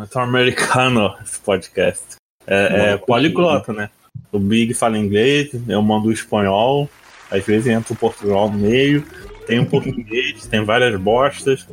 Norte-americano 0.00 1.14
esse 1.22 1.38
podcast. 1.40 2.16
É, 2.46 2.92
é 2.92 2.96
poliglota, 2.96 3.70
né? 3.70 3.90
O 4.32 4.38
Big 4.38 4.72
fala 4.72 4.96
inglês, 4.96 5.50
eu 5.68 5.82
mando 5.82 6.08
o 6.08 6.12
espanhol, 6.12 6.88
às 7.30 7.44
vezes 7.44 7.66
entra 7.66 7.92
o 7.92 7.96
Portugal 7.96 8.50
no 8.50 8.58
meio, 8.58 9.04
tem 9.46 9.60
um 9.60 9.64
português, 9.66 10.46
tem 10.46 10.64
várias 10.64 10.98
bostas. 10.98 11.66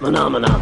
Maná, 0.00 0.28
maná. 0.28 0.60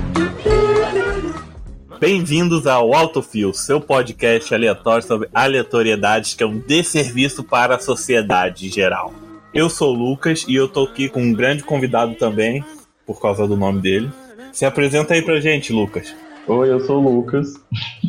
Bem-vindos 1.99 2.67
ao 2.67 2.95
Autofil, 2.95 3.55
seu 3.55 3.81
podcast 3.81 4.55
aleatório 4.55 5.07
sobre 5.07 5.31
aleatoriedades 5.33 6.35
que 6.35 6.43
é 6.43 6.47
um 6.47 6.59
desserviço 6.59 7.43
para 7.43 7.77
a 7.77 7.79
sociedade 7.79 8.67
em 8.67 8.71
geral. 8.71 9.15
Eu 9.55 9.71
sou 9.71 9.95
o 9.95 9.99
Lucas 9.99 10.45
e 10.47 10.55
eu 10.55 10.69
tô 10.69 10.85
aqui 10.85 11.09
com 11.09 11.23
um 11.23 11.33
grande 11.33 11.63
convidado 11.65 12.15
também, 12.15 12.63
por 13.09 13.19
causa 13.23 13.49
do 13.49 13.57
nome 13.57 13.81
dele. 13.81 14.11
Se 14.53 14.67
apresenta 14.67 15.15
aí 15.15 15.23
pra 15.23 15.41
gente, 15.41 15.73
Lucas. 15.73 16.15
Oi, 16.47 16.71
eu 16.71 16.79
sou 16.81 17.03
o 17.03 17.17
Lucas. 17.17 17.55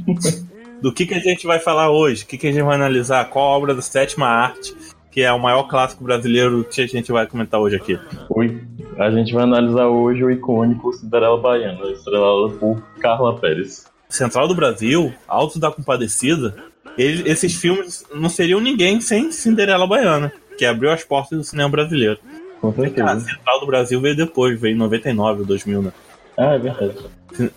Do 0.81 0.93
que, 0.93 1.05
que 1.05 1.13
a 1.13 1.19
gente 1.19 1.47
vai 1.47 1.59
falar 1.59 1.89
hoje? 1.89 2.23
O 2.23 2.27
que, 2.27 2.37
que 2.37 2.47
a 2.47 2.51
gente 2.51 2.63
vai 2.63 2.75
analisar? 2.75 3.29
Qual 3.29 3.45
a 3.45 3.57
obra 3.57 3.73
da 3.73 3.81
sétima 3.81 4.27
arte, 4.27 4.73
que 5.11 5.21
é 5.21 5.31
o 5.31 5.39
maior 5.39 5.63
clássico 5.63 6.03
brasileiro 6.03 6.65
que 6.65 6.81
a 6.81 6.88
gente 6.88 7.11
vai 7.11 7.25
comentar 7.27 7.59
hoje 7.59 7.77
aqui? 7.77 7.97
Oi, 8.29 8.61
a 8.97 9.09
gente 9.11 9.33
vai 9.33 9.43
analisar 9.43 9.88
hoje 9.88 10.23
o 10.23 10.31
icônico 10.31 10.93
Cinderela 10.93 11.38
Baiana, 11.38 11.85
estrelado 11.91 12.57
por 12.59 12.81
Carla 12.99 13.38
Pérez. 13.38 13.85
Central 14.09 14.47
do 14.47 14.55
Brasil, 14.55 15.13
Alto 15.27 15.59
da 15.59 15.71
Compadecida, 15.71 16.55
ele, 16.97 17.29
esses 17.29 17.55
filmes 17.55 18.05
não 18.13 18.29
seriam 18.29 18.59
ninguém 18.59 18.99
sem 19.02 19.31
Cinderela 19.31 19.88
Baiana, 19.88 20.31
que 20.57 20.66
abriu 20.66 20.91
as 20.91 21.03
portas 21.03 21.38
do 21.38 21.43
cinema 21.43 21.69
brasileiro. 21.69 22.19
Com 22.61 22.73
certeza. 22.73 23.11
A 23.11 23.19
Central 23.19 23.59
do 23.59 23.65
Brasil 23.67 24.01
veio 24.01 24.15
depois, 24.15 24.59
veio 24.59 24.75
em 24.75 24.77
99, 24.77 25.43
2000, 25.45 25.81
né? 25.81 25.91
Ah, 26.37 26.53
é 26.53 26.59
verdade. 26.59 26.95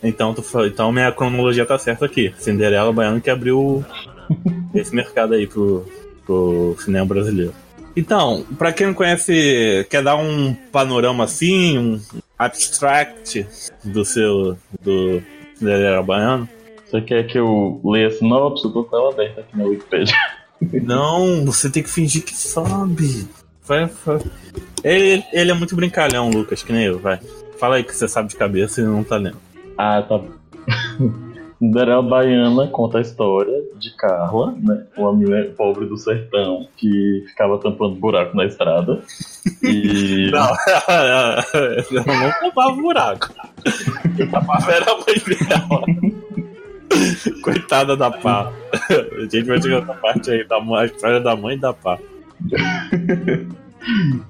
Então, 0.02 0.34
tu, 0.34 0.42
então 0.65 0.92
minha 0.92 1.11
cronologia 1.12 1.65
tá 1.65 1.78
certa 1.78 2.06
aqui. 2.06 2.33
Cinderela 2.39 2.92
Baiana 2.92 3.20
que 3.20 3.31
abriu 3.31 3.84
esse 4.75 4.94
mercado 4.94 5.34
aí 5.34 5.47
pro, 5.47 5.86
pro 6.27 6.77
cinema 6.78 7.06
brasileiro. 7.06 7.55
Então, 7.97 8.44
para 8.59 8.72
quem 8.72 8.86
não 8.86 8.94
conhece, 8.94 9.86
quer 9.91 10.03
dar 10.03 10.17
um 10.17 10.55
panorama 10.72 11.25
assim, 11.25 11.78
um 11.78 12.00
abstract 12.39 13.47
do 13.84 14.05
seu 14.05 14.56
do 14.81 15.22
Cinderela 15.55 16.03
Baiano? 16.03 16.48
Você 16.91 17.00
quer 17.00 17.27
que 17.27 17.39
eu 17.39 17.81
leia 17.84 18.09
a 18.09 18.11
sinopse? 18.11 18.64
Eu 18.64 18.70
tô 18.70 18.84
com 18.84 18.97
ela 18.97 19.11
aberta 19.11 19.41
aqui 19.41 19.56
na 19.56 19.64
Wikipedia. 19.64 20.14
Não, 20.83 21.44
você 21.44 21.70
tem 21.70 21.83
que 21.83 21.91
fingir 21.91 22.22
que 22.22 22.37
sabe. 22.37 23.27
Vai, 23.73 23.87
vai. 24.05 24.19
Ele, 24.84 25.25
ele 25.33 25.51
é 25.51 25.55
muito 25.55 25.75
brincalhão, 25.75 26.28
Lucas, 26.28 26.62
que 26.62 26.75
nem 26.75 26.84
eu, 26.84 26.98
vai. 26.98 27.19
Fala 27.59 27.77
aí 27.77 27.84
que 27.84 27.97
você 27.97 28.06
sabe 28.06 28.28
de 28.28 28.37
cabeça 28.37 28.83
e 28.83 28.84
não 28.84 29.03
tá 29.03 29.17
lendo. 29.17 29.39
Ah, 29.78 30.03
tá. 30.03 30.20
Cinderela 31.59 32.03
Baiana 32.05 32.67
conta 32.67 32.98
a 32.98 33.00
história 33.00 33.62
de 33.78 33.97
Carla, 33.97 34.55
né? 34.61 34.84
Uma 34.95 35.15
mulher 35.15 35.55
pobre 35.55 35.87
do 35.87 35.97
sertão 35.97 36.69
que 36.77 37.25
ficava 37.28 37.56
tampando 37.59 37.95
buraco 37.95 38.37
na 38.37 38.45
estrada. 38.45 39.00
E. 39.62 40.31
Não, 40.33 40.48
eu 41.91 42.05
não 42.05 42.33
tampava 42.41 42.73
buraco. 42.73 43.31
Eu 44.19 44.31
tapava 44.31 44.70
era 44.70 44.93
a 44.93 44.97
mãe 44.97 45.39
dela. 45.48 45.83
Coitada 47.43 47.97
da 47.97 48.11
pá. 48.11 48.53
A 48.91 49.23
gente 49.23 49.45
vai 49.45 49.62
chegar 49.62 49.81
nessa 49.81 49.95
parte 49.95 50.31
aí, 50.31 50.47
da 50.47 50.59
a 50.59 50.84
história 50.84 51.20
da 51.20 51.34
mãe 51.34 51.59
da 51.59 51.73
pá. 51.73 51.98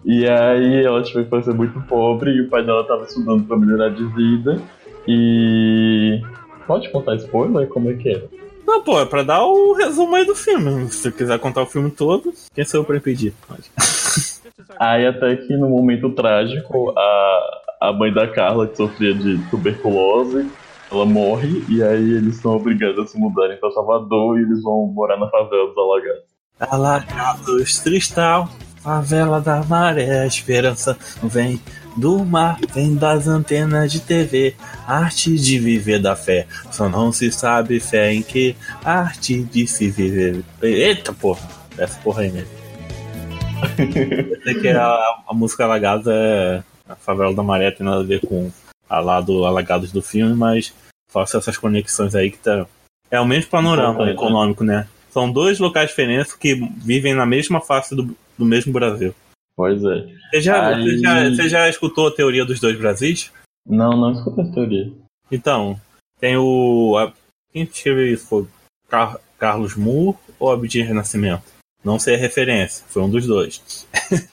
E 0.04 0.28
aí 0.28 0.84
ela 0.84 1.02
tipo, 1.02 1.24
foi 1.26 1.42
ser 1.42 1.54
muito 1.54 1.80
pobre 1.82 2.30
e 2.30 2.42
o 2.42 2.48
pai 2.48 2.64
dela 2.64 2.84
tava 2.84 3.04
estudando 3.04 3.44
pra 3.44 3.56
melhorar 3.56 3.90
de 3.90 4.04
vida. 4.14 4.60
E. 5.06 6.20
Pode 6.66 6.90
contar 6.90 7.16
spoiler? 7.16 7.68
Como 7.68 7.90
é 7.90 7.94
que 7.94 8.08
é? 8.10 8.22
Não, 8.66 8.82
pô, 8.82 9.00
é 9.00 9.04
pra 9.04 9.22
dar 9.22 9.44
o 9.44 9.74
resumo 9.74 10.14
aí 10.14 10.24
do 10.24 10.34
filme. 10.34 10.88
Se 10.88 10.98
você 10.98 11.12
quiser 11.12 11.38
contar 11.38 11.62
o 11.62 11.66
filme 11.66 11.90
todo, 11.90 12.32
quem 12.54 12.64
sou 12.64 12.80
eu 12.80 12.84
pra 12.84 12.96
impedir? 12.96 13.34
Pode. 13.46 13.70
Aí 14.78 15.06
até 15.06 15.36
que 15.36 15.56
no 15.56 15.68
momento 15.68 16.10
trágico, 16.10 16.92
a, 16.96 17.60
a 17.80 17.92
mãe 17.92 18.12
da 18.12 18.26
Carla, 18.28 18.66
que 18.66 18.76
sofria 18.76 19.14
de 19.14 19.38
tuberculose, 19.50 20.48
ela 20.90 21.04
morre 21.06 21.64
e 21.68 21.82
aí 21.82 22.12
eles 22.14 22.36
são 22.36 22.56
obrigados 22.56 22.98
a 22.98 23.06
se 23.06 23.18
mudarem 23.18 23.56
pra 23.58 23.70
Salvador 23.70 24.38
e 24.38 24.42
eles 24.42 24.62
vão 24.62 24.86
morar 24.86 25.18
na 25.18 25.28
favela 25.28 25.68
dos 25.68 25.78
Alagados. 25.78 26.22
Alagados, 26.60 27.78
Tristal, 27.80 28.48
favela 28.82 29.40
da 29.40 29.62
maré, 29.62 30.20
a 30.20 30.26
esperança 30.26 30.98
vem 31.22 31.60
do 31.96 32.24
mar, 32.24 32.58
vem 32.74 32.94
das 32.94 33.28
antenas 33.28 33.92
de 33.92 34.00
TV, 34.00 34.54
arte 34.86 35.36
de 35.36 35.58
viver 35.58 36.00
da 36.00 36.16
fé, 36.16 36.46
só 36.70 36.88
não 36.88 37.12
se 37.12 37.30
sabe 37.30 37.78
fé 37.78 38.12
em 38.12 38.22
que, 38.22 38.56
arte 38.84 39.42
de 39.44 39.66
se 39.66 39.90
viver. 39.90 40.42
Eita 40.60 41.12
porra, 41.12 41.48
essa 41.78 42.00
porra 42.00 42.22
aí 42.22 42.32
mesmo. 42.32 42.50
Eu 43.78 44.42
sei 44.42 44.54
que 44.60 44.68
a, 44.68 45.16
a 45.28 45.34
música 45.34 45.64
Alagados 45.64 46.06
é 46.08 46.64
a 46.88 46.96
favela 46.96 47.32
da 47.32 47.42
maré, 47.42 47.70
tem 47.70 47.86
nada 47.86 48.00
a 48.00 48.06
ver 48.06 48.20
com 48.20 48.50
a 48.88 48.98
lá 48.98 49.20
do 49.20 49.44
Alagados 49.44 49.92
do 49.92 50.02
filme, 50.02 50.34
mas 50.34 50.74
faço 51.08 51.36
essas 51.36 51.56
conexões 51.56 52.14
aí 52.14 52.30
que 52.30 52.38
tá. 52.38 52.66
É 53.10 53.20
o 53.20 53.26
mesmo 53.26 53.50
panorama 53.50 53.90
Importante, 53.90 54.14
econômico, 54.14 54.64
né? 54.64 54.88
São 55.10 55.30
dois 55.30 55.58
locais 55.58 55.90
diferentes 55.90 56.32
que 56.32 56.54
vivem 56.78 57.14
na 57.14 57.26
mesma 57.26 57.60
face 57.60 57.94
do, 57.94 58.16
do 58.38 58.44
mesmo 58.44 58.72
Brasil. 58.72 59.14
Pois 59.56 59.82
é. 59.84 60.06
Você 60.30 60.40
já, 60.40 60.74
Aí- 60.76 60.82
você, 60.82 60.98
já, 60.98 61.28
você 61.30 61.48
já 61.48 61.68
escutou 61.68 62.08
a 62.08 62.10
teoria 62.14 62.44
dos 62.44 62.58
dois 62.60 62.76
Brasis? 62.78 63.30
Não, 63.66 63.90
não 63.96 64.12
escuta 64.12 64.42
essa 64.42 64.52
teoria. 64.52 64.90
Então, 65.30 65.78
tem 66.20 66.36
o. 66.36 66.96
A, 66.98 67.12
quem 67.52 67.62
escreveu 67.64 68.12
isso? 68.12 68.26
Foi 68.26 68.46
Car- 68.88 69.18
Carlos 69.38 69.76
Moore 69.76 70.16
ou 70.38 70.50
Abdias 70.50 70.88
Renascimento? 70.88 71.42
Não 71.84 71.98
sei 71.98 72.14
a 72.14 72.18
referência, 72.18 72.84
foi 72.88 73.02
um 73.02 73.10
dos 73.10 73.26
dois. 73.26 73.86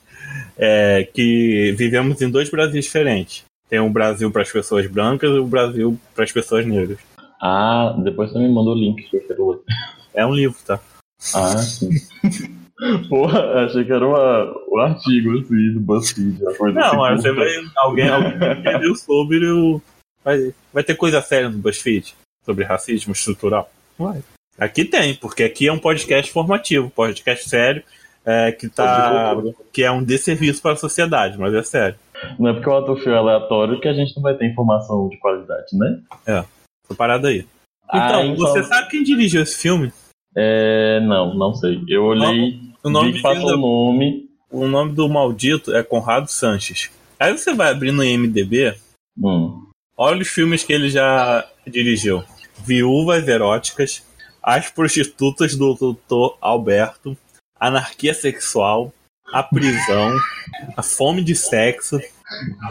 É, 0.62 1.08
que 1.14 1.74
vivemos 1.78 2.22
em 2.22 2.30
dois 2.30 2.50
Brasis 2.50 2.84
diferentes. 2.86 3.46
Tem 3.70 3.80
um 3.80 3.92
Brasil 3.92 4.30
para 4.30 4.42
as 4.42 4.52
pessoas 4.52 4.86
brancas 4.88 5.30
e 5.30 5.40
o 5.40 5.46
Brasil 5.48 5.98
para 6.14 6.24
as 6.26 6.32
pessoas 6.32 6.66
negras. 6.66 7.00
Ah, 7.42 7.96
depois 8.04 8.30
você 8.32 8.38
me 8.40 8.50
mandou 8.50 8.76
o 8.76 8.78
link 8.78 9.02
que 9.10 9.18
eu 9.18 9.26
quero 9.28 9.50
ler. 9.52 9.60
É 10.14 10.26
um 10.26 10.34
livro, 10.34 10.58
tá? 10.66 10.80
Ah, 11.34 11.58
sim. 11.58 11.90
Porra, 13.10 13.66
achei 13.66 13.84
que 13.84 13.92
era 13.92 14.08
uma, 14.08 14.56
um 14.72 14.78
artigo 14.80 15.38
assim 15.38 15.74
do 15.74 15.80
BuzzFeed. 15.82 16.40
Não, 16.42 16.50
assim, 16.50 16.98
mas 16.98 17.22
você 17.22 17.30
curta. 17.34 17.44
vai. 17.44 17.72
Alguém, 17.78 18.10
alguém 18.10 18.32
entendeu 18.60 18.96
sobre 18.96 19.46
o. 19.50 19.82
Vai, 20.24 20.54
vai 20.74 20.84
ter 20.84 20.96
coisa 20.96 21.22
séria 21.22 21.50
no 21.50 21.58
BuzzFeed 21.58 22.14
sobre 22.46 22.64
racismo 22.64 23.12
estrutural? 23.14 23.70
Vai. 23.98 24.22
Aqui 24.58 24.86
tem, 24.86 25.16
porque 25.16 25.44
aqui 25.44 25.68
é 25.68 25.74
um 25.74 25.80
podcast 25.80 26.32
formativo, 26.32 26.90
podcast 26.90 27.48
sério, 27.50 27.82
é, 28.26 28.52
que, 28.52 28.68
tá, 28.68 29.36
que 29.72 29.84
é 29.84 29.92
um 29.92 30.04
desserviço 30.04 30.62
para 30.62 30.74
a 30.74 30.78
sociedade, 30.78 31.38
mas 31.38 31.54
é 31.54 31.64
sério. 31.64 31.98
Não 32.38 32.50
é 32.50 32.54
porque 32.54 32.70
o 32.70 32.74
autofil 32.74 33.14
é 33.14 33.18
aleatório 33.18 33.80
que 33.80 33.88
a 33.88 33.94
gente 33.94 34.14
não 34.18 34.24
vai 34.24 34.34
ter 34.36 34.46
informação 34.46 35.08
de 35.08 35.18
qualidade, 35.18 35.68
né? 35.74 36.02
Essa 36.28 36.96
parada 36.98 37.30
aí. 37.30 37.46
Ah, 37.90 38.08
Então, 38.10 38.26
então- 38.26 38.36
você 38.48 38.64
sabe 38.64 38.90
quem 38.90 39.04
dirigiu 39.04 39.42
esse 39.42 39.58
filme? 39.58 39.94
É. 40.36 41.00
Não, 41.02 41.34
não 41.34 41.54
sei. 41.54 41.82
Eu 41.88 42.04
olhei, 42.04 42.60
O 42.84 42.90
nome, 42.90 43.22
o 43.22 43.58
nome. 43.58 44.30
o 44.50 44.68
nome 44.68 44.94
do 44.94 45.10
maldito 45.10 45.76
é 45.76 45.84
Conrado 45.84 46.28
Sanches. 46.30 46.90
Aí 47.20 47.38
você 47.38 47.54
vai 47.54 47.72
abrir 47.72 47.92
no 47.92 48.04
IMDB, 48.04 48.76
Hum. 49.22 49.68
Olha 49.98 50.22
os 50.22 50.30
filmes 50.30 50.64
que 50.64 50.72
ele 50.72 50.90
já 50.90 51.46
dirigiu: 51.68 52.24
Viúvas 52.66 53.28
Eróticas, 53.28 54.04
As 54.42 54.70
Prostitutas 54.70 55.56
do 55.56 55.74
Doutor 55.74 56.38
Alberto, 56.40 57.18
Anarquia 57.60 58.14
Sexual, 58.14 58.94
A 59.28 59.44
Prisão, 59.44 60.18
A 60.78 60.82
Fome 60.82 61.22
de 61.22 61.36
Sexo, 61.36 62.00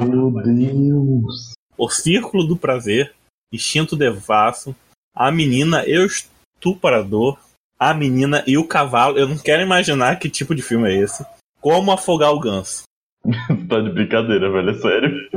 Meu 0.00 0.30
Deus. 0.30 1.52
O 1.76 1.90
Círculo 1.90 2.46
do 2.46 2.56
Prazer, 2.56 3.14
Instinto 3.52 3.94
Devasso, 3.94 4.75
A 5.14 5.31
Menina 5.31 5.84
e 5.87 5.99
o 5.99 6.06
Estuprador, 6.06 7.38
A 7.78 7.94
Menina 7.94 8.42
e 8.46 8.58
o 8.58 8.66
Cavalo. 8.66 9.19
Eu 9.19 9.28
não 9.28 9.38
quero 9.38 9.62
imaginar 9.62 10.19
que 10.19 10.28
tipo 10.28 10.54
de 10.54 10.62
filme 10.62 10.90
é 10.90 10.96
esse. 10.96 11.25
Como 11.60 11.92
Afogar 11.92 12.32
o 12.32 12.40
Ganso. 12.40 12.82
tá 13.69 13.80
de 13.80 13.90
brincadeira, 13.90 14.50
velho. 14.50 14.70
É 14.70 14.75
sério. 14.75 15.28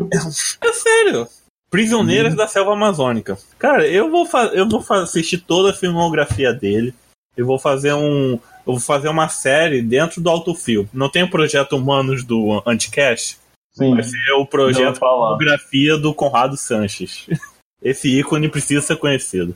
É 0.62 0.74
sério. 0.74 1.28
Prisioneiras 1.70 2.36
da 2.36 2.48
Selva 2.48 2.74
Amazônica. 2.74 3.38
Cara, 3.58 3.88
eu 3.88 4.10
vou, 4.12 4.28
eu 4.54 4.68
vou 4.68 4.84
assistir 4.90 5.38
toda 5.38 5.72
a 5.72 5.74
filmografia 5.74 6.54
dele. 6.54 6.94
Eu 7.36 7.46
vou 7.46 7.58
fazer 7.58 7.94
um. 7.94 8.34
Eu 8.34 8.74
vou 8.74 8.80
fazer 8.80 9.08
uma 9.08 9.30
série 9.30 9.82
dentro 9.82 10.22
do 10.22 10.30
Autofil. 10.30 10.88
Não 10.94 11.10
tem 11.10 11.24
o 11.24 11.30
projeto 11.30 11.78
Humanos 11.78 12.24
do 12.24 12.62
Anticast? 12.66 13.40
Sim. 13.74 13.96
Vai 13.96 14.04
ser 14.04 14.32
o 14.34 14.46
projeto. 14.46 15.00
Filmografia 15.00 15.98
do 15.98 16.14
Conrado 16.14 16.58
Sanches. 16.58 17.28
Esse 17.82 18.20
ícone 18.20 18.50
precisa 18.50 18.82
ser 18.82 18.98
conhecido. 18.98 19.56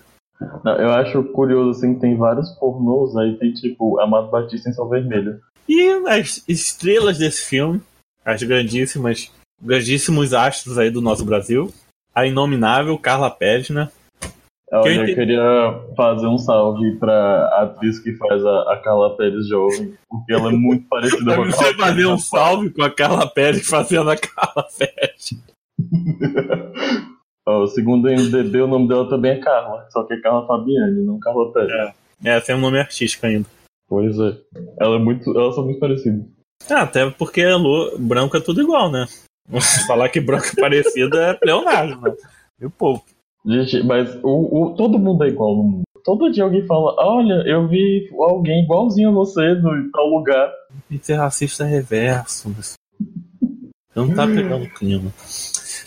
Não, 0.64 0.76
eu 0.76 0.92
acho 0.92 1.24
curioso 1.24 1.72
assim 1.72 1.96
que 1.96 2.02
tem 2.02 2.18
vários 2.18 2.50
pornôs, 2.52 3.16
aí 3.16 3.36
tem 3.38 3.54
tipo 3.54 4.00
Amado 4.00 4.30
Batista 4.30 4.70
em 4.70 4.74
São 4.74 4.90
Vermelho. 4.90 5.40
E 5.68 5.90
as 6.08 6.44
estrelas 6.48 7.18
desse 7.18 7.46
filme, 7.46 7.82
as 8.24 8.44
grandíssimas, 8.44 9.32
grandíssimos 9.62 10.34
astros 10.34 10.78
aí 10.78 10.90
do 10.90 11.02
nosso 11.02 11.26
Brasil. 11.26 11.74
a 12.14 12.26
inominável 12.26 12.98
Carla 12.98 13.30
Pérez, 13.30 13.70
né? 13.70 13.90
Olha, 14.72 14.96
eu, 14.96 15.08
eu 15.08 15.16
queria 15.16 15.82
fazer 15.96 16.28
um 16.28 16.38
salve 16.38 16.96
pra 16.98 17.46
atriz 17.62 18.00
que 18.00 18.14
faz 18.16 18.44
a, 18.44 18.74
a 18.74 18.78
Carla 18.84 19.16
Pérez 19.16 19.48
jovem, 19.48 19.94
porque 20.10 20.34
ela 20.34 20.50
é 20.50 20.56
muito 20.56 20.88
parecida 20.90 21.36
com 21.36 21.44
a 21.44 21.52
Carla 21.52 21.52
Você 21.52 21.74
fazer 21.76 22.06
um 22.08 22.18
salve 22.18 22.70
com 22.72 22.84
a 22.84 22.90
Carla 22.90 23.28
Pérez 23.28 23.68
fazendo 23.68 24.10
a 24.10 24.18
Carla 24.18 24.68
Pérez. 24.78 25.30
oh, 27.48 27.68
segundo 27.68 28.08
o 28.08 28.12
MDB, 28.12 28.62
o 28.62 28.68
nome 28.68 28.88
dela 28.88 29.10
também 29.10 29.32
é 29.32 29.40
Carla, 29.40 29.88
só 29.90 30.04
que 30.04 30.14
é 30.14 30.22
Carla 30.22 30.46
Fabiane, 30.48 31.06
não 31.06 31.20
Carla 31.20 31.52
Pérez. 31.52 31.94
É, 32.24 32.38
é 32.38 32.40
tem 32.42 32.56
um 32.56 32.62
nome 32.62 32.80
artístico 32.80 33.26
ainda. 33.26 33.48
Pois 33.88 34.18
é. 34.20 34.38
Ela 34.80 34.96
é 34.96 35.00
muito. 35.00 35.38
Elas 35.38 35.56
são 35.56 35.64
muito 35.64 35.80
parecidas. 35.80 36.26
Ah, 36.70 36.82
até 36.82 37.10
porque 37.12 37.42
é 37.42 37.52
branco 38.00 38.38
é 38.38 38.40
tudo 38.40 38.62
igual, 38.62 38.92
né? 38.92 39.06
Falar 39.88 40.10
que 40.10 40.20
branco 40.20 40.48
é 40.58 40.62
parecido 40.62 41.18
é 41.18 41.38
Leonardo, 41.44 42.02
né? 42.02 42.16
E 42.60 42.66
o 42.66 42.72
povo. 42.72 43.04
Gente, 43.46 43.84
mas 43.84 44.16
o, 44.24 44.64
o, 44.64 44.76
todo 44.76 44.98
mundo 44.98 45.24
é 45.24 45.28
igual 45.28 45.56
no 45.56 45.64
mundo. 45.64 45.84
Todo 46.04 46.32
dia 46.32 46.44
alguém 46.44 46.66
fala: 46.66 46.96
Olha, 46.98 47.44
eu 47.46 47.68
vi 47.68 48.10
alguém 48.14 48.64
igualzinho 48.64 49.10
a 49.10 49.14
você 49.14 49.54
no 49.54 49.92
tal 49.92 50.08
lugar. 50.08 50.52
E 50.90 50.98
ser 50.98 51.16
racista 51.16 51.64
é 51.64 51.68
reverso. 51.68 52.52
Mas... 52.56 52.74
Não 53.96 54.14
tá 54.14 54.26
pegando 54.26 54.68
clima. 54.74 55.12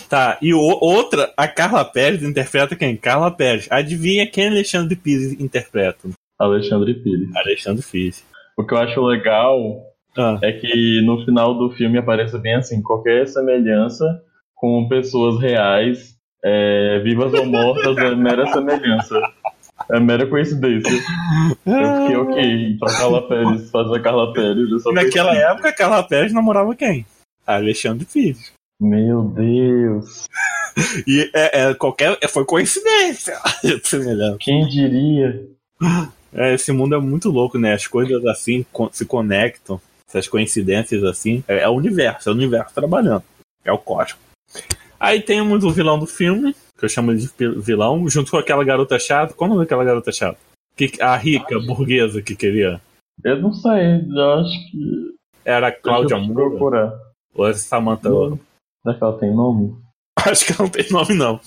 Tá, 0.09 0.39
e 0.41 0.55
o, 0.55 0.59
outra, 0.59 1.33
a 1.37 1.47
Carla 1.47 1.85
Pérez 1.85 2.23
interpreta 2.23 2.75
quem? 2.75 2.97
Carla 2.97 3.31
Pérez. 3.31 3.69
Adivinha 3.71 4.27
quem 4.27 4.49
Alexandre 4.49 4.97
Pires 4.97 5.39
interpreta? 5.39 6.09
Alexandre 6.39 6.95
Pires. 6.95 7.29
Alexandre 7.37 7.85
Pires. 7.85 8.25
O 8.57 8.65
que 8.65 8.73
eu 8.73 8.79
acho 8.79 9.01
legal 9.03 9.59
ah. 10.17 10.39
é 10.43 10.53
que 10.53 11.03
no 11.05 11.25
final 11.25 11.55
do 11.55 11.71
filme 11.73 11.99
aparece 11.99 12.39
bem 12.39 12.55
assim: 12.55 12.81
qualquer 12.81 13.29
semelhança 13.29 14.23
com 14.55 14.89
pessoas 14.89 15.41
reais 15.41 16.17
é, 16.43 17.01
vivas 17.01 17.33
ou 17.35 17.45
mortas 17.45 17.97
é 17.99 18.15
mera 18.15 18.47
semelhança. 18.47 19.21
É 19.91 20.01
mera 20.01 20.27
coincidência. 20.27 20.93
Eu 21.67 22.01
fiquei 22.03 22.17
ok. 22.17 22.71
Então 22.73 22.89
Carla 22.89 23.29
Pérez 23.29 23.71
faz 23.71 23.93
a 23.93 24.01
Carla 24.01 24.33
Pérez. 24.33 24.85
Naquela 24.93 25.35
época, 25.37 25.73
Carla 25.73 26.03
Pérez 26.03 26.33
namorava 26.33 26.75
quem? 26.75 27.07
Alexandre 27.47 28.05
Pires. 28.05 28.58
Meu 28.81 29.25
Deus. 29.25 30.27
e 31.07 31.31
é, 31.35 31.63
é, 31.63 31.75
qualquer. 31.75 32.19
Foi 32.29 32.45
coincidência. 32.45 33.37
Quem 34.39 34.67
diria? 34.69 35.49
É, 36.33 36.55
esse 36.55 36.71
mundo 36.71 36.95
é 36.95 36.99
muito 36.99 37.31
louco, 37.31 37.59
né? 37.59 37.73
As 37.73 37.87
coisas 37.87 38.25
assim 38.27 38.65
se 38.93 39.05
conectam. 39.05 39.81
Essas 40.09 40.29
coincidências 40.29 41.03
assim. 41.03 41.43
É, 41.49 41.59
é 41.59 41.69
o 41.69 41.73
universo, 41.73 42.29
é 42.29 42.33
o 42.33 42.35
universo 42.35 42.75
trabalhando. 42.75 43.25
É 43.65 43.73
o 43.73 43.79
código. 43.79 44.19
Aí 45.01 45.21
temos 45.21 45.65
o 45.65 45.71
vilão 45.71 45.99
do 45.99 46.07
filme, 46.07 46.55
que 46.77 46.85
eu 46.85 46.89
chamo 46.89 47.15
de 47.15 47.29
vilão, 47.61 48.09
junto 48.09 48.31
com 48.31 48.37
aquela 48.37 48.65
garota 48.65 48.99
chata. 48.99 49.35
Qual 49.35 49.49
o 49.49 49.55
nome 49.55 49.65
daquela 49.65 49.85
garota 49.85 50.11
chata? 50.13 50.39
Que, 50.77 50.93
a 51.01 51.17
rica, 51.17 51.59
burguesa 51.59 52.23
que 52.23 52.37
queria. 52.37 52.81
Eu 53.25 53.41
não 53.43 53.53
sei, 53.53 54.05
eu 54.09 54.33
acho 54.35 54.71
que. 54.71 55.15
Era 55.45 55.69
a 55.69 55.73
Cláudia 55.73 56.17
Moura? 56.19 57.01
Ou 57.35 57.49
é 57.49 57.55
Samantha? 57.55 58.11
Será 58.89 58.99
que 58.99 59.05
ela 59.05 59.19
tem 59.19 59.35
nome? 59.35 59.77
Acho 60.17 60.47
que 60.47 60.53
ela 60.53 60.63
não 60.63 60.71
tem 60.71 60.91
nome, 60.91 61.15
não. 61.15 61.41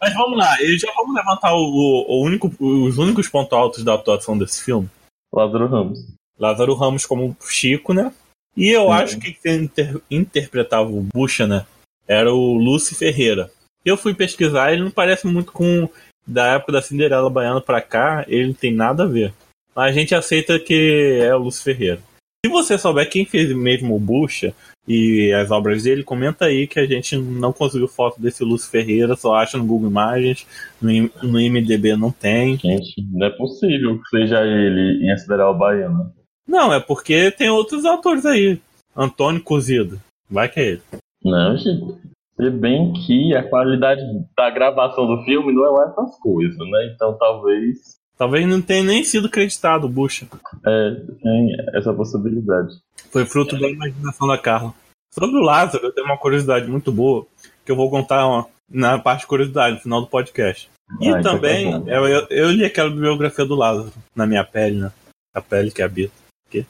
Mas 0.00 0.14
vamos 0.14 0.38
lá, 0.38 0.56
já 0.78 0.92
vamos 0.96 1.14
levantar 1.14 1.54
o, 1.54 2.04
o, 2.08 2.22
único, 2.24 2.52
os 2.60 2.98
únicos 2.98 3.28
pontos 3.28 3.52
altos 3.52 3.82
da 3.82 3.94
atuação 3.94 4.38
desse 4.38 4.62
filme. 4.62 4.88
Lázaro 5.32 5.66
Ramos. 5.66 6.06
Lázaro 6.38 6.74
Ramos 6.74 7.04
como 7.04 7.36
Chico, 7.40 7.92
né? 7.92 8.12
E 8.56 8.68
eu 8.68 8.86
Sim. 8.86 8.92
acho 8.92 9.18
que 9.18 9.32
quem 9.32 9.64
inter, 9.64 10.00
interpretava 10.10 10.88
o 10.88 11.02
Bucha, 11.02 11.46
né? 11.46 11.66
era 12.08 12.32
o 12.32 12.54
Lúcio 12.54 12.96
Ferreira. 12.96 13.50
Eu 13.84 13.98
fui 13.98 14.14
pesquisar, 14.14 14.72
ele 14.72 14.82
não 14.82 14.90
parece 14.90 15.26
muito 15.26 15.52
com 15.52 15.88
da 16.26 16.54
época 16.54 16.72
da 16.72 16.82
Cinderela 16.82 17.28
Baiana 17.28 17.60
pra 17.60 17.82
cá, 17.82 18.24
ele 18.26 18.48
não 18.48 18.54
tem 18.54 18.74
nada 18.74 19.04
a 19.04 19.06
ver. 19.06 19.32
Mas 19.74 19.94
a 19.94 19.98
gente 19.98 20.14
aceita 20.14 20.58
que 20.58 21.20
é 21.22 21.34
o 21.34 21.38
Lúcio 21.38 21.62
Ferreira. 21.62 22.00
Se 22.44 22.50
você 22.50 22.78
souber 22.78 23.08
quem 23.10 23.26
fez 23.26 23.54
mesmo 23.54 23.94
o 23.94 24.00
Bucha 24.00 24.54
e 24.88 25.32
as 25.34 25.50
obras 25.50 25.82
dele, 25.82 26.02
comenta 26.02 26.46
aí 26.46 26.66
que 26.66 26.80
a 26.80 26.86
gente 26.86 27.16
não 27.18 27.52
conseguiu 27.52 27.86
foto 27.86 28.18
desse 28.20 28.42
Lúcio 28.42 28.70
Ferreira, 28.70 29.14
só 29.14 29.34
acha 29.34 29.58
no 29.58 29.66
Google 29.66 29.90
Imagens, 29.90 30.46
no, 30.80 30.90
no 31.22 31.38
IMDB 31.38 31.94
não 31.94 32.10
tem. 32.10 32.56
Gente, 32.56 32.94
não 33.12 33.26
é 33.26 33.30
possível 33.30 34.00
que 34.00 34.08
seja 34.08 34.42
ele 34.42 35.04
em 35.04 35.12
a 35.12 35.16
Cinderela 35.18 35.52
Baiana. 35.52 36.10
Não, 36.46 36.72
é 36.72 36.80
porque 36.80 37.30
tem 37.30 37.50
outros 37.50 37.84
autores 37.84 38.24
aí. 38.24 38.58
Antônio 38.96 39.42
Cozido. 39.42 40.00
Vai 40.30 40.48
que 40.48 40.58
é 40.58 40.66
ele. 40.68 40.82
Não, 41.22 41.54
gente. 41.56 41.98
Se 42.40 42.50
bem 42.50 42.92
que 42.92 43.34
a 43.34 43.46
qualidade 43.46 44.00
da 44.36 44.48
gravação 44.48 45.06
do 45.06 45.22
filme 45.24 45.52
não 45.52 45.66
é 45.66 45.70
lá 45.70 45.90
essas 45.90 46.18
coisas, 46.20 46.56
né? 46.56 46.92
Então 46.94 47.18
talvez. 47.18 47.97
Talvez 48.18 48.46
não 48.48 48.60
tenha 48.60 48.82
nem 48.82 49.04
sido 49.04 49.30
creditado 49.30 49.86
o 49.86 49.88
Bucha. 49.88 50.26
É, 50.66 50.90
tem 51.22 51.56
essa 51.72 51.94
possibilidade. 51.94 52.74
Foi 53.12 53.24
fruto 53.24 53.58
da 53.58 53.70
imaginação 53.70 54.26
da 54.26 54.36
Carla. 54.36 54.74
Sobre 55.14 55.36
o 55.36 55.42
Lázaro, 55.42 55.86
eu 55.86 55.92
tenho 55.92 56.06
uma 56.06 56.18
curiosidade 56.18 56.68
muito 56.68 56.90
boa, 56.90 57.24
que 57.64 57.70
eu 57.70 57.76
vou 57.76 57.88
contar 57.88 58.44
na 58.68 58.98
parte 58.98 59.20
de 59.20 59.28
curiosidade, 59.28 59.76
no 59.76 59.82
final 59.82 60.00
do 60.00 60.08
podcast. 60.08 60.68
E 61.00 61.06
ah, 61.06 61.20
então 61.20 61.22
tá 61.22 61.30
também, 61.30 61.84
tá 61.84 61.90
eu, 61.90 62.08
eu, 62.08 62.26
eu, 62.30 62.50
li 62.50 62.64
aquela 62.64 62.90
biografia 62.90 63.44
do 63.44 63.54
Lázaro, 63.54 63.92
na 64.16 64.26
minha 64.26 64.44
pele, 64.44 64.80
né? 64.80 64.92
A 65.34 65.40
pele 65.40 65.70
que 65.70 65.82
habita. 65.82 66.12
Que? 66.50 66.66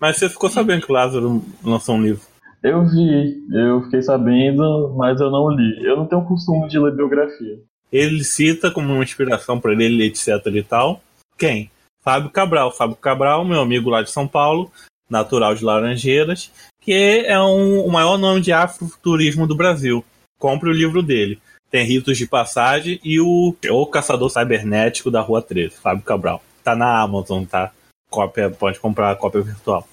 Mas 0.00 0.18
você 0.18 0.28
ficou 0.28 0.48
sabendo 0.48 0.86
que 0.86 0.92
o 0.92 0.94
Lázaro 0.94 1.42
lançou 1.64 1.96
um 1.96 2.02
livro. 2.02 2.22
Eu 2.62 2.84
vi, 2.84 3.42
eu 3.52 3.82
fiquei 3.82 4.02
sabendo, 4.02 4.94
mas 4.96 5.20
eu 5.20 5.30
não 5.30 5.48
li. 5.50 5.84
Eu 5.84 5.96
não 5.96 6.06
tenho 6.06 6.24
costume 6.24 6.68
de 6.68 6.78
ler 6.78 6.94
biografia. 6.94 7.58
Ele 7.92 8.22
cita 8.24 8.70
como 8.70 8.92
uma 8.92 9.02
inspiração 9.02 9.58
para 9.58 9.72
ele, 9.72 10.04
etc 10.04 10.44
e 10.46 10.62
tal. 10.62 11.00
Quem? 11.36 11.70
Fábio 12.02 12.30
Cabral. 12.30 12.72
Fábio 12.72 12.96
Cabral, 12.96 13.44
meu 13.44 13.60
amigo 13.60 13.90
lá 13.90 14.02
de 14.02 14.10
São 14.10 14.26
Paulo, 14.26 14.70
natural 15.08 15.54
de 15.54 15.64
Laranjeiras, 15.64 16.50
que 16.80 16.92
é 17.26 17.38
um, 17.40 17.84
o 17.84 17.90
maior 17.90 18.18
nome 18.18 18.40
de 18.40 18.52
afrofuturismo 18.52 19.46
do 19.46 19.56
Brasil. 19.56 20.04
Compre 20.38 20.68
o 20.68 20.72
livro 20.72 21.02
dele. 21.02 21.38
Tem 21.70 21.84
Ritos 21.84 22.16
de 22.16 22.26
Passagem 22.26 22.98
e 23.04 23.20
o, 23.20 23.54
o 23.70 23.86
Caçador 23.86 24.30
Cybernético 24.30 25.10
da 25.10 25.20
Rua 25.20 25.42
13, 25.42 25.76
Fábio 25.76 26.02
Cabral. 26.02 26.42
Tá 26.64 26.74
na 26.74 27.02
Amazon, 27.02 27.44
tá? 27.44 27.72
Cópia, 28.10 28.48
pode 28.48 28.80
comprar 28.80 29.10
a 29.10 29.16
cópia 29.16 29.42
virtual. 29.42 29.86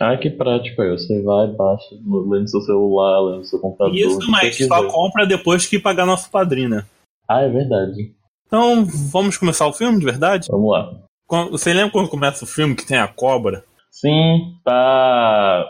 Ah, 0.00 0.16
que 0.16 0.30
prático 0.30 0.80
aí. 0.80 0.90
Você 0.90 1.20
vai, 1.22 1.48
baixa, 1.48 1.88
lê 1.92 2.40
no 2.40 2.48
seu 2.48 2.60
celular, 2.60 3.20
lê 3.20 3.38
no 3.38 3.44
seu 3.44 3.58
computador. 3.58 3.94
Isso, 3.94 4.30
mas 4.30 4.56
só 4.56 4.88
compra 4.88 5.26
depois 5.26 5.66
que 5.66 5.78
pagar 5.78 6.06
nosso 6.06 6.30
padrinho, 6.30 6.68
né? 6.68 6.84
Ah, 7.28 7.42
é 7.42 7.48
verdade. 7.48 8.14
Então, 8.46 8.84
vamos 8.84 9.36
começar 9.36 9.66
o 9.66 9.72
filme 9.72 9.98
de 9.98 10.04
verdade? 10.04 10.48
Vamos 10.50 10.70
lá. 10.70 10.92
Você 11.50 11.72
lembra 11.72 11.90
quando 11.90 12.10
começa 12.10 12.44
o 12.44 12.48
filme 12.48 12.74
que 12.74 12.86
tem 12.86 12.98
a 12.98 13.08
cobra? 13.08 13.64
Sim, 13.90 14.56
tá 14.64 15.66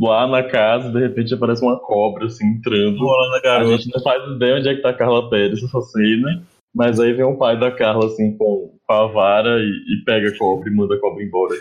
lá 0.00 0.26
na 0.26 0.42
casa, 0.42 0.90
de 0.90 0.98
repente 1.00 1.34
aparece 1.34 1.62
uma 1.62 1.78
cobra 1.78 2.26
assim 2.26 2.46
entrando. 2.46 2.98
a 3.44 3.64
gente 3.64 3.90
não 3.94 4.02
faz 4.02 4.22
ideia 4.36 4.56
onde 4.56 4.68
é 4.68 4.74
que 4.74 4.82
tá 4.82 4.90
a 4.90 4.94
Carla 4.94 5.28
Pérez 5.28 5.60
nessa 5.60 5.80
cena. 5.80 6.42
Mas 6.74 6.98
aí 6.98 7.12
vem 7.12 7.24
o 7.24 7.36
pai 7.36 7.58
da 7.58 7.70
Carla 7.70 8.06
assim 8.06 8.36
com, 8.36 8.76
com 8.84 8.92
a 8.92 9.06
vara 9.06 9.60
e, 9.60 9.68
e 9.68 10.04
pega 10.04 10.28
a 10.28 10.38
cobra 10.38 10.68
e 10.68 10.74
manda 10.74 10.94
a 10.94 11.00
cobra 11.00 11.22
embora 11.22 11.54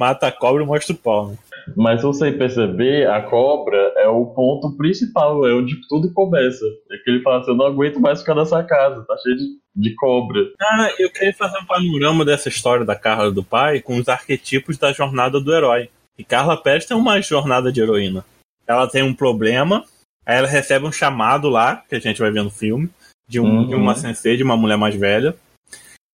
mata 0.00 0.28
a 0.28 0.32
cobra 0.32 0.62
e 0.62 0.66
mostra 0.66 0.94
o 0.94 0.98
pau. 0.98 1.28
Né? 1.28 1.38
Mas 1.76 2.00
se 2.00 2.06
você 2.06 2.32
perceber, 2.32 3.06
a 3.06 3.20
cobra 3.20 3.76
é 3.98 4.08
o 4.08 4.24
ponto 4.24 4.74
principal, 4.74 5.46
é 5.46 5.52
onde 5.52 5.78
tudo 5.90 6.10
começa. 6.14 6.64
É 6.90 6.96
que 6.96 7.10
ele 7.10 7.22
fala 7.22 7.40
assim, 7.40 7.50
eu 7.50 7.56
não 7.56 7.66
aguento 7.66 8.00
mais 8.00 8.20
ficar 8.20 8.34
nessa 8.34 8.64
casa, 8.64 9.04
tá 9.06 9.14
cheio 9.18 9.36
de, 9.36 9.44
de 9.76 9.94
cobra. 9.96 10.40
Ah, 10.58 10.88
eu 10.98 11.10
queria 11.10 11.34
fazer 11.34 11.58
um 11.58 11.66
panorama 11.66 12.24
dessa 12.24 12.48
história 12.48 12.84
da 12.84 12.96
Carla 12.96 13.30
do 13.30 13.44
pai 13.44 13.82
com 13.82 13.98
os 13.98 14.08
arquetipos 14.08 14.78
da 14.78 14.90
jornada 14.90 15.38
do 15.38 15.54
herói. 15.54 15.90
E 16.18 16.24
Carla 16.24 16.56
Pérez 16.56 16.86
tem 16.86 16.96
uma 16.96 17.20
jornada 17.20 17.70
de 17.70 17.82
heroína. 17.82 18.24
Ela 18.66 18.88
tem 18.88 19.02
um 19.02 19.14
problema, 19.14 19.84
aí 20.24 20.38
ela 20.38 20.48
recebe 20.48 20.86
um 20.86 20.92
chamado 20.92 21.50
lá, 21.50 21.84
que 21.88 21.94
a 21.94 22.00
gente 22.00 22.20
vai 22.20 22.30
ver 22.30 22.42
no 22.42 22.50
filme, 22.50 22.88
de, 23.28 23.38
um, 23.38 23.44
uhum. 23.44 23.68
de 23.68 23.74
uma 23.74 23.94
sensei, 23.94 24.38
de 24.38 24.42
uma 24.42 24.56
mulher 24.56 24.78
mais 24.78 24.94
velha. 24.94 25.34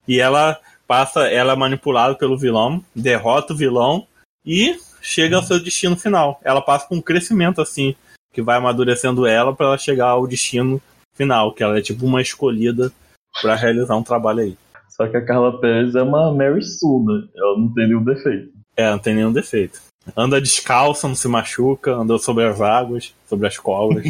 E 0.08 0.20
ela 0.20 0.58
passa, 0.86 1.28
ela 1.28 1.52
é 1.52 1.56
manipulada 1.56 2.14
pelo 2.14 2.38
vilão, 2.38 2.82
derrota 2.94 3.52
o 3.52 3.56
vilão 3.56 4.06
e 4.44 4.78
chega 5.02 5.36
ao 5.36 5.42
seu 5.42 5.62
destino 5.62 5.96
final. 5.96 6.40
Ela 6.44 6.60
passa 6.60 6.86
por 6.86 6.96
um 6.96 7.02
crescimento 7.02 7.60
assim, 7.60 7.94
que 8.32 8.42
vai 8.42 8.56
amadurecendo 8.56 9.26
ela 9.26 9.54
para 9.54 9.66
ela 9.66 9.78
chegar 9.78 10.08
ao 10.08 10.26
destino 10.26 10.80
final, 11.14 11.52
que 11.52 11.62
ela 11.62 11.78
é 11.78 11.82
tipo 11.82 12.04
uma 12.04 12.20
escolhida 12.20 12.92
para 13.40 13.54
realizar 13.54 13.96
um 13.96 14.02
trabalho 14.02 14.40
aí. 14.40 14.56
Só 14.88 15.06
que 15.06 15.16
a 15.16 15.24
Carla 15.24 15.60
Pérez 15.60 15.94
é 15.94 16.02
uma 16.02 16.32
Mary 16.32 16.62
Sue, 16.62 17.04
né? 17.04 17.28
Ela 17.36 17.58
não 17.58 17.72
tem 17.72 17.86
nenhum 17.86 18.02
defeito. 18.02 18.50
É, 18.76 18.90
não 18.90 18.98
tem 18.98 19.14
nenhum 19.14 19.32
defeito. 19.32 19.80
Anda 20.16 20.40
descalça, 20.40 21.08
não 21.08 21.14
se 21.14 21.28
machuca, 21.28 21.92
anda 21.92 22.16
sobre 22.18 22.44
as 22.44 22.60
águas, 22.60 23.12
sobre 23.28 23.46
as 23.46 23.58
cobras. 23.58 24.06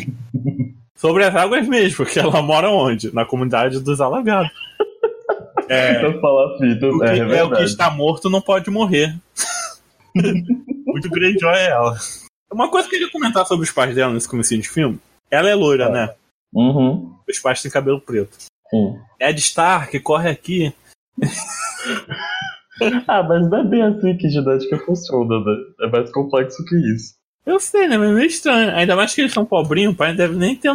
sobre 0.95 1.25
as 1.25 1.35
águas 1.35 1.67
mesmo, 1.67 1.97
porque 1.97 2.19
ela 2.19 2.43
mora 2.43 2.71
onde? 2.71 3.13
Na 3.15 3.25
comunidade 3.25 3.81
dos 3.81 4.01
alagados. 4.01 4.51
É, 5.69 6.05
eu 6.05 6.21
falo 6.21 6.59
fita, 6.59 6.87
o 6.87 6.99
que, 6.99 7.05
é, 7.07 7.19
é, 7.19 7.45
o 7.45 7.51
que 7.51 7.63
está 7.63 7.91
morto 7.91 8.31
não 8.31 8.41
pode 8.41 8.71
morrer. 8.71 9.17
Muito 10.87 11.11
grande 11.11 11.45
é 11.45 11.71
ela. 11.71 11.97
Uma 12.53 12.71
coisa 12.71 12.89
que 12.89 12.95
eu 12.95 12.99
queria 13.01 13.13
comentar 13.13 13.45
sobre 13.47 13.65
os 13.65 13.73
pais 13.73 13.95
dela 13.95 14.13
nesse 14.13 14.29
começo 14.29 14.57
de 14.57 14.69
filme. 14.69 14.99
Ela 15.31 15.51
é 15.51 15.55
loira, 15.55 15.87
Ah. 15.87 15.91
né? 15.91 16.15
Uhum. 16.55 17.15
Os 17.29 17.39
pais 17.41 17.61
têm 17.61 17.71
cabelo 17.71 18.01
preto. 18.01 18.37
Sim. 18.71 18.99
Ed 19.21 19.39
Stark 19.41 19.99
corre 20.01 20.31
aqui. 20.31 20.73
Ah, 23.09 23.23
mas 23.23 23.49
não 23.49 23.59
é 23.59 23.65
bem 23.65 23.83
assim 23.83 24.15
que 24.19 24.29
genética 24.29 24.79
funciona, 24.85 25.41
né? 25.41 25.57
É 25.81 25.87
mais 25.89 26.13
complexo 26.13 26.63
que 26.67 26.77
isso. 26.95 27.15
Eu 27.47 27.59
sei, 27.59 27.89
né? 27.89 27.97
Mas 27.97 28.11
é 28.11 28.13
meio 28.13 28.27
estranho. 28.27 28.75
Ainda 28.77 28.95
mais 28.95 29.15
que 29.15 29.23
eles 29.23 29.33
são 29.33 29.47
pobrinhos, 29.47 29.95
o 29.95 29.97
pai 29.97 30.09
não 30.11 30.17
deve 30.17 30.35
nem 30.37 30.55
ter 30.55 30.71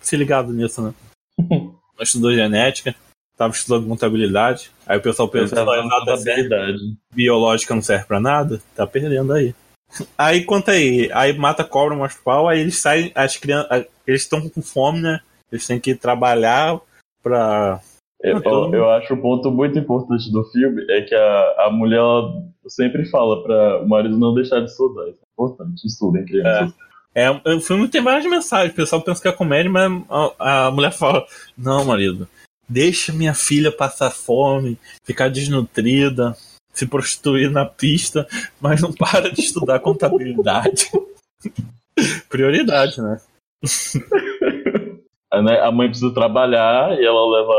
se 0.00 0.16
ligado 0.16 0.52
nisso, 0.52 0.82
né? 0.82 0.92
Não 1.98 2.02
estudou 2.04 2.32
genética, 2.32 2.94
tava 3.38 3.54
estudando 3.54 3.86
contabilidade. 3.88 4.70
Aí 4.84 4.98
o 4.98 5.02
pessoal 5.02 5.28
pensa 5.28 5.54
que 5.54 5.64
nada 5.64 6.16
serve, 6.16 6.40
habilidade. 6.54 6.78
biológica 7.14 7.74
não 7.74 7.82
serve 7.82 8.04
pra 8.04 8.18
nada. 8.20 8.60
Tá 8.74 8.86
perdendo 8.86 9.32
aí. 9.32 9.54
Aí 10.18 10.44
conta 10.44 10.72
aí, 10.72 11.08
aí 11.14 11.32
mata 11.32 11.64
cobra, 11.64 11.96
o 11.96 12.08
pau, 12.22 12.46
aí 12.46 12.60
eles 12.60 12.78
saem, 12.78 13.10
as 13.14 13.38
crianças, 13.38 13.86
eles 14.06 14.20
estão 14.20 14.46
com 14.46 14.60
fome, 14.60 15.00
né? 15.00 15.20
Eles 15.50 15.66
têm 15.66 15.80
que 15.80 15.94
trabalhar 15.94 16.78
pra. 17.22 17.80
Eu, 18.20 18.36
então- 18.36 18.74
eu 18.74 18.90
acho 18.90 19.14
um 19.14 19.20
ponto 19.22 19.50
muito 19.50 19.78
importante 19.78 20.30
do 20.30 20.44
filme 20.44 20.84
é 20.90 21.00
que 21.00 21.14
a, 21.14 21.54
a 21.66 21.70
mulher 21.70 22.02
sempre 22.66 23.06
fala 23.06 23.42
para 23.42 23.82
o 23.82 23.88
marido 23.88 24.18
não 24.18 24.34
deixar 24.34 24.60
de 24.60 24.66
estudar. 24.70 25.08
Isso 25.08 25.20
é 25.22 25.32
importante, 25.32 25.86
estudem, 25.86 26.24
crianças. 26.26 26.74
É, 27.14 27.30
o 27.30 27.60
filme 27.60 27.88
tem 27.88 28.02
várias 28.02 28.26
mensagens. 28.26 28.72
O 28.72 28.76
pessoal 28.76 29.00
pensa 29.00 29.22
que 29.22 29.28
é 29.28 29.32
comédia, 29.32 29.70
mas 29.70 29.90
a, 30.38 30.66
a 30.66 30.70
mulher 30.70 30.92
fala: 30.92 31.24
Não, 31.56 31.82
marido, 31.86 32.28
deixa 32.68 33.12
minha 33.12 33.34
filha 33.34 33.72
passar 33.72 34.10
fome, 34.10 34.78
ficar 35.04 35.28
desnutrida, 35.28 36.36
se 36.72 36.86
prostituir 36.86 37.50
na 37.50 37.64
pista, 37.64 38.26
mas 38.60 38.80
não 38.80 38.92
para 38.92 39.30
de 39.30 39.40
estudar 39.40 39.80
contabilidade. 39.80 40.90
Prioridade, 42.28 43.00
né? 43.00 43.20
A, 45.30 45.72
mãe 45.72 45.88
precisa 45.88 46.14
trabalhar 46.14 46.98
e 46.98 47.04
ela 47.04 47.28
leva 47.28 47.54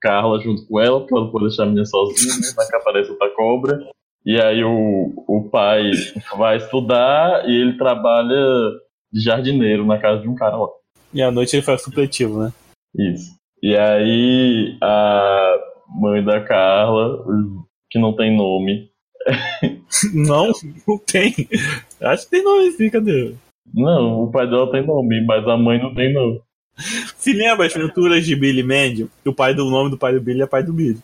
Carla 0.00 0.38
junto 0.40 0.66
com 0.66 0.78
ela, 0.78 1.00
porque 1.00 1.14
ela 1.14 1.24
não 1.24 1.32
pode 1.32 1.48
deixar 1.48 1.62
a 1.62 1.66
menina 1.66 1.84
sozinha, 1.86 2.34
né? 2.34 2.52
Vai 2.54 2.66
que 2.66 2.76
aparece 2.76 3.10
outra 3.10 3.30
cobra. 3.30 3.88
E 4.24 4.40
aí 4.40 4.62
o, 4.62 5.12
o 5.26 5.48
pai 5.48 5.90
vai 6.36 6.58
estudar 6.58 7.48
e 7.48 7.52
ele 7.52 7.78
trabalha 7.78 8.36
de 9.10 9.20
jardineiro 9.20 9.86
na 9.86 9.98
casa 9.98 10.20
de 10.20 10.28
um 10.28 10.34
cara 10.34 10.56
lá. 10.56 10.68
E 11.14 11.22
à 11.22 11.30
noite 11.30 11.56
ele 11.56 11.62
faz 11.62 11.82
supletivo, 11.82 12.42
né? 12.42 12.52
Isso. 12.94 13.37
E 13.62 13.76
aí 13.76 14.76
a 14.82 15.56
mãe 15.88 16.24
da 16.24 16.40
Carla, 16.40 17.24
que 17.90 17.98
não 17.98 18.14
tem 18.14 18.36
nome. 18.36 18.90
Não, 20.14 20.52
não 20.86 20.98
tem. 20.98 21.34
Acho 22.00 22.24
que 22.24 22.30
tem 22.30 22.44
nome 22.44 22.70
sim, 22.72 22.90
cadê? 22.90 23.34
Não, 23.74 24.24
o 24.24 24.30
pai 24.30 24.48
dela 24.48 24.70
tem 24.70 24.86
nome, 24.86 25.24
mas 25.24 25.46
a 25.46 25.56
mãe 25.56 25.80
não 25.80 25.94
tem 25.94 26.12
nome. 26.12 26.40
Se 27.16 27.32
lembra 27.32 27.66
as 27.66 27.74
aventuras 27.74 28.24
de 28.24 28.36
Billy 28.36 28.62
Mandy? 28.62 29.08
O 29.26 29.32
pai 29.32 29.54
do 29.54 29.66
o 29.66 29.70
nome 29.70 29.90
do 29.90 29.98
pai 29.98 30.12
do 30.12 30.20
Billy 30.20 30.42
é 30.42 30.46
pai 30.46 30.62
do 30.62 30.72
Billy. 30.72 31.00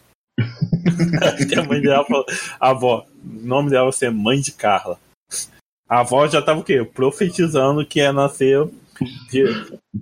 que 1.49 1.55
a 1.59 1.65
mãe 1.65 1.81
dela 1.81 2.05
falou, 2.05 2.25
a 2.61 2.71
avó, 2.71 3.05
o 3.25 3.47
nome 3.47 3.71
dela 3.71 3.85
vai 3.85 3.93
ser 3.93 4.11
mãe 4.11 4.41
de 4.41 4.53
Carla. 4.53 4.99
A 5.89 6.01
avó 6.01 6.27
já 6.29 6.41
tava 6.41 6.61
o 6.61 6.65
quê? 6.65 6.85
Profetizando 6.85 7.85
que 7.85 7.99
ia 7.99 8.13
nascer 8.13 8.67
de 9.31 9.45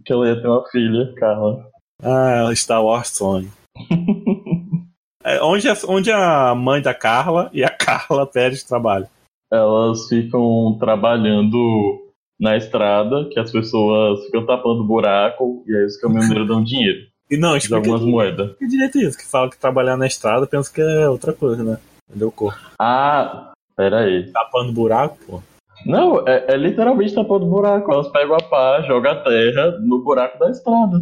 Que 0.04 0.12
ela 0.12 0.28
ia 0.28 0.40
ter 0.40 0.46
uma 0.46 0.68
filha, 0.70 1.12
Carla. 1.16 1.71
Ah, 2.02 2.50
Star 2.54 2.84
Wars 2.84 3.08
Sony. 3.08 3.48
É, 5.24 5.40
onde, 5.42 5.68
a, 5.68 5.74
onde 5.86 6.10
a 6.10 6.54
mãe 6.54 6.82
da 6.82 6.92
Carla 6.92 7.48
e 7.52 7.62
a 7.62 7.70
Carla 7.70 8.26
Pérez 8.26 8.64
trabalham? 8.64 9.08
Elas 9.52 10.08
ficam 10.08 10.76
trabalhando 10.80 12.10
na 12.40 12.56
estrada, 12.56 13.28
que 13.30 13.38
as 13.38 13.52
pessoas 13.52 14.24
ficam 14.24 14.44
tapando 14.44 14.82
buraco 14.82 15.62
e 15.66 15.76
aí 15.76 15.84
os 15.84 15.96
caminhoneiros 15.98 16.48
dão 16.48 16.64
dinheiro. 16.64 17.06
E 17.30 17.36
não, 17.36 17.56
explica 17.56 17.76
algumas 17.76 18.02
moedas. 18.02 18.56
que 18.56 18.66
direito 18.66 18.98
é 18.98 19.02
isso, 19.02 19.16
que 19.16 19.26
fala 19.26 19.48
que 19.48 19.56
trabalhar 19.56 19.96
na 19.96 20.06
estrada 20.06 20.46
pensa 20.46 20.72
que 20.72 20.80
é 20.80 21.08
outra 21.08 21.32
coisa, 21.32 21.62
né? 21.62 21.78
Entendeu, 22.10 22.32
cor? 22.32 22.58
Ah, 22.78 23.52
pera 23.76 24.00
aí. 24.00 24.30
Tapando 24.32 24.72
buraco, 24.72 25.18
pô. 25.26 25.42
Não, 25.86 26.26
é, 26.26 26.46
é 26.48 26.56
literalmente 26.56 27.14
tapando 27.14 27.46
buraco. 27.46 27.92
Elas 27.92 28.08
pegam 28.08 28.34
a 28.34 28.42
pá, 28.42 28.82
jogam 28.82 29.12
a 29.12 29.16
terra 29.16 29.78
no 29.80 30.02
buraco 30.02 30.38
da 30.38 30.50
estrada. 30.50 31.00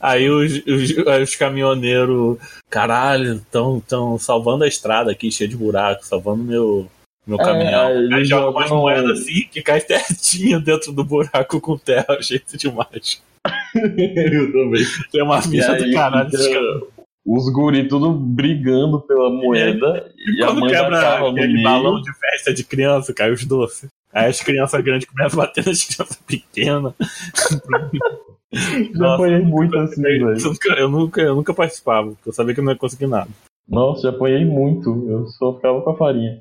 Aí 0.00 0.28
os, 0.28 0.52
os, 0.66 1.06
aí 1.08 1.22
os 1.22 1.36
caminhoneiros, 1.36 2.38
caralho, 2.68 3.34
estão 3.36 3.80
tão 3.80 4.18
salvando 4.18 4.64
a 4.64 4.68
estrada 4.68 5.10
aqui, 5.10 5.30
cheia 5.30 5.48
de 5.48 5.56
buraco, 5.56 6.04
salvando 6.04 6.42
meu, 6.44 6.86
meu 7.26 7.40
É, 7.40 7.44
caminhão. 7.44 7.86
aí 8.14 8.24
joga 8.24 8.50
umas 8.50 8.70
moedas 8.70 9.20
assim 9.20 9.46
que 9.50 9.62
cai 9.62 9.80
certinho 9.86 10.60
dentro 10.60 10.92
do 10.92 11.04
buraco 11.04 11.60
com 11.60 11.76
terra, 11.78 12.16
jeito 12.20 12.56
demais. 12.56 13.22
Eu 13.74 14.52
também. 14.52 14.84
Tem 15.12 15.22
uma 15.22 15.38
E 15.38 15.42
ficha 15.42 15.74
do 15.74 15.92
caralho. 15.92 16.30
fica 16.30 16.54
caras. 16.54 16.82
os 17.26 17.52
guri 17.52 17.86
tudo 17.88 18.12
brigando 18.12 19.00
pela 19.02 19.30
moeda 19.30 20.10
e 20.16 20.42
a 20.42 20.46
Quando 20.46 20.60
mãe 20.60 20.72
da 20.72 20.80
quebra 20.80 21.28
aquele 21.30 21.52
meio. 21.54 21.62
balão 21.64 22.00
de 22.00 22.12
festa 22.18 22.52
de 22.54 22.64
criança, 22.64 23.12
cai 23.14 23.30
os 23.30 23.44
doces. 23.44 23.88
Aí 24.14 24.30
as 24.30 24.40
crianças 24.40 24.82
grandes 24.82 25.08
começam 25.08 25.40
a 25.40 25.46
bater 25.46 25.66
nas 25.66 25.82
crianças 25.84 26.16
pequenas. 26.26 26.94
Já 28.94 29.14
apanhei 29.14 29.40
muito 29.40 29.76
assim, 29.78 30.00
velho. 30.00 30.36
Eu 30.76 30.88
nunca, 30.88 31.20
eu, 31.20 31.34
nunca, 31.34 31.52
participava, 31.52 32.10
porque 32.10 32.28
eu 32.28 32.32
sabia 32.32 32.54
que 32.54 32.60
eu 32.60 32.64
não 32.64 32.72
ia 32.72 32.78
conseguir 32.78 33.08
nada. 33.08 33.28
Nossa, 33.68 34.02
já 34.02 34.10
apanhei 34.10 34.44
muito. 34.44 35.06
Eu 35.08 35.26
só 35.26 35.54
ficava 35.54 35.80
com 35.82 35.90
a 35.90 35.96
farinha. 35.96 36.40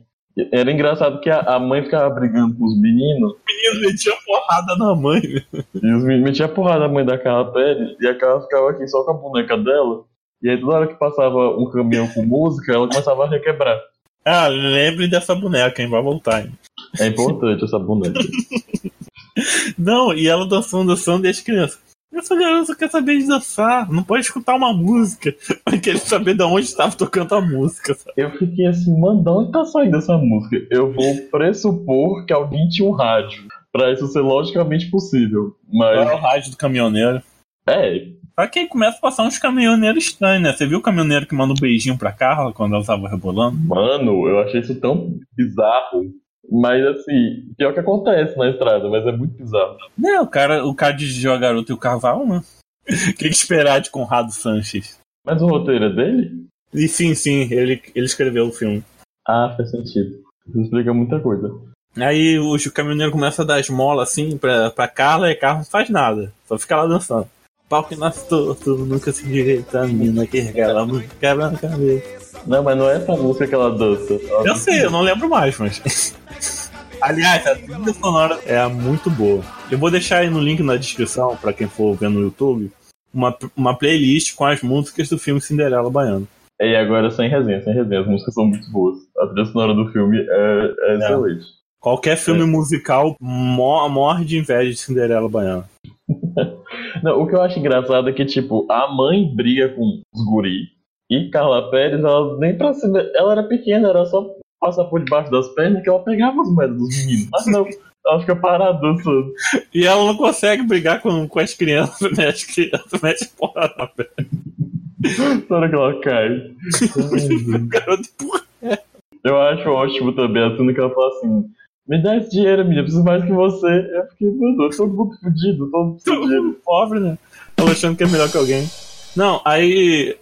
Era 0.52 0.72
engraçado 0.72 1.22
que 1.22 1.30
a 1.30 1.60
mãe 1.60 1.84
ficava 1.84 2.10
brigando 2.10 2.56
com 2.56 2.66
os 2.66 2.76
meninos 2.80 3.34
O 3.34 3.38
menino 3.46 3.88
metia 3.88 4.14
porrada 4.26 4.76
na 4.78 4.96
mãe. 4.96 5.22
e 5.22 5.94
os 5.94 6.04
meninos 6.04 6.24
metiam 6.24 6.50
porrada 6.50 6.88
na 6.88 6.88
mãe 6.88 7.06
da 7.06 7.20
Carla 7.20 7.52
Pérez 7.52 7.96
e 8.00 8.08
a 8.08 8.18
Carla 8.18 8.42
ficava 8.42 8.72
aqui 8.72 8.88
só 8.88 9.04
com 9.04 9.12
a 9.12 9.14
boneca 9.14 9.56
dela. 9.58 10.06
E 10.42 10.50
aí 10.50 10.60
toda 10.60 10.76
hora 10.76 10.88
que 10.88 10.96
passava 10.96 11.56
um 11.56 11.70
caminhão 11.70 12.08
com 12.08 12.26
música, 12.26 12.74
ela 12.74 12.88
começava 12.88 13.26
a 13.26 13.30
requebrar. 13.30 13.80
Ah, 14.26 14.48
lembre 14.48 15.08
dessa 15.08 15.36
boneca, 15.36 15.82
hein? 15.82 15.90
Vai 15.90 16.02
voltar, 16.02 16.42
hein? 16.42 16.52
É 17.00 17.08
importante 17.08 17.64
essa 17.64 17.80
boneca. 17.80 18.20
Não, 19.78 20.14
e 20.14 20.28
ela 20.28 20.48
dançando, 20.48 20.90
dançando, 20.90 21.26
e 21.26 21.30
as 21.30 21.42
crianças. 21.42 21.80
Essa 22.14 22.36
garota 22.36 22.76
quer 22.76 22.90
saber 22.92 23.18
de 23.18 23.28
dançar, 23.28 23.92
não 23.92 24.04
pode 24.04 24.22
escutar 24.22 24.56
uma 24.56 24.72
música. 24.72 25.36
Mas 25.66 25.82
quer 25.82 25.98
saber 25.98 26.36
de 26.36 26.44
onde 26.44 26.68
estava 26.68 26.96
tocando 26.96 27.34
a 27.34 27.42
música. 27.42 27.96
Sabe? 27.96 28.14
Eu 28.16 28.32
fiquei 28.38 28.68
assim, 28.68 28.98
mano, 29.00 29.24
de 29.24 29.30
onde 29.30 29.52
tá 29.52 29.66
saindo 29.66 29.98
essa 29.98 30.16
música? 30.16 30.58
Eu 30.70 30.94
vou 30.94 31.18
pressupor 31.32 32.24
que 32.26 32.32
alguém 32.32 32.68
tinha 32.70 32.88
um 32.88 32.92
rádio. 32.92 33.48
Pra 33.72 33.92
isso 33.92 34.06
ser 34.08 34.22
logicamente 34.22 34.92
possível. 34.92 35.56
Qual 35.72 35.92
é 35.92 36.06
Mas, 36.06 36.14
o 36.14 36.22
rádio 36.22 36.52
do 36.52 36.58
caminhoneiro? 36.58 37.24
é, 37.68 38.06
Só 38.40 38.48
que 38.48 38.60
aí 38.60 38.68
começa 38.68 38.98
a 38.98 39.02
passar 39.02 39.24
uns 39.24 39.40
caminhoneiros 39.40 40.04
estranhos, 40.04 40.44
né? 40.44 40.54
Você 40.54 40.68
viu 40.68 40.78
o 40.78 40.82
caminhoneiro 40.84 41.26
que 41.26 41.34
manda 41.34 41.54
um 41.54 41.60
beijinho 41.60 41.98
pra 41.98 42.12
Carla 42.12 42.54
quando 42.54 42.76
ela 42.76 42.86
tava 42.86 43.10
rebolando? 43.10 43.58
Mano, 43.58 44.28
eu 44.28 44.40
achei 44.42 44.60
isso 44.60 44.80
tão 44.80 45.18
bizarro. 45.36 46.14
Mas 46.52 46.86
assim, 46.86 47.54
pior 47.58 47.74
que 47.74 47.80
acontece 47.80 48.38
na 48.38 48.50
estrada, 48.50 48.90
mas 48.90 49.06
é 49.06 49.12
muito 49.12 49.36
bizarro. 49.38 49.78
Não, 49.98 50.24
o 50.24 50.28
cara, 50.28 50.66
o 50.66 50.76
cara 50.76 50.94
de 50.94 51.28
a 51.28 51.38
garota 51.38 51.72
e 51.72 51.76
o 51.76 51.80
cavalo, 51.80 52.26
né? 52.26 52.42
O 53.12 53.14
que, 53.16 53.28
esperar 53.28 53.80
de 53.80 53.90
Conrado 53.90 54.32
Sanches? 54.34 55.00
Mas 55.26 55.42
o 55.42 55.48
roteiro 55.48 55.86
é 55.86 55.90
dele? 55.90 56.48
E 56.74 56.88
sim, 56.88 57.16
sim, 57.16 57.48
ele, 57.50 57.82
ele 57.96 58.06
escreveu 58.06 58.48
o 58.48 58.52
filme. 58.52 58.84
Ah, 59.26 59.54
faz 59.56 59.72
sentido. 59.72 60.22
Isso 60.50 60.60
explica 60.60 60.94
muita 60.94 61.20
coisa. 61.20 61.50
Aí 61.96 62.38
o 62.40 62.58
caminhoneiro 62.74 63.12
começa 63.12 63.44
a 63.44 63.46
dar 63.46 63.60
esmola 63.60 64.04
assim 64.04 64.38
pra, 64.38 64.72
pra 64.72 64.88
Carla 64.88 65.30
e 65.30 65.34
a 65.34 65.40
Carla 65.40 65.60
não 65.60 65.66
faz 65.66 65.90
nada. 65.90 66.34
Só 66.46 66.58
fica 66.58 66.76
lá 66.76 66.88
dançando. 66.88 67.30
Pau 67.74 67.84
que 67.86 67.96
nasce 67.96 68.30
torto, 68.30 68.76
nunca 68.86 69.12
se 69.12 69.26
direita, 69.26 69.82
a 69.82 69.88
menina 69.88 70.28
que 70.28 70.40
regala 70.40 70.86
muito, 70.86 71.10
quebra 71.16 71.50
na 71.50 71.58
cabeça. 71.58 72.40
Não, 72.46 72.62
mas 72.62 72.78
não 72.78 72.88
é 72.88 72.98
essa 72.98 73.16
música 73.16 73.48
que 73.48 73.56
ela 73.56 73.76
dança. 73.76 74.14
Ela 74.14 74.46
Eu 74.48 74.56
sei, 74.56 74.86
eu 74.86 74.92
não 74.92 75.02
lembro 75.02 75.28
mais, 75.28 75.58
mas. 75.58 76.14
Aliás, 77.02 77.48
a 77.48 77.56
trilha 77.56 77.92
sonora 78.00 78.38
é 78.46 78.64
muito 78.68 79.10
boa. 79.10 79.44
Eu 79.72 79.80
vou 79.80 79.90
deixar 79.90 80.20
aí 80.20 80.30
no 80.30 80.40
link 80.40 80.62
na 80.62 80.76
descrição, 80.76 81.36
pra 81.36 81.52
quem 81.52 81.68
for 81.68 81.96
ver 81.96 82.12
no 82.12 82.22
YouTube, 82.22 82.72
uma, 83.12 83.36
uma 83.58 83.76
playlist 83.76 84.36
com 84.36 84.46
as 84.46 84.62
músicas 84.62 85.10
do 85.10 85.18
filme 85.18 85.42
Cinderela 85.42 85.90
Baiano. 85.90 86.28
E 86.62 86.76
agora 86.76 87.10
sem 87.10 87.28
resenha, 87.28 87.64
sem 87.64 87.74
resenha. 87.74 88.02
As 88.02 88.08
músicas 88.08 88.36
são 88.36 88.46
muito 88.46 88.70
boas. 88.72 89.00
A 89.18 89.26
trilha 89.26 89.46
sonora 89.48 89.74
do 89.74 89.92
filme 89.92 90.20
é, 90.20 90.74
é 90.80 90.96
excelente. 90.98 91.46
Qualquer 91.80 92.18
filme 92.18 92.46
musical 92.46 93.16
mo- 93.20 93.90
morre 93.90 94.26
de 94.26 94.38
inveja 94.38 94.70
de 94.70 94.78
Cinderela 94.78 95.28
Baiana. 95.28 95.68
Não, 97.02 97.22
o 97.22 97.28
que 97.28 97.36
eu 97.36 97.42
acho 97.42 97.58
engraçado 97.58 98.10
é 98.10 98.14
que, 98.14 98.26
tipo, 98.26 98.66
a 98.70 98.92
mãe 98.92 99.34
briga 99.34 99.70
com 99.70 100.02
os 100.14 100.26
guri 100.26 100.74
e 101.10 101.30
Carla 101.30 101.70
Pérez, 101.70 102.04
ela 102.04 102.38
nem 102.38 102.58
pra 102.58 102.74
cima. 102.74 103.00
Ela 103.16 103.34
era 103.34 103.44
pequena, 103.44 103.90
era 103.90 104.06
só 104.06 104.26
passar 104.60 104.86
por 104.86 105.04
debaixo 105.04 105.32
das 105.32 105.48
pernas 105.50 105.84
que 105.84 105.90
ela 105.90 106.00
pegava 106.00 106.42
as 106.42 106.50
moedas 106.50 106.78
dos 106.78 106.98
meninos. 106.98 107.30
Mas 107.32 107.46
não, 107.48 107.68
ela 108.06 108.20
fica 108.20 108.36
parada 108.36 108.80
dançando. 108.80 109.34
E 109.74 109.86
ela 109.86 110.06
não 110.06 110.16
consegue 110.16 110.64
brigar 110.64 111.02
com, 111.02 111.28
com 111.28 111.40
as 111.40 111.54
crianças, 111.54 112.12
né? 112.18 112.28
As 112.28 112.44
crianças 112.44 113.02
metem 113.02 113.28
porra 113.38 113.74
na 113.78 113.88
perna. 113.88 115.44
Toda 115.48 115.70
que 115.70 115.76
ela 115.76 116.00
cai. 116.00 116.30
Garoto 117.68 118.10
empurra. 118.10 118.80
Eu 119.24 119.40
acho 119.42 119.70
ótimo 119.70 120.14
também 120.14 120.44
a 120.44 120.56
cena 120.56 120.74
que 120.74 120.80
ela 120.80 120.90
fala 120.90 121.08
assim: 121.10 121.46
Me 121.88 122.02
dá 122.02 122.16
esse 122.16 122.30
dinheiro, 122.30 122.64
menina, 122.64 122.80
eu 122.80 122.84
preciso 122.86 123.04
mais 123.04 123.24
que 123.24 123.32
você. 123.32 123.68
Eu 123.68 124.08
fiquei, 124.10 124.32
mano, 124.32 124.70
todo 124.70 124.94
mundo 124.94 125.18
fudido, 125.20 125.70
todo 125.70 125.86
mundo 125.86 126.00
fudido. 126.02 126.62
Pobre, 126.64 127.00
né? 127.00 127.18
Ela 127.58 127.72
achando 127.72 127.98
que 127.98 128.04
é 128.04 128.08
melhor 128.08 128.32
que 128.32 128.38
alguém. 128.38 128.70
Não, 129.16 129.42
aí. 129.44 130.18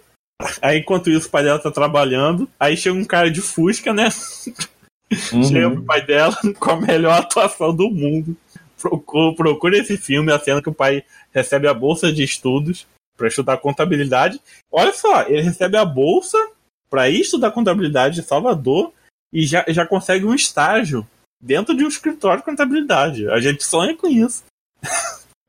Aí 0.60 0.80
enquanto 0.80 1.08
isso 1.08 1.28
o 1.28 1.30
pai 1.30 1.44
dela 1.44 1.60
tá 1.60 1.70
trabalhando, 1.70 2.48
aí 2.58 2.76
chega 2.76 2.98
um 2.98 3.04
cara 3.04 3.30
de 3.30 3.40
Fusca, 3.40 3.92
né? 3.92 4.08
Uhum. 5.32 5.44
Chega 5.44 5.70
pro 5.70 5.84
pai 5.84 6.04
dela 6.04 6.36
com 6.58 6.70
a 6.70 6.80
melhor 6.80 7.20
atuação 7.20 7.74
do 7.74 7.88
mundo. 7.88 8.36
Procura, 8.80 9.36
procura 9.36 9.78
esse 9.78 9.96
filme, 9.96 10.32
a 10.32 10.40
cena 10.40 10.60
que 10.60 10.68
o 10.68 10.74
pai 10.74 11.04
recebe 11.32 11.68
a 11.68 11.74
bolsa 11.74 12.12
de 12.12 12.24
estudos 12.24 12.88
para 13.16 13.28
estudar 13.28 13.58
contabilidade. 13.58 14.40
Olha 14.70 14.92
só, 14.92 15.22
ele 15.28 15.42
recebe 15.42 15.76
a 15.76 15.84
bolsa 15.84 16.36
para 16.90 17.08
ir 17.08 17.20
estudar 17.20 17.52
contabilidade 17.52 18.18
em 18.18 18.24
Salvador 18.24 18.92
e 19.32 19.46
já, 19.46 19.64
já 19.68 19.86
consegue 19.86 20.24
um 20.24 20.34
estágio 20.34 21.06
dentro 21.42 21.76
de 21.76 21.84
um 21.84 21.88
escritório 21.88 22.38
de 22.38 22.44
contabilidade. 22.44 23.28
A 23.28 23.40
gente 23.40 23.64
sonha 23.64 23.96
com 23.96 24.06
isso. 24.06 24.44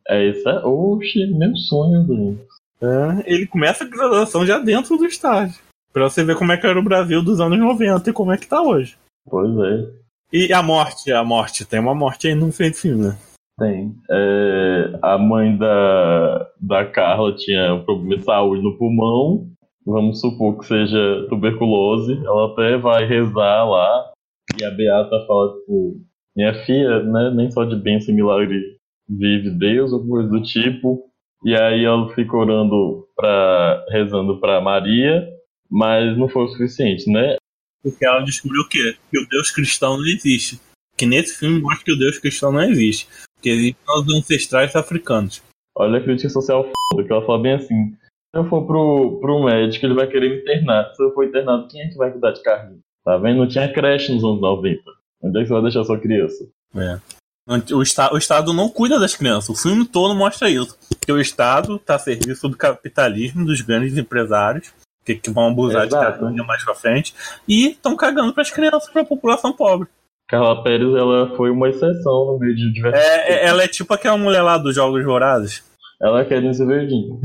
É 0.07 0.29
isso, 0.29 0.49
é. 0.49 0.65
Oxe, 0.65 1.25
meu 1.27 1.55
sonho. 1.55 2.39
É, 2.81 3.33
ele 3.33 3.47
começa 3.47 3.85
a 3.85 3.87
graduação 3.87 4.45
já 4.45 4.59
dentro 4.59 4.97
do 4.97 5.05
estágio. 5.05 5.61
Pra 5.93 6.09
você 6.09 6.23
ver 6.23 6.35
como 6.35 6.51
é 6.51 6.57
que 6.57 6.67
era 6.67 6.77
o 6.77 6.83
Brasil 6.83 7.23
dos 7.23 7.39
anos 7.39 7.57
90 7.57 8.09
e 8.09 8.13
como 8.13 8.31
é 8.31 8.37
que 8.37 8.47
tá 8.47 8.61
hoje. 8.61 8.97
Pois 9.29 9.49
é. 9.59 10.03
E 10.33 10.51
a 10.51 10.63
morte, 10.63 11.11
a 11.11 11.23
morte, 11.23 11.63
tem 11.63 11.79
uma 11.79 11.93
morte 11.93 12.27
aí 12.27 12.35
no 12.35 12.51
fim 12.51 12.71
do 12.71 12.75
filme, 12.75 13.05
né? 13.05 13.17
Tem. 13.59 13.95
É, 14.09 14.99
a 15.01 15.17
mãe 15.17 15.55
da, 15.55 16.49
da 16.59 16.85
Carla 16.85 17.35
tinha 17.35 17.75
um 17.75 17.85
problema 17.85 18.17
de 18.17 18.25
saúde 18.25 18.63
no 18.63 18.77
pulmão. 18.77 19.47
Vamos 19.85 20.19
supor 20.19 20.57
que 20.57 20.65
seja 20.65 21.27
tuberculose. 21.29 22.19
Ela 22.25 22.51
até 22.51 22.77
vai 22.77 23.05
rezar 23.05 23.63
lá. 23.63 24.12
E 24.59 24.63
a 24.63 24.71
Beata 24.71 25.25
fala, 25.27 25.53
tipo, 25.59 26.01
minha 26.35 26.53
filha, 26.65 27.03
né, 27.03 27.31
nem 27.33 27.51
só 27.51 27.63
de 27.63 27.75
bênção 27.75 28.13
e 28.13 28.15
milagre 28.15 28.59
vive 29.07 29.49
Deus, 29.51 29.91
ou 29.91 30.07
coisa 30.07 30.29
do 30.29 30.41
tipo. 30.41 31.09
E 31.43 31.55
aí 31.55 31.83
ela 31.83 32.13
fica 32.13 32.35
orando, 32.37 33.07
pra, 33.15 33.85
rezando 33.89 34.39
pra 34.39 34.61
Maria, 34.61 35.27
mas 35.69 36.17
não 36.17 36.29
foi 36.29 36.43
o 36.43 36.47
suficiente, 36.47 37.09
né? 37.11 37.35
Porque 37.83 38.05
ela 38.05 38.21
descobriu 38.21 38.61
o 38.61 38.69
quê? 38.69 38.95
Que 39.11 39.19
o 39.19 39.27
Deus 39.27 39.51
cristão 39.51 39.97
não 39.97 40.05
existe. 40.05 40.59
Que 40.95 41.05
nesse 41.05 41.37
filme 41.37 41.59
mostra 41.59 41.83
que 41.83 41.91
o 41.91 41.99
Deus 41.99 42.17
cristão 42.17 42.51
não 42.51 42.61
existe. 42.61 43.07
Que 43.41 43.49
existem 43.49 43.83
os 43.87 44.15
ancestrais 44.15 44.75
africanos. 44.75 45.43
Olha 45.75 45.99
a 45.99 46.03
crítica 46.03 46.29
social 46.29 46.63
foda, 46.63 47.05
que 47.05 47.11
ela 47.11 47.25
fala 47.25 47.41
bem 47.41 47.53
assim. 47.53 47.91
Se 48.33 48.39
eu 48.39 48.47
for 48.47 48.65
pro, 48.65 49.19
pro 49.19 49.43
médico, 49.43 49.85
ele 49.85 49.95
vai 49.95 50.07
querer 50.07 50.29
me 50.29 50.41
internar. 50.41 50.93
Se 50.95 51.03
eu 51.03 51.13
for 51.13 51.25
internado, 51.25 51.67
quem 51.67 51.81
é 51.81 51.89
que 51.89 51.97
vai 51.97 52.11
cuidar 52.11 52.31
de 52.31 52.41
carrinho? 52.41 52.79
Tá 53.03 53.17
vendo? 53.17 53.39
Não 53.39 53.47
tinha 53.47 53.71
creche 53.71 54.13
nos 54.13 54.23
anos 54.23 54.41
90. 54.41 54.81
Onde 55.21 55.39
é 55.39 55.41
que 55.41 55.47
você 55.47 55.53
vai 55.53 55.61
deixar 55.63 55.83
sua 55.83 55.99
criança? 55.99 56.45
É. 56.75 56.99
O, 57.45 57.81
esta, 57.81 58.13
o 58.13 58.17
Estado 58.17 58.53
não 58.53 58.69
cuida 58.69 58.99
das 58.99 59.15
crianças. 59.15 59.49
O 59.49 59.61
filme 59.61 59.85
todo 59.85 60.15
mostra 60.15 60.49
isso. 60.49 60.77
Que 61.01 61.11
o 61.11 61.19
Estado 61.19 61.75
está 61.75 61.95
a 61.95 61.99
serviço 61.99 62.47
do 62.47 62.55
capitalismo, 62.55 63.45
dos 63.45 63.61
grandes 63.61 63.97
empresários, 63.97 64.71
que, 65.05 65.15
que 65.15 65.29
vão 65.29 65.49
abusar 65.49 65.81
de 65.81 65.87
Exato. 65.93 66.21
carrinho 66.21 66.45
mais 66.45 66.63
pra 66.63 66.73
frente, 66.73 67.13
e 67.47 67.71
estão 67.71 67.95
cagando 67.97 68.33
para 68.33 68.43
as 68.43 68.51
crianças, 68.51 68.89
para 68.89 69.01
a 69.01 69.05
população 69.05 69.51
pobre. 69.51 69.89
Carla 70.29 70.63
Pérez, 70.63 70.95
ela 70.95 71.35
foi 71.35 71.51
uma 71.51 71.69
exceção 71.69 72.25
no 72.25 72.39
meio 72.39 72.55
de 72.55 72.71
diversos. 72.71 72.99
É, 72.99 73.33
é- 73.33 73.45
ela 73.45 73.63
é 73.63 73.67
tipo 73.67 73.93
aquela 73.93 74.17
mulher 74.17 74.41
lá 74.41 74.57
dos 74.57 74.73
Jogos 74.73 75.03
Vorazes. 75.03 75.63
Ela 76.01 76.23
quer 76.23 76.53
ser 76.53 76.65
verdinha. 76.65 77.19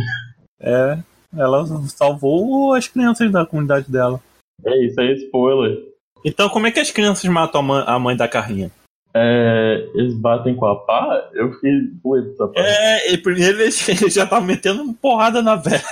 É, 0.61 0.99
ela 1.37 1.64
salvou 1.87 2.75
as 2.75 2.88
crianças 2.88 3.30
da 3.30 3.47
comunidade 3.47 3.90
dela. 3.90 4.20
É 4.64 4.84
isso, 4.84 5.00
é 5.00 5.12
spoiler. 5.12 5.78
Então, 6.24 6.48
como 6.48 6.66
é 6.66 6.70
que 6.70 6.80
as 6.80 6.90
crianças 6.90 7.24
matam 7.30 7.60
a 7.60 7.64
mãe, 7.64 7.84
a 7.86 7.98
mãe 7.98 8.16
da 8.16 8.26
carrinha? 8.28 8.70
É, 9.14 9.88
eles 9.94 10.14
batem 10.14 10.54
com 10.54 10.66
a 10.66 10.76
pá? 10.76 11.28
Eu 11.32 11.52
fiquei 11.54 11.72
doido 12.04 12.30
dessa 12.30 12.46
parte. 12.48 12.60
É, 12.68 13.12
e 13.12 13.18
primeiro 13.18 13.60
ele 13.60 13.72
ele 13.88 14.10
já 14.10 14.26
tá 14.26 14.40
metendo 14.40 14.92
porrada 14.94 15.40
na 15.42 15.54
velha. 15.56 15.82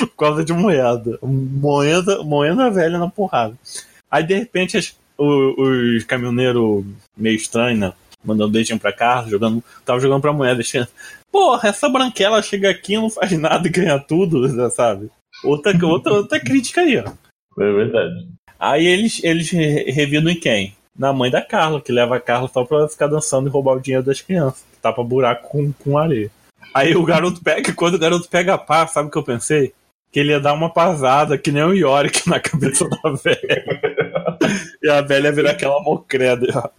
Por 0.00 0.16
causa 0.16 0.44
de 0.44 0.52
moeda. 0.52 1.18
Moeda, 1.22 2.22
moeda 2.24 2.70
velha 2.70 2.98
na 2.98 3.08
porrada. 3.08 3.54
Aí 4.10 4.24
de 4.24 4.34
repente 4.34 4.76
as- 4.76 4.96
o- 5.16 5.62
os 5.96 6.04
caminhoneiros 6.04 6.84
meio 7.16 7.36
estranhos, 7.36 7.78
né? 7.78 7.92
Mandando 8.24 8.50
beijinho 8.52 8.78
pra 8.80 8.92
casa, 8.92 9.30
jogando. 9.30 9.62
Tava 9.84 10.00
jogando 10.00 10.20
pra 10.22 10.32
moeda. 10.32 10.60
Porra, 11.30 11.68
essa 11.68 11.88
branquela 11.88 12.42
chega 12.42 12.68
aqui 12.70 12.96
não 12.96 13.08
faz 13.08 13.30
nada 13.38 13.66
e 13.68 13.70
ganha 13.70 13.98
tudo, 13.98 14.48
já 14.54 14.68
sabe? 14.70 15.10
Outra, 15.44 15.72
outra, 15.86 16.12
outra 16.14 16.40
crítica 16.40 16.80
aí, 16.80 16.98
ó. 16.98 17.10
É 17.62 17.72
verdade. 17.72 18.28
Aí 18.58 18.86
eles, 18.86 19.22
eles 19.22 19.50
re- 19.50 19.90
revidam 19.90 20.30
em 20.30 20.38
quem? 20.38 20.74
Na 20.98 21.12
mãe 21.12 21.30
da 21.30 21.40
Carla, 21.40 21.80
que 21.80 21.92
leva 21.92 22.16
a 22.16 22.20
Carla 22.20 22.48
só 22.48 22.64
pra 22.64 22.88
ficar 22.88 23.06
dançando 23.06 23.48
e 23.48 23.50
roubar 23.50 23.76
o 23.76 23.80
dinheiro 23.80 24.04
das 24.04 24.20
crianças. 24.20 24.64
Que 24.74 24.80
tapa 24.82 25.02
buraco 25.04 25.48
com, 25.48 25.72
com 25.72 25.96
areia. 25.98 26.30
Aí 26.74 26.94
o 26.96 27.04
garoto 27.04 27.40
pega, 27.42 27.72
quando 27.72 27.94
o 27.94 27.98
garoto 27.98 28.28
pega 28.28 28.54
a 28.54 28.58
pá, 28.58 28.86
sabe 28.86 29.08
o 29.08 29.10
que 29.10 29.18
eu 29.18 29.22
pensei? 29.22 29.72
Que 30.10 30.20
ele 30.20 30.30
ia 30.30 30.40
dar 30.40 30.54
uma 30.54 30.70
pasada, 30.72 31.38
que 31.38 31.52
nem 31.52 31.62
o 31.62 31.72
Yorick 31.72 32.28
na 32.28 32.40
cabeça 32.40 32.88
da 32.88 33.10
velha. 33.10 33.80
e 34.82 34.88
a 34.90 35.00
velha 35.02 35.30
vira 35.32 35.50
aquela 35.52 35.80
mocreda. 35.82 36.46
Tá 36.52 36.70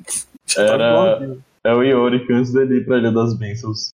Era- 0.57 1.37
É 1.63 1.73
o 1.73 1.83
Yorick 1.83 2.31
antes 2.33 2.51
dele 2.51 2.77
ir 2.77 2.85
pra 2.85 2.97
Ilha 2.97 3.11
das 3.11 3.33
Bênçãos. 3.37 3.91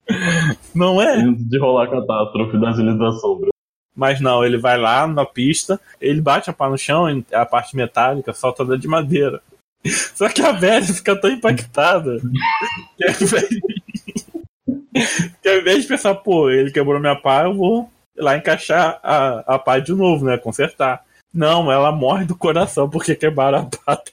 Não 0.73 1.01
é? 1.01 1.17
Antes 1.21 1.47
de 1.47 1.60
rolar 1.60 1.86
a 1.86 1.91
catástrofe 1.91 2.60
das 2.60 2.78
Ilhas 2.80 2.97
da 2.97 3.12
Sombra. 3.13 3.49
Mas 3.95 4.19
não, 4.19 4.43
ele 4.43 4.58
vai 4.58 4.77
lá 4.77 5.08
na 5.08 5.25
pista, 5.25 5.79
ele 6.01 6.21
bate 6.21 6.49
a 6.49 6.53
pá 6.53 6.69
no 6.69 6.77
chão, 6.77 7.05
a 7.31 7.45
parte 7.45 7.75
metálica 7.75 8.34
solta 8.34 8.65
da 8.65 8.75
de 8.75 8.88
madeira. 8.88 9.41
Só 10.13 10.27
que 10.27 10.41
a 10.41 10.51
velha 10.51 10.86
fica 10.86 11.15
tão 11.15 11.31
impactada 11.31 12.19
que 12.97 13.05
ao 13.05 13.21
invés, 13.21 13.49
que 15.41 15.49
ao 15.49 15.58
invés 15.60 15.81
de 15.84 15.88
pensar, 15.88 16.15
pô, 16.15 16.49
ele 16.49 16.71
quebrou 16.71 16.99
minha 16.99 17.15
pá, 17.15 17.43
eu 17.43 17.53
vou 17.53 17.89
lá 18.17 18.36
encaixar 18.38 18.99
a, 19.01 19.55
a 19.55 19.60
pá 19.60 19.79
de 19.79 19.93
novo, 19.93 20.25
né? 20.25 20.38
Consertar. 20.38 21.03
Não, 21.34 21.71
ela 21.71 21.91
morre 21.91 22.25
do 22.25 22.36
coração 22.36 22.89
porque 22.89 23.15
quebraram 23.15 23.69
a 23.86 23.95
pá. 23.95 24.03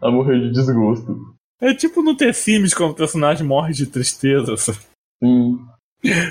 Ela 0.00 0.10
morreu 0.10 0.40
de 0.40 0.52
desgosto. 0.52 1.34
É 1.60 1.74
tipo 1.74 2.02
no 2.02 2.16
The 2.16 2.32
Sims, 2.32 2.72
quando 2.72 2.92
o 2.92 2.96
personagem 2.96 3.46
morre 3.46 3.72
de 3.72 3.86
tristeza. 3.86 4.56
Sim. 5.22 5.58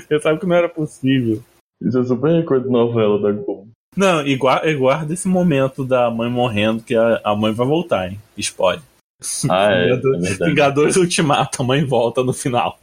Eu 0.08 0.20
sabe 0.20 0.40
que 0.40 0.46
não 0.46 0.56
era 0.56 0.68
possível. 0.68 1.42
Isso 1.82 1.98
é 1.98 2.04
super 2.04 2.44
coisa 2.44 2.64
de 2.64 2.70
novela 2.70 3.20
da 3.20 3.32
Globo. 3.32 3.68
Não, 3.96 4.24
e 4.26 4.36
gua- 4.36 4.62
e 4.64 4.74
guarda 4.74 5.12
esse 5.14 5.26
momento 5.28 5.84
da 5.84 6.10
mãe 6.10 6.30
morrendo, 6.30 6.82
que 6.82 6.94
a, 6.94 7.20
a 7.24 7.34
mãe 7.34 7.52
vai 7.52 7.66
voltar, 7.66 8.10
hein? 8.10 8.18
Spoiler. 8.36 8.82
Ah, 9.50 9.72
é. 9.72 9.90
é 9.90 9.96
Vingadores. 9.96 10.38
Vingadores 10.38 10.96
Ultimato, 10.96 11.60
a 11.62 11.64
mãe 11.64 11.84
volta 11.84 12.22
no 12.22 12.32
final. 12.32 12.78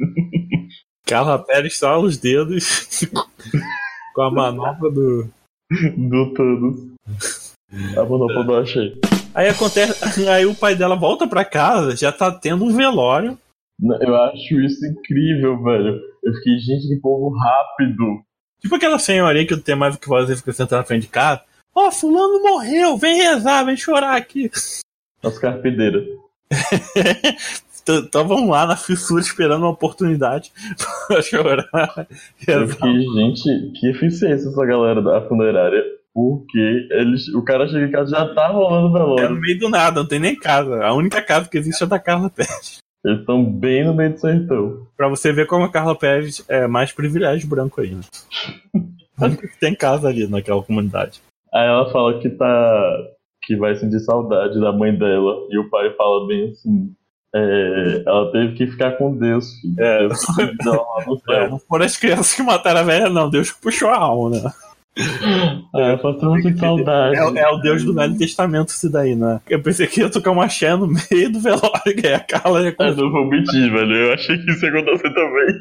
Carla 1.06 1.38
Pérez 1.38 1.78
só 1.78 2.00
os 2.00 2.16
dedos 2.16 3.04
com 4.14 4.22
a 4.22 4.30
manopla 4.30 4.90
do. 4.90 5.28
Do 5.96 6.32
Thanos. 6.34 6.94
A 7.96 8.04
monopla 8.04 8.44
do 8.44 8.56
achei. 8.56 8.98
Aí 9.34 9.48
acontece. 9.48 10.26
Aí 10.28 10.46
o 10.46 10.54
pai 10.54 10.74
dela 10.74 10.94
volta 10.96 11.26
pra 11.26 11.44
casa, 11.44 11.94
já 11.96 12.10
tá 12.12 12.30
tendo 12.32 12.64
um 12.64 12.74
velório. 12.74 13.36
Eu 14.00 14.14
acho 14.16 14.60
isso 14.60 14.86
incrível, 14.86 15.62
velho. 15.62 16.00
Eu 16.22 16.32
fiquei, 16.34 16.58
gente, 16.60 16.88
que 16.88 16.96
povo 17.00 17.36
rápido. 17.36 18.22
Tipo 18.64 18.76
aquela 18.76 18.98
senhorinha 18.98 19.46
que 19.46 19.54
não 19.54 19.60
tem 19.60 19.76
mais 19.76 19.94
o 19.94 19.98
que 19.98 20.08
fazer, 20.08 20.36
fica 20.36 20.50
sentada 20.54 20.80
na 20.80 20.86
frente 20.86 21.02
de 21.02 21.08
casa. 21.08 21.42
Ó, 21.74 21.90
fulano 21.90 22.40
morreu, 22.40 22.96
vem 22.96 23.16
rezar, 23.16 23.62
vem 23.62 23.76
chorar 23.76 24.16
aqui. 24.16 24.50
As 25.22 25.38
carpideiras. 25.38 26.02
Então 27.84 27.96
então 27.98 28.26
vamos 28.26 28.48
lá 28.48 28.64
na 28.64 28.78
fissura 28.78 29.20
esperando 29.20 29.60
uma 29.60 29.68
oportunidade 29.72 30.50
pra 31.06 31.20
chorar. 31.20 31.68
Rezar. 32.38 32.66
fiquei, 32.66 33.00
gente, 33.14 33.72
que 33.78 33.90
eficiência 33.90 34.48
essa 34.48 34.64
galera 34.64 35.02
da 35.02 35.20
funerária. 35.28 35.82
Porque 36.14 36.88
eles, 36.92 37.28
o 37.34 37.42
cara 37.42 37.68
chega 37.68 37.84
em 37.86 37.90
casa 37.90 38.12
já 38.12 38.34
tá 38.34 38.46
rolando 38.48 38.86
É 38.86 38.88
no 38.88 38.92
velório. 38.94 39.36
meio 39.38 39.58
do 39.58 39.68
nada, 39.68 40.00
não 40.00 40.08
tem 40.08 40.18
nem 40.18 40.34
casa. 40.34 40.82
A 40.82 40.94
única 40.94 41.20
casa 41.20 41.46
que 41.46 41.58
existe 41.58 41.82
é 41.84 41.86
da 41.86 41.98
Carla 41.98 42.30
Pérez. 42.30 42.78
Eles 43.04 43.20
estão 43.20 43.44
bem 43.44 43.84
no 43.84 43.92
meio 43.94 44.12
do 44.14 44.18
sertão. 44.20 44.86
Pra 44.96 45.08
você 45.08 45.32
ver 45.32 45.46
como 45.46 45.64
a 45.64 45.70
Carla 45.70 45.94
Pérez 45.94 46.44
é 46.48 46.66
mais 46.66 46.92
privilégio 46.92 47.48
branco 47.48 47.80
aí, 47.80 47.94
né? 47.94 48.02
Tem 49.60 49.74
casa 49.74 50.08
ali 50.08 50.26
naquela 50.26 50.62
comunidade. 50.62 51.20
Aí 51.52 51.66
ela 51.68 51.90
fala 51.92 52.18
que 52.18 52.30
tá. 52.30 52.96
que 53.42 53.56
vai 53.56 53.76
sentir 53.76 54.00
saudade 54.00 54.58
da 54.60 54.72
mãe 54.72 54.96
dela. 54.96 55.36
E 55.50 55.58
o 55.58 55.68
pai 55.70 55.90
fala 55.96 56.26
bem 56.26 56.50
assim. 56.50 56.92
é, 57.34 58.02
ela 58.06 58.32
teve 58.32 58.54
que 58.54 58.66
ficar 58.66 58.92
com 58.92 59.16
Deus, 59.16 59.52
filho. 59.60 59.74
É. 59.78 59.98
Deus 60.08 60.20
no 61.06 61.14
É, 61.30 61.40
céu. 61.40 61.50
não 61.50 61.58
foram 61.58 61.84
as 61.84 61.96
crianças 61.96 62.34
que 62.34 62.42
mataram 62.42 62.80
a 62.80 62.84
velha, 62.84 63.08
não. 63.10 63.28
Deus 63.30 63.52
que 63.52 63.60
puxou 63.60 63.88
a 63.90 63.98
alma, 63.98 64.30
né? 64.30 64.52
Fala, 65.72 65.98
tô 65.98 66.20
com 66.20 66.56
saudade. 66.58 67.16
É, 67.16 67.40
é 67.40 67.48
o 67.50 67.56
Deus 67.58 67.82
do 67.84 67.94
Velho 67.94 68.16
Testamento 68.16 68.68
isso 68.68 68.88
daí, 68.90 69.14
né? 69.16 69.40
Eu 69.48 69.60
pensei 69.62 69.86
que 69.86 70.00
ia 70.00 70.10
tocar 70.10 70.30
uma 70.30 70.44
axé 70.44 70.74
no 70.76 70.86
meio 70.86 71.32
do 71.32 71.40
velório, 71.40 71.72
e 72.02 72.06
aí 72.06 72.14
a 72.14 72.20
Carla 72.20 72.62
ia 72.62 72.76
Eu 72.78 72.96
não 72.96 73.10
vou 73.10 73.26
mentir, 73.26 73.72
velho. 73.72 73.92
Eu 73.94 74.12
achei 74.14 74.38
que 74.38 74.50
isso 74.50 74.64
ia 74.64 74.70
acontecer 74.70 75.12
também. 75.14 75.54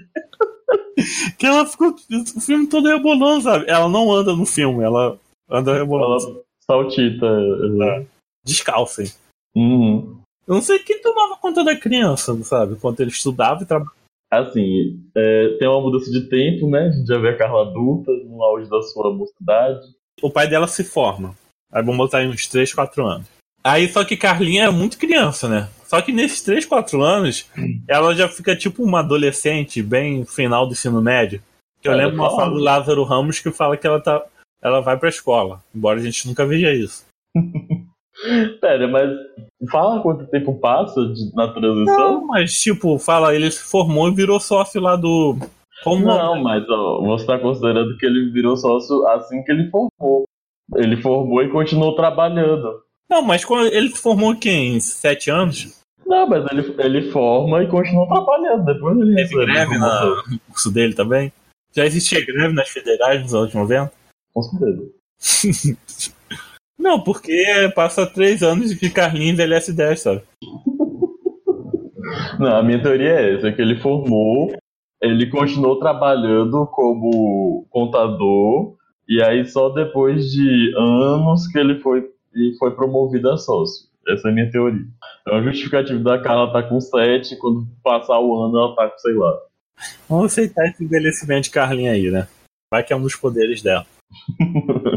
Que 1.38 1.46
ela 1.48 1.66
ficou 1.66 1.90
o 2.36 2.40
filme 2.40 2.68
todo 2.68 2.88
rebolando, 2.88 3.42
sabe? 3.42 3.66
Ela 3.68 3.90
não 3.90 4.12
anda 4.14 4.36
no 4.36 4.46
filme, 4.46 4.84
ela 4.84 5.18
anda 5.50 5.74
rebolando. 5.76 6.14
Ela 6.28 6.42
saltita. 6.66 7.26
ela- 7.26 8.06
Descalça, 8.46 9.02
hein? 9.04 9.10
Uhum. 9.56 10.18
Eu 10.48 10.56
não 10.56 10.62
sei 10.62 10.80
quem 10.80 11.02
tomava 11.02 11.36
conta 11.38 11.64
da 11.64 11.76
criança, 11.76 12.36
sabe? 12.44 12.74
Enquanto 12.74 13.00
ele 13.00 13.10
estudava 13.10 13.64
e 13.64 13.66
trabalhava. 13.66 13.96
Assim, 14.40 15.00
é, 15.16 15.58
tem 15.60 15.68
uma 15.68 15.82
mudança 15.82 16.10
de 16.12 16.30
tempo, 16.30 16.70
né? 16.70 16.88
A 16.88 16.92
gente 16.92 17.08
já 17.08 17.18
vê 17.18 17.30
a 17.30 17.38
Carla 17.38 17.70
adulta, 17.70 18.12
no 18.26 18.42
auge 18.44 18.70
da 18.70 18.82
sua 18.82 19.14
mocidade. 19.14 19.82
O 20.22 20.30
pai 20.30 20.48
dela 20.50 20.68
se 20.68 20.84
forma. 20.84 21.36
Aí 21.72 21.82
vamos 21.82 21.98
botar 21.98 22.20
aí 22.20 22.28
uns 22.28 22.48
3, 22.48 22.74
4 22.74 23.06
anos. 23.06 23.28
Aí 23.64 23.88
só 23.88 24.04
que 24.04 24.18
Carlinha 24.18 24.64
era 24.64 24.72
muito 24.72 24.98
criança, 24.98 25.48
né? 25.48 25.70
Só 25.86 26.02
que 26.02 26.12
nesses 26.12 26.42
3, 26.42 26.66
4 26.66 27.02
anos, 27.02 27.50
ela 27.88 28.14
já 28.14 28.28
fica 28.28 28.56
tipo 28.56 28.84
uma 28.84 29.00
adolescente, 29.00 29.82
bem 29.82 30.26
final 30.26 30.66
do 30.66 30.74
ensino 30.74 31.02
médio. 31.02 31.42
Que 31.82 31.88
eu 31.88 31.94
É, 31.94 31.96
lembro 31.96 32.16
uma 32.16 32.30
fala 32.36 32.50
do 32.52 32.58
Lázaro 32.60 33.04
Ramos 33.04 33.40
que 33.40 33.52
fala 33.52 33.78
que 33.78 33.86
ela 33.88 34.00
tá. 34.02 34.24
Ela 34.62 34.80
vai 34.80 34.98
pra 34.98 35.10
escola, 35.10 35.62
embora 35.76 36.00
a 36.00 36.04
gente 36.04 36.28
nunca 36.28 36.46
veja 36.46 36.72
isso. 36.72 37.06
Pera, 38.62 38.88
mas 38.88 39.10
fala 39.72 40.02
quanto 40.02 40.26
tempo 40.28 40.56
passa 40.60 41.06
de- 41.08 41.34
na 41.36 41.48
transição? 41.54 42.14
Não, 42.22 42.28
mas 42.28 42.60
tipo, 42.62 42.98
fala, 42.98 43.36
ele 43.36 43.50
se 43.52 43.64
formou 43.64 44.08
e 44.10 44.16
virou 44.16 44.40
sócio 44.40 44.80
lá 44.82 44.96
do. 44.96 45.38
Como 45.84 46.06
Não, 46.06 46.42
mas 46.42 46.64
ó, 46.70 47.02
você 47.02 47.26
tá 47.26 47.38
considerando 47.38 47.98
que 47.98 48.06
ele 48.06 48.32
virou 48.32 48.56
sócio 48.56 49.06
assim 49.10 49.44
que 49.44 49.52
ele 49.52 49.70
formou. 49.70 50.24
Ele 50.76 51.02
formou 51.02 51.44
e 51.44 51.50
continuou 51.50 51.96
trabalhando. 51.96 52.82
Não, 53.10 53.22
mas 53.22 53.44
quando 53.44 53.68
ele 53.68 53.90
se 53.90 54.02
formou 54.02 54.32
aqui 54.32 54.50
em 54.50 54.80
sete 54.80 55.30
anos, 55.30 55.84
Não, 56.06 56.26
mas 56.28 56.46
ele, 56.52 56.74
ele 56.80 57.12
forma 57.12 57.64
e 57.64 57.68
continua 57.68 58.08
trabalhando. 58.08 58.64
Depois 58.66 58.98
ele 58.98 59.16
teve 59.16 59.46
greve 59.46 59.78
na- 59.78 60.06
no 60.30 60.40
curso 60.50 60.72
dele 60.72 60.94
também. 60.94 61.32
Já 61.76 61.86
existia 61.86 62.26
greve 62.26 62.54
nas 62.54 62.70
federais 62.70 63.22
nos 63.22 63.34
anos 63.34 63.54
90? 63.54 63.92
Com 64.34 64.42
certeza. 64.42 64.84
Não, 66.78 67.02
porque 67.02 67.72
passa 67.76 68.06
três 68.06 68.42
anos 68.42 68.72
e 68.72 68.78
que 68.78 68.90
Carlinhos 68.90 69.34
envelhece 69.34 69.74
10, 69.74 70.00
sabe? 70.00 70.22
Não, 72.40 72.58
a 72.58 72.64
minha 72.64 72.82
teoria 72.82 73.10
é 73.10 73.36
essa, 73.36 73.52
que 73.52 73.62
ele 73.62 73.80
formou, 73.80 74.56
ele 75.02 75.30
continuou 75.30 75.80
trabalhando 75.80 76.66
como 76.68 77.66
contador, 77.70 78.76
e 79.08 79.22
aí 79.22 79.46
só 79.46 79.70
depois 79.70 80.32
de 80.32 80.74
anos 80.78 81.48
que 81.48 81.58
ele 81.58 81.80
foi, 81.80 82.10
e 82.36 82.56
foi 82.58 82.76
promovido 82.76 83.30
a 83.30 83.38
sócio. 83.38 83.88
Essa 84.08 84.28
é 84.28 84.32
a 84.32 84.34
minha 84.34 84.52
teoria. 84.52 84.86
Então 85.22 85.38
a 85.38 85.44
justificativa 85.44 86.00
da 86.00 86.22
Carla 86.22 86.52
tá 86.52 86.62
com 86.64 86.80
7, 86.80 87.38
quando 87.38 87.66
passar 87.82 88.20
o 88.20 88.44
ano 88.44 88.58
ela 88.58 88.76
tá 88.76 88.90
com, 88.90 88.98
sei 88.98 89.14
lá. 89.14 89.40
Vamos 90.10 90.26
aceitar 90.26 90.68
esse 90.68 90.84
envelhecimento 90.84 91.44
de 91.44 91.52
Carlinha 91.52 91.94
aí, 91.94 92.12
né? 92.12 92.28
Vai 92.72 92.84
que 92.84 92.92
é 92.92 92.96
um 92.96 93.02
dos 93.02 93.16
poderes 93.16 93.62
dela. 93.62 93.86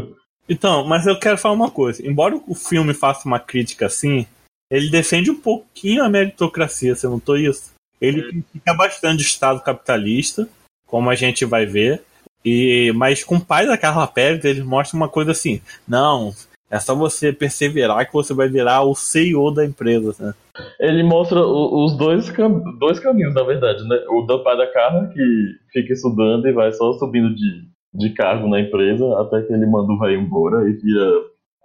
Então, 0.49 0.85
mas 0.85 1.05
eu 1.05 1.19
quero 1.19 1.37
falar 1.37 1.55
uma 1.55 1.71
coisa. 1.71 2.05
Embora 2.07 2.39
o 2.47 2.55
filme 2.55 2.93
faça 2.93 3.27
uma 3.27 3.39
crítica 3.39 3.85
assim, 3.87 4.25
ele 4.71 4.89
defende 4.89 5.29
um 5.31 5.39
pouquinho 5.39 6.03
a 6.03 6.09
meritocracia, 6.09 6.95
você 6.95 7.07
notou 7.07 7.37
isso? 7.37 7.73
Ele 7.99 8.21
critica 8.23 8.73
bastante 8.73 9.21
o 9.21 9.25
Estado 9.25 9.61
capitalista, 9.61 10.47
como 10.87 11.09
a 11.09 11.15
gente 11.15 11.45
vai 11.45 11.65
ver. 11.65 12.03
E, 12.45 12.91
mas 12.95 13.23
com 13.23 13.35
o 13.35 13.45
pai 13.45 13.65
da 13.65 13.77
Carla 13.77 14.07
Pérez, 14.07 14.45
ele 14.45 14.63
mostra 14.63 14.95
uma 14.95 15.09
coisa 15.09 15.31
assim: 15.31 15.61
não, 15.87 16.33
é 16.69 16.79
só 16.79 16.93
você 16.93 17.33
perseverar 17.33 18.05
que 18.05 18.13
você 18.13 18.33
vai 18.33 18.47
virar 18.47 18.83
o 18.83 18.93
CEO 18.93 19.51
da 19.51 19.65
empresa. 19.65 20.15
Né? 20.19 20.33
Ele 20.79 21.03
mostra 21.03 21.39
os 21.43 21.97
dois, 21.97 22.29
cam- 22.29 22.61
dois 22.77 22.99
caminhos, 22.99 23.33
na 23.33 23.43
verdade, 23.43 23.83
né? 23.87 23.97
O 24.09 24.21
do 24.21 24.43
pai 24.43 24.55
da 24.55 24.71
Carla, 24.71 25.07
que 25.07 25.55
fica 25.71 25.93
estudando 25.93 26.47
e 26.47 26.53
vai 26.53 26.71
só 26.71 26.93
subindo 26.93 27.33
de, 27.35 27.67
de 27.97 28.11
cargo 28.11 28.47
na 28.47 28.59
empresa, 28.61 29.19
até 29.19 29.41
que 29.41 29.51
ele 29.53 29.65
manda 29.65 29.91
o 29.91 29.97
velho 29.99 30.21
embora 30.21 30.69
e 30.69 30.73
vira, 30.73 31.11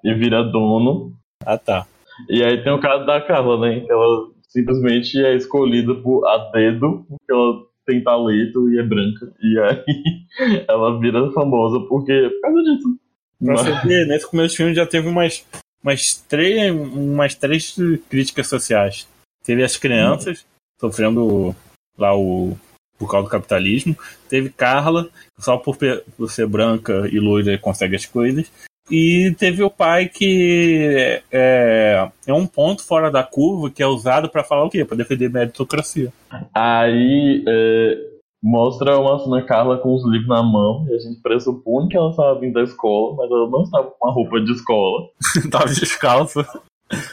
e 0.04 0.14
vira 0.14 0.42
dono. 0.42 1.12
Ah, 1.44 1.58
tá. 1.58 1.86
E 2.28 2.42
aí 2.42 2.62
tem 2.62 2.72
o 2.72 2.80
caso 2.80 3.04
da 3.04 3.20
Carla, 3.20 3.58
né? 3.60 3.80
Que 3.80 3.92
ela 3.92 4.28
simplesmente 4.48 5.18
é 5.24 5.34
escolhida 5.34 5.94
por 5.94 6.26
a 6.26 6.38
dedo, 6.52 7.04
porque 7.08 7.32
ela 7.32 7.62
tem 7.86 8.02
talento 8.02 8.70
e 8.70 8.78
é 8.78 8.82
branca. 8.82 9.32
E 9.42 9.58
aí 9.58 10.64
ela 10.68 10.98
vira 10.98 11.30
famosa 11.32 11.80
porque 11.88 12.30
por 12.30 12.40
causa 12.40 12.62
disso. 12.62 12.98
Pra 13.44 13.54
Mas- 13.54 13.60
você 13.62 13.88
ver, 13.88 14.06
nesse 14.06 14.30
começo 14.30 14.54
do 14.54 14.56
filme 14.56 14.74
já 14.74 14.86
teve 14.86 15.08
umas, 15.08 15.44
umas, 15.82 16.14
três, 16.28 16.70
umas 16.72 17.34
três 17.34 17.74
críticas 18.08 18.46
sociais. 18.46 19.08
Teve 19.44 19.64
as 19.64 19.76
crianças 19.76 20.46
sofrendo 20.80 21.54
lá 21.98 22.16
o. 22.16 22.56
por 23.04 23.10
causa 23.10 23.26
do 23.26 23.30
capitalismo. 23.30 23.96
Teve 24.28 24.48
Carla, 24.50 25.08
só 25.38 25.56
por, 25.56 25.76
por 26.16 26.30
ser 26.30 26.46
branca 26.46 27.08
e 27.10 27.18
loira 27.18 27.58
consegue 27.58 27.96
as 27.96 28.06
coisas. 28.06 28.50
E 28.90 29.34
teve 29.38 29.62
o 29.62 29.70
pai 29.70 30.08
que 30.08 31.20
é, 31.30 32.08
é 32.26 32.32
um 32.32 32.46
ponto 32.46 32.84
fora 32.84 33.10
da 33.10 33.22
curva 33.22 33.70
que 33.70 33.82
é 33.82 33.86
usado 33.86 34.28
pra 34.28 34.44
falar 34.44 34.64
o 34.64 34.70
quê? 34.70 34.84
Pra 34.84 34.96
defender 34.96 35.30
meritocracia. 35.30 36.12
Aí 36.54 37.44
é, 37.48 37.98
mostra 38.42 38.98
uma 38.98 39.18
cena 39.20 39.42
Carla 39.42 39.78
com 39.78 39.94
os 39.94 40.04
livros 40.04 40.28
na 40.28 40.42
mão, 40.42 40.84
e 40.90 40.94
a 40.94 40.98
gente 40.98 41.20
pressupõe 41.22 41.88
que 41.88 41.96
ela 41.96 42.10
estava 42.10 42.38
vindo 42.40 42.54
da 42.54 42.62
escola, 42.64 43.16
mas 43.16 43.30
ela 43.30 43.48
não 43.48 43.62
estava 43.62 43.84
com 43.90 44.06
uma 44.06 44.12
roupa 44.14 44.40
de 44.40 44.52
escola. 44.52 45.08
Tava 45.50 45.66
descalça. 45.66 46.46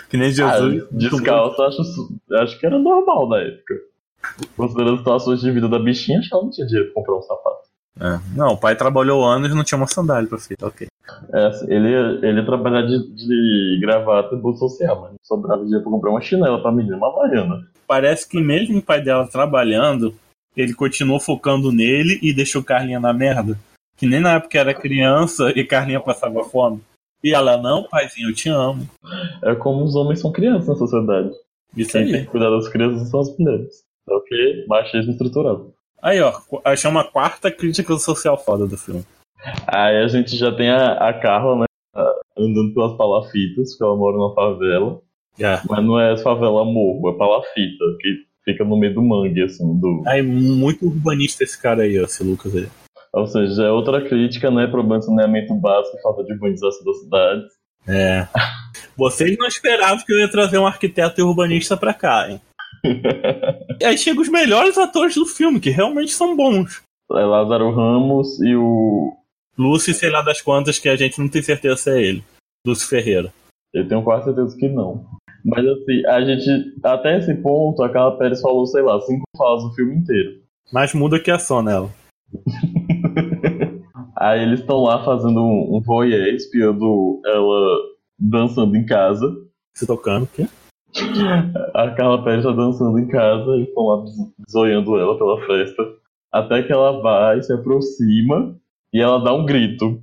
Que 0.10 0.17
nem 0.17 0.28
Ah, 0.28 0.32
Jesus. 0.32 0.84
descalço, 0.91 1.62
acho, 1.62 1.84
su- 1.86 2.17
acho 2.34 2.60
que 2.60 2.65
era 2.65 2.78
normal 2.78 3.30
na 3.30 3.39
época. 3.41 3.75
Considerando 4.55 4.93
as 4.93 4.99
situações 4.99 5.41
de 5.41 5.51
vida 5.51 5.67
da 5.67 5.79
bichinha, 5.79 6.19
acho 6.19 6.29
que 6.29 6.36
ela 6.36 6.43
não 6.43 6.51
tinha 6.51 6.67
dinheiro 6.67 6.91
pra 6.91 7.01
comprar 7.01 7.17
um 7.17 7.21
sapato. 7.21 7.60
É. 8.01 8.19
Não, 8.36 8.53
o 8.53 8.58
pai 8.58 8.75
trabalhou 8.75 9.25
anos 9.25 9.51
e 9.51 9.55
não 9.55 9.63
tinha 9.63 9.77
uma 9.77 9.88
sandália 9.88 10.29
pra 10.29 10.38
filho. 10.38 10.58
Ok. 10.62 10.88
É, 11.34 11.45
assim, 11.47 11.65
ele, 11.69 11.89
ia- 11.89 12.19
ele 12.29 12.39
ia 12.39 12.45
trabalhar 12.45 12.84
de, 12.84 13.13
de 13.13 13.79
gravata 13.82 14.36
e 14.36 14.39
bolsa 14.39 14.60
social, 14.60 15.01
mas 15.01 15.12
não 15.12 15.17
sobrava 15.23 15.62
dinheiro 15.63 15.84
pra 15.84 15.91
comprar 15.91 16.12
uma 16.12 16.21
chinela 16.21 16.62
pra 16.62 16.71
menina, 16.71 16.95
uma 16.97 17.08
havaiana. 17.10 17.67
parece 17.88 18.27
que 18.27 18.39
mesmo 18.39 18.77
o 18.77 18.82
pai 18.82 19.01
dela 19.01 19.27
trabalhando, 19.27 20.13
ele 20.55 20.73
continuou 20.73 21.19
focando 21.19 21.71
nele 21.71 22.19
e 22.21 22.32
deixou 22.34 22.63
Carlinha 22.63 22.99
na 22.99 23.12
merda. 23.12 23.58
Que 23.97 24.05
nem 24.08 24.19
na 24.21 24.36
época 24.36 24.58
era 24.58 24.73
criança 24.73 25.51
e 25.55 25.65
Carlinha 25.65 25.99
passava 25.99 26.43
fome. 26.43 26.79
E 27.21 27.34
ela, 27.34 27.58
não, 27.58 27.84
paizinho, 27.84 28.29
eu 28.29 28.34
te 28.34 28.47
amo. 28.47 28.88
É 29.43 29.53
como 29.55 29.84
os 29.84 29.95
homens 29.95 30.21
são 30.21 30.32
crianças 30.32 30.67
na 30.69 30.75
sociedade. 30.75 31.32
Isso 31.75 31.91
Quem 31.91 32.05
tem 32.05 32.15
aí. 32.15 32.21
que 32.21 32.27
cuidar 32.32 32.49
das 32.49 32.69
crianças 32.69 33.10
são 33.10 33.19
as 33.19 33.38
mulheres. 33.38 33.84
É 34.10 34.15
o 34.15 34.22
que? 34.22 34.65
Machismo 34.67 35.12
estrutural. 35.12 35.74
Aí, 36.02 36.22
ó, 36.22 36.34
achei 36.63 36.89
uma 36.89 37.04
quarta 37.04 37.52
crítica 37.52 37.98
social 37.98 38.38
foda 38.38 38.65
do 38.65 38.78
filme. 38.78 39.04
Aí 39.67 39.98
a 39.98 40.08
gente 40.08 40.36
já 40.36 40.52
tem 40.56 40.69
a, 40.69 40.93
a 40.93 41.13
Carla, 41.13 41.60
né? 41.60 41.65
Andando 42.38 42.74
pelas 42.74 42.95
palafitas, 42.95 43.72
porque 43.72 43.84
ela 43.84 43.95
mora 43.95 44.17
numa 44.17 44.34
favela. 44.34 45.02
Já. 45.38 45.62
Mas 45.69 45.86
não 45.86 46.00
é 46.00 46.17
favela 46.17 46.65
morro, 46.65 47.10
é 47.10 47.17
palafita, 47.17 47.86
que 48.00 48.26
fica 48.43 48.63
no 48.63 48.78
meio 48.78 48.93
do 48.93 49.02
mangue, 49.02 49.43
assim, 49.43 49.80
do. 49.80 50.04
Aí, 50.06 50.22
muito 50.22 50.86
urbanista 50.86 51.43
esse 51.43 51.62
cara 51.62 51.84
aí, 51.84 52.00
ó, 52.00 52.04
esse 52.04 52.24
Lucas 52.24 52.56
aí. 52.56 52.67
Ou 53.13 53.26
seja, 53.26 53.63
é 53.63 53.72
outra 53.72 54.08
crítica, 54.08 54.52
né? 54.52 54.67
Problema 54.67 55.00
de 55.00 55.06
saneamento 55.06 55.54
básico 55.56 55.98
e 55.98 56.02
falta 56.02 56.24
de 56.24 56.34
urbanização 56.34 56.84
das 56.86 57.00
cidades. 57.00 57.60
É. 57.88 58.28
Vocês 58.95 59.38
não 59.38 59.48
esperavam 59.48 60.04
que 60.06 60.13
eu 60.13 60.19
ia 60.19 60.30
trazer 60.30 60.58
um 60.58 60.67
arquiteto 60.67 61.19
e 61.19 61.24
urbanista 61.24 61.76
pra 61.76 61.93
cá, 61.93 62.30
hein? 62.30 62.39
Aí 63.84 63.98
chegam 63.98 64.22
os 64.22 64.30
melhores 64.30 64.78
atores 64.78 65.15
do 65.15 65.26
filme, 65.26 65.60
que 65.60 65.70
realmente 65.70 66.12
são 66.12 66.36
bons. 66.36 66.82
É 67.12 67.26
Lázaro 67.26 67.72
Ramos 67.72 68.39
e 68.42 68.56
o. 68.56 69.15
Lúcio, 69.58 69.94
sei 69.94 70.10
lá 70.10 70.22
das 70.22 70.42
quantas, 70.42 70.80
que 70.80 70.88
a 70.88 70.96
gente 70.96 71.20
não 71.20 71.28
tem 71.28 71.42
certeza 71.42 71.76
se 71.76 71.92
é 71.92 72.02
ele. 72.02 72.24
Lúcio 72.65 72.88
Ferreira. 72.88 73.34
Eu 73.74 73.88
tenho 73.88 74.04
quase 74.04 74.26
certeza 74.26 74.56
que 74.58 74.68
não. 74.68 75.06
Mas 75.44 75.65
assim, 75.65 76.06
a 76.08 76.22
gente. 76.22 76.74
Até 76.84 77.18
esse 77.18 77.34
ponto, 77.36 77.84
a 77.84 77.89
Carla 77.89 78.18
Pérez 78.18 78.42
falou, 78.42 78.65
sei 78.65 78.82
lá, 78.82 79.00
cinco 79.02 79.24
falas 79.38 79.63
do 79.63 79.74
filme 79.74 79.96
inteiro. 79.96 80.42
Mas 80.72 80.94
muda 80.94 81.20
que 81.20 81.32
a 81.32 81.39
som 81.39 81.62
nela. 81.62 81.89
Aí 84.15 84.42
eles 84.42 84.60
estão 84.60 84.84
lá 84.84 85.04
fazendo 85.04 85.39
um, 85.42 85.78
um 85.78 85.82
voyeur, 85.82 86.28
espiando 86.28 87.22
ela 87.26 87.78
dançando 88.20 88.76
em 88.76 88.86
casa. 88.86 89.34
Se 89.74 89.88
tocando, 89.88 90.26
o 90.26 90.28
quê? 90.28 90.46
A 91.73 91.91
Carla 91.91 92.23
Pérez 92.23 92.43
tá 92.43 92.52
dançando 92.52 92.97
em 92.99 93.08
casa 93.08 93.56
e 93.58 93.63
estão 93.63 93.84
lá 93.86 94.04
bisoiando 94.45 94.97
ela 94.97 95.17
pela 95.17 95.39
festa. 95.45 95.84
Até 96.32 96.63
que 96.63 96.71
ela 96.71 97.02
vai, 97.02 97.41
se 97.41 97.54
aproxima 97.54 98.56
e 98.93 99.02
ela 99.02 99.23
dá 99.23 99.34
um 99.34 99.45
grito. 99.45 99.99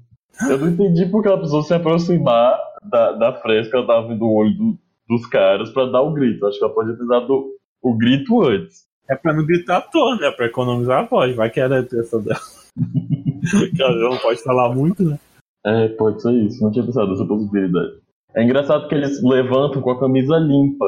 Eu 0.48 0.58
não 0.58 0.68
entendi 0.68 1.06
porque 1.06 1.28
ela 1.28 1.38
precisou 1.38 1.62
se 1.62 1.72
aproximar 1.74 2.58
da, 2.84 3.12
da 3.12 3.32
fresca, 3.34 3.78
ela 3.78 3.86
tava 3.86 4.08
vendo 4.08 4.24
o 4.24 4.34
olho 4.34 4.54
do- 4.56 4.78
dos 5.08 5.24
caras 5.26 5.70
pra 5.70 5.86
dar 5.86 6.02
o 6.02 6.12
grito. 6.12 6.46
Acho 6.46 6.58
que 6.58 6.64
ela 6.64 6.74
podia 6.74 6.96
ter 6.96 7.06
dado 7.06 7.46
o 7.82 7.96
grito 7.96 8.42
antes. 8.44 8.84
É 9.08 9.14
pra 9.14 9.32
não 9.32 9.46
gritar 9.46 9.76
à 9.78 9.80
toa, 9.80 10.16
né? 10.16 10.30
Pra 10.32 10.46
economizar 10.46 11.04
a 11.04 11.06
voz. 11.06 11.34
Vai 11.36 11.48
que 11.48 11.60
era 11.60 11.76
a 11.76 11.80
intenção 11.80 12.20
dela. 12.22 12.40
que 13.74 13.82
ela 13.82 14.10
não 14.10 14.18
pode 14.18 14.42
falar 14.42 14.74
muito, 14.74 15.02
né? 15.04 15.18
É, 15.64 15.88
pode 15.88 16.20
ser 16.20 16.32
isso. 16.32 16.62
Não 16.62 16.70
tinha 16.72 16.84
pensado 16.84 17.10
nessa 17.10 17.24
possibilidade. 17.24 17.92
É 18.36 18.42
engraçado 18.42 18.86
que 18.86 18.94
eles 18.94 19.22
levantam 19.22 19.80
com 19.80 19.90
a 19.90 19.98
camisa 19.98 20.36
limpa. 20.36 20.84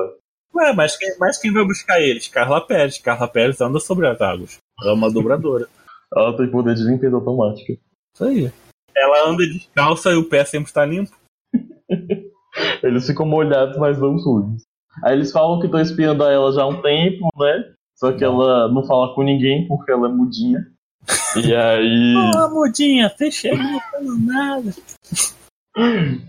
Ué, 0.54 0.72
mas 0.74 0.96
quem, 0.96 1.16
mas 1.18 1.38
quem 1.38 1.52
vai 1.52 1.64
buscar 1.64 2.00
eles? 2.00 2.28
Carla 2.28 2.60
Pérez. 2.60 2.98
Carla 2.98 3.26
Pérez 3.26 3.60
anda 3.60 3.80
sobre 3.80 4.06
as 4.06 4.20
águas. 4.20 4.58
Ela 4.80 4.90
é 4.90 4.94
uma 4.94 5.10
dobradora. 5.10 5.66
Ela 6.14 6.36
tem 6.36 6.50
poder 6.50 6.74
de 6.74 6.84
limpeza 6.84 7.16
automática. 7.16 7.72
Isso 8.14 8.24
aí. 8.24 8.52
Ela 8.94 9.28
anda 9.28 9.46
descalça 9.46 10.10
e 10.10 10.16
o 10.16 10.28
pé 10.28 10.44
sempre 10.44 10.68
está 10.68 10.84
limpo. 10.84 11.12
Eles 12.82 13.06
ficam 13.06 13.24
molhados, 13.24 13.78
mas 13.78 13.98
não 13.98 14.18
sujos. 14.18 14.62
Aí 15.04 15.14
eles 15.14 15.30
falam 15.30 15.60
que 15.60 15.66
estão 15.66 15.80
espiando 15.80 16.24
ela 16.24 16.52
já 16.52 16.62
há 16.62 16.66
um 16.66 16.82
tempo, 16.82 17.28
né? 17.38 17.72
Só 17.94 18.10
que 18.10 18.24
ela 18.24 18.68
não 18.68 18.84
fala 18.84 19.14
com 19.14 19.22
ninguém 19.22 19.66
porque 19.68 19.92
ela 19.92 20.08
é 20.08 20.12
mudinha. 20.12 20.66
E 21.36 21.54
aí. 21.54 22.14
Ô, 22.36 22.48
mudinha, 22.48 23.08
fechei, 23.10 23.56
não 23.56 23.80
falo 23.80 24.18
nada. 24.18 24.74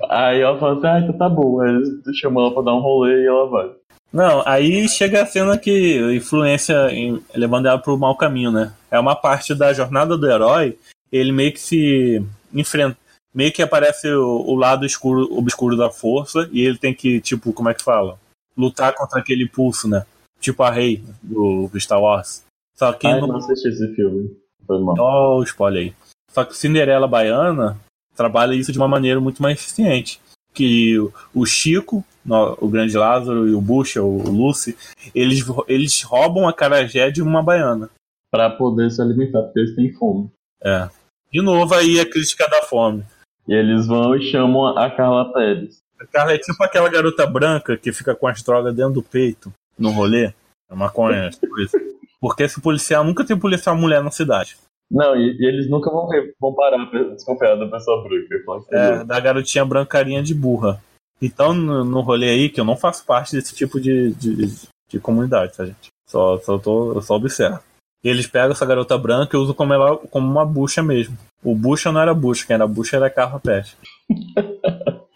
Aí 0.09 0.41
ela 0.41 0.57
fala 0.59 0.77
assim, 0.77 0.87
ah, 0.87 0.99
então 0.99 1.17
tá 1.17 1.29
bom. 1.29 1.61
Aí 1.61 1.69
eles 1.75 2.17
chamam 2.17 2.43
ela 2.45 2.53
pra 2.53 2.63
dar 2.63 2.75
um 2.75 2.79
rolê 2.81 3.23
e 3.23 3.27
ela 3.27 3.47
vai. 3.47 3.69
Não, 4.11 4.41
aí 4.45 4.87
chega 4.89 5.21
a 5.21 5.25
cena 5.25 5.57
que 5.57 6.15
influência 6.15 6.89
em, 6.91 7.21
levando 7.35 7.67
ela 7.67 7.77
pro 7.77 7.97
mau 7.97 8.15
caminho, 8.15 8.51
né? 8.51 8.73
É 8.89 8.99
uma 8.99 9.15
parte 9.15 9.53
da 9.53 9.71
jornada 9.71 10.17
do 10.17 10.29
herói, 10.29 10.77
ele 11.11 11.31
meio 11.31 11.53
que 11.53 11.59
se 11.59 12.23
enfrenta. 12.53 12.97
Meio 13.33 13.51
que 13.53 13.61
aparece 13.61 14.07
o, 14.11 14.43
o 14.47 14.55
lado 14.55 14.85
escuro, 14.85 15.27
obscuro 15.37 15.77
da 15.77 15.91
força, 15.91 16.49
e 16.51 16.61
ele 16.65 16.79
tem 16.79 16.91
que, 16.93 17.21
tipo, 17.21 17.53
como 17.53 17.69
é 17.69 17.73
que 17.75 17.83
fala? 17.83 18.17
Lutar 18.57 18.95
contra 18.95 19.19
aquele 19.19 19.47
pulso, 19.47 19.87
né? 19.87 20.03
Tipo 20.41 20.63
a 20.63 20.71
Rei 20.71 21.03
do 21.21 21.69
Star 21.79 22.01
Wars. 22.01 22.43
Só 22.75 22.91
que 22.93 23.05
Ai, 23.05 23.21
no- 23.21 23.27
não 23.27 23.35
assisti 23.37 23.67
esse 23.67 23.93
filme. 23.93 24.35
Foi 24.65 24.79
mal. 24.81 24.95
Ó, 24.97 25.37
o 25.37 25.43
spoiler 25.43 25.83
aí. 25.83 25.93
Só 26.31 26.43
que 26.43 26.57
Cinderela 26.57 27.07
Baiana 27.07 27.77
trabalha 28.19 28.53
isso 28.53 28.73
de 28.73 28.77
uma 28.77 28.87
maneira 28.87 29.21
muito 29.21 29.41
mais 29.41 29.57
eficiente. 29.57 30.19
Que 30.53 30.99
o- 31.33 31.45
Chico, 31.45 32.03
o 32.27 32.67
Grande 32.67 32.97
Lázaro 32.97 33.47
e 33.47 33.53
o 33.53 33.61
Bucha, 33.61 34.03
o 34.03 34.29
Lucy, 34.29 34.75
eles, 35.15 35.45
eles 35.69 36.01
roubam 36.01 36.47
a 36.49 36.53
carajé 36.53 37.09
de 37.09 37.21
uma 37.21 37.41
baiana. 37.41 37.89
Pra 38.29 38.49
poder 38.49 38.91
se 38.91 39.01
alimentar, 39.01 39.41
porque 39.43 39.59
eles 39.59 39.75
têm 39.75 39.93
fome. 39.93 40.29
É. 40.61 40.89
De 41.31 41.41
novo 41.41 41.73
aí 41.73 41.97
a 41.99 42.05
crítica 42.09 42.45
da 42.49 42.61
fome. 42.63 43.05
E 43.47 43.53
eles 43.53 43.87
vão 43.87 44.15
e 44.15 44.29
chamam 44.29 44.67
a 44.77 44.89
Carla 44.91 45.31
Pérez. 45.31 45.77
A 45.99 46.05
Carla 46.05 46.33
é 46.33 46.37
tipo 46.37 46.61
aquela 46.63 46.89
garota 46.89 47.25
branca 47.25 47.77
que 47.77 47.93
fica 47.93 48.13
com 48.13 48.27
as 48.27 48.43
drogas 48.43 48.75
dentro 48.75 48.93
do 48.95 49.03
peito, 49.03 49.51
no 49.77 49.91
rolê. 49.91 50.33
É 50.69 50.75
maconha, 50.75 51.29
isso. 51.29 51.39
Porque 52.19 52.43
esse 52.43 52.59
policial 52.59 53.03
nunca 53.03 53.23
tem 53.25 53.37
policial 53.39 53.75
mulher 53.77 54.03
na 54.03 54.11
cidade. 54.11 54.57
Não, 54.89 55.15
e, 55.15 55.37
e 55.39 55.45
eles 55.45 55.69
nunca 55.69 55.91
vão, 55.91 56.07
ver- 56.07 56.33
vão 56.39 56.53
parar 56.53 56.89
desconfiar 57.13 57.55
da 57.55 57.67
pessoa 57.67 58.03
branca. 58.03 58.27
Eu 58.33 58.65
É, 58.77 59.03
da 59.03 59.19
garotinha 59.19 59.63
brancarinha 59.63 60.23
de 60.23 60.33
burra. 60.33 60.81
Então, 61.21 61.53
no, 61.53 61.83
no 61.83 62.01
rolê 62.01 62.29
aí, 62.29 62.49
que 62.49 62.59
eu 62.59 62.65
não 62.65 62.75
faço 62.77 63.05
parte 63.05 63.35
desse 63.35 63.53
tipo 63.53 63.79
de, 63.79 64.13
de, 64.15 64.47
de 64.89 64.99
comunidade, 64.99 65.55
tá, 65.55 65.65
gente? 65.65 65.89
Só, 66.07 66.37
só 66.39 66.57
tô, 66.57 66.93
eu 66.93 67.01
só 67.01 67.15
observo. 67.15 67.59
E 68.03 68.07
eles 68.09 68.25
pegam 68.25 68.51
essa 68.51 68.65
garota 68.65 68.97
branca 68.97 69.35
e 69.35 69.39
usam 69.39 69.53
como, 69.53 69.73
ela, 69.73 69.97
como 69.97 70.25
uma 70.25 70.45
bucha 70.45 70.81
mesmo. 70.81 71.17
O 71.43 71.53
bucha 71.53 71.91
não 71.91 72.01
era 72.01 72.13
bucha, 72.13 72.47
quem 72.47 72.53
era 72.53 72.65
bucha 72.67 72.95
era 72.95 73.09
Carla 73.09 73.39
Pérez. 73.39 73.75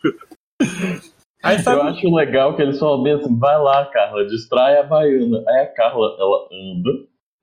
aí 1.42 1.56
Eu 1.58 1.64
sabe, 1.64 1.82
acho 1.82 2.14
legal 2.14 2.56
que 2.56 2.62
eles 2.62 2.78
falam 2.78 3.02
bem 3.02 3.14
assim, 3.14 3.38
vai 3.40 3.58
lá, 3.58 3.86
Carla, 3.86 4.26
distrai 4.28 4.78
a 4.78 4.84
baiana. 4.84 5.44
Aí 5.48 5.60
a 5.62 5.74
Carla, 5.74 6.16
ela 6.20 6.48
anda, 6.52 6.92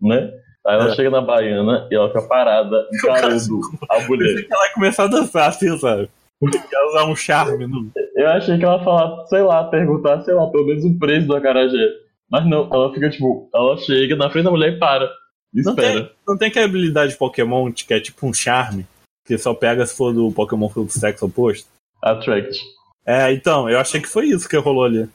né? 0.01 0.31
Aí 0.67 0.75
ela 0.75 0.89
É. 0.91 0.95
chega 0.95 1.11
na 1.11 1.21
baiana 1.21 1.89
e 1.91 1.95
ela 1.95 2.09
fica 2.09 2.23
parada, 2.23 2.87
encarando 2.93 3.61
a 3.89 4.01
mulher. 4.01 4.45
que 4.47 4.53
ela 4.53 4.67
ia 4.67 4.75
começar 4.75 5.05
a 5.05 5.09
dançar 5.09 5.49
assim, 5.49 5.77
sabe? 5.79 6.09
Ia 6.43 6.89
usar 6.89 7.05
um 7.07 7.17
charme. 7.17 7.67
No... 7.67 7.91
Eu 8.17 8.29
achei 8.29 8.59
que 8.59 8.65
ela 8.65 8.83
falar, 8.83 9.27
sei 9.27 9.43
lá, 9.43 9.65
perguntar, 9.65 10.23
sei 10.23 10.35
lá, 10.35 10.47
pelo 10.51 10.67
menos 10.67 10.85
o 10.85 10.99
preço 10.99 11.27
do 11.27 11.37
acarajé. 11.37 11.89
Mas 12.31 12.47
não, 12.49 12.69
ela 12.73 12.93
fica 12.95 13.11
tipo, 13.11 13.49
ela 13.55 13.77
chega 13.79 14.17
na 14.17 14.31
frente 14.31 14.45
da 14.45 14.51
mulher 14.51 14.75
e 14.75 14.79
para. 14.79 15.11
E 15.53 15.63
Não 15.63 15.73
espera. 15.73 15.93
tem, 16.05 16.11
não 16.27 16.39
tem 16.39 16.49
aquela 16.49 16.67
habilidade 16.67 17.13
de 17.13 17.19
Pokémon 17.19 17.71
que 17.73 17.93
é 17.93 18.01
tipo 18.01 18.27
um 18.27 18.33
charme, 18.33 18.87
que 19.27 19.37
só 19.37 19.53
pega 19.53 19.85
se 19.85 19.97
for 19.97 20.13
do 20.15 20.31
Pokémon 20.33 20.69
do 20.69 20.89
sexo 20.89 21.27
oposto? 21.27 21.69
Attract. 22.03 22.57
É, 23.05 23.33
então, 23.33 23.69
eu 23.69 23.79
achei 23.81 24.01
que 24.01 24.09
foi 24.09 24.27
isso 24.29 24.49
que 24.49 24.57
rolou 24.57 24.85
ali. 24.85 25.09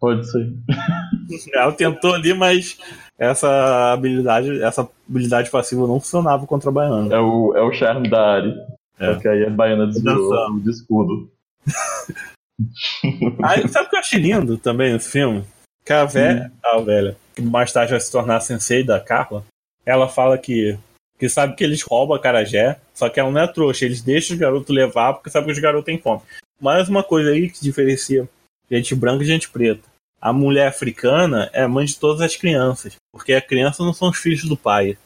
Pode 0.00 0.30
ser. 0.30 0.52
Ela 1.52 1.72
tentou 1.72 2.14
ali, 2.14 2.32
mas 2.32 2.78
essa 3.18 3.92
habilidade, 3.92 4.62
essa 4.62 4.88
habilidade 5.08 5.50
passiva 5.50 5.86
não 5.86 6.00
funcionava 6.00 6.46
contra 6.46 6.70
a 6.70 6.72
Baiana. 6.72 7.14
É 7.14 7.18
o, 7.18 7.56
é 7.56 7.62
o 7.62 7.72
charme 7.72 8.08
da 8.08 8.34
Ari. 8.34 8.54
É. 8.98 9.14
Só 9.14 9.20
que 9.20 9.28
aí 9.28 9.44
a 9.44 9.50
baiana 9.50 9.86
Dançando. 9.86 10.56
o 10.56 10.60
de 10.60 10.70
escudo. 10.70 11.30
Aí, 13.42 13.68
sabe 13.68 13.86
o 13.86 13.90
que 13.90 13.96
eu 13.96 14.00
achei 14.00 14.18
lindo 14.18 14.56
também 14.56 14.94
nesse 14.94 15.10
filme? 15.10 15.44
Que 15.84 15.92
a 15.92 16.06
velha, 16.06 16.50
a 16.64 16.78
velha, 16.78 17.14
que 17.34 17.42
mais 17.42 17.70
tarde 17.70 17.90
vai 17.90 18.00
se 18.00 18.10
tornar 18.10 18.36
a 18.36 18.40
sensei 18.40 18.82
da 18.82 18.98
Carla, 18.98 19.44
ela 19.84 20.08
fala 20.08 20.38
que, 20.38 20.78
que 21.18 21.28
sabe 21.28 21.54
que 21.54 21.62
eles 21.62 21.82
roubam 21.82 22.16
a 22.16 22.20
Carajé, 22.20 22.80
só 22.94 23.10
que 23.10 23.20
ela 23.20 23.30
não 23.30 23.42
é 23.42 23.46
trouxa, 23.46 23.84
eles 23.84 24.00
deixam 24.00 24.34
os 24.34 24.40
garotos 24.40 24.74
levar 24.74 25.12
porque 25.12 25.28
sabe 25.28 25.46
que 25.46 25.52
os 25.52 25.58
garotos 25.58 25.84
têm 25.84 25.98
fome. 25.98 26.22
Mais 26.58 26.88
uma 26.88 27.04
coisa 27.04 27.30
aí 27.30 27.50
que 27.50 27.62
diferencia 27.62 28.26
gente 28.70 28.94
branca 28.94 29.22
e 29.22 29.26
gente 29.26 29.50
preta. 29.50 29.86
A 30.20 30.32
mulher 30.32 30.68
africana 30.68 31.50
é 31.52 31.66
mãe 31.66 31.84
de 31.84 31.98
todas 31.98 32.20
as 32.20 32.36
crianças, 32.36 32.96
porque 33.12 33.32
as 33.32 33.44
crianças 33.44 33.84
não 33.84 33.92
são 33.92 34.10
os 34.10 34.18
filhos 34.18 34.44
do 34.44 34.56
pai 34.56 34.96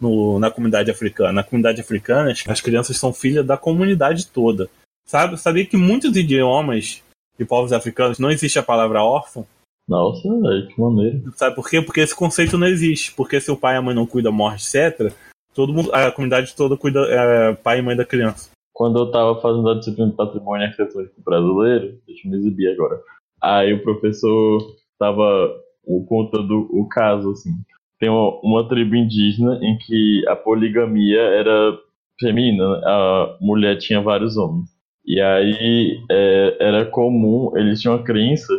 no- 0.00 0.38
na 0.38 0.50
comunidade 0.50 0.90
africana. 0.90 1.32
Na 1.32 1.44
comunidade 1.44 1.80
africana, 1.80 2.32
as- 2.32 2.44
as 2.48 2.60
crianças 2.60 2.96
são 2.96 3.12
filhas 3.12 3.44
da 3.46 3.56
comunidade 3.56 4.26
toda. 4.26 4.68
Sabe, 5.06 5.36
sabia 5.38 5.66
que 5.66 5.76
muitos 5.76 6.16
idiomas 6.16 7.02
de 7.38 7.44
povos 7.44 7.72
africanos 7.72 8.18
não 8.18 8.30
existe 8.30 8.58
a 8.58 8.62
palavra 8.62 9.02
órfão? 9.02 9.46
Nossa, 9.88 10.28
velho, 10.28 10.66
que 10.68 10.80
maneiro. 10.80 11.32
Sabe 11.34 11.56
por 11.56 11.68
quê? 11.68 11.80
Porque 11.80 12.00
esse 12.00 12.14
conceito 12.14 12.58
não 12.58 12.66
existe. 12.66 13.12
Porque 13.14 13.40
se 13.40 13.50
o 13.50 13.56
pai 13.56 13.74
e 13.74 13.78
a 13.78 13.82
mãe 13.82 13.94
não 13.94 14.06
cuidam, 14.06 14.30
morre, 14.30 14.56
etc., 14.56 15.12
todo 15.54 15.72
mundo, 15.72 15.94
a 15.94 16.10
comunidade 16.12 16.54
toda 16.54 16.76
cuida, 16.76 17.00
é, 17.08 17.54
pai 17.54 17.78
e 17.78 17.82
mãe 17.82 17.96
da 17.96 18.04
criança. 18.04 18.50
Quando 18.72 18.98
eu 18.98 19.10
tava 19.10 19.40
fazendo 19.40 19.68
a 19.70 19.74
disciplina 19.78 20.10
de 20.10 20.16
patrimônio 20.16 20.66
arquitetônico 20.66 21.14
brasileiro, 21.24 21.98
deixa 22.06 22.28
eu 22.28 22.30
me 22.30 22.36
exibir 22.36 22.68
agora. 22.72 23.00
Aí 23.42 23.72
o 23.72 23.82
professor 23.82 24.60
tava 24.98 25.54
o- 25.84 26.04
contando 26.06 26.68
o 26.72 26.88
caso, 26.88 27.30
assim. 27.32 27.50
Tem 27.98 28.08
uma, 28.08 28.38
uma 28.42 28.68
tribo 28.68 28.94
indígena 28.96 29.58
em 29.62 29.76
que 29.78 30.24
a 30.28 30.36
poligamia 30.36 31.20
era 31.20 31.76
feminina, 32.20 32.68
né? 32.68 32.82
a 32.86 33.36
mulher 33.40 33.78
tinha 33.78 34.00
vários 34.00 34.36
homens. 34.36 34.68
E 35.06 35.20
aí 35.20 35.98
é, 36.10 36.56
era 36.60 36.86
comum, 36.86 37.52
eles 37.56 37.80
tinham 37.80 37.96
uma 37.96 38.04
crença, 38.04 38.52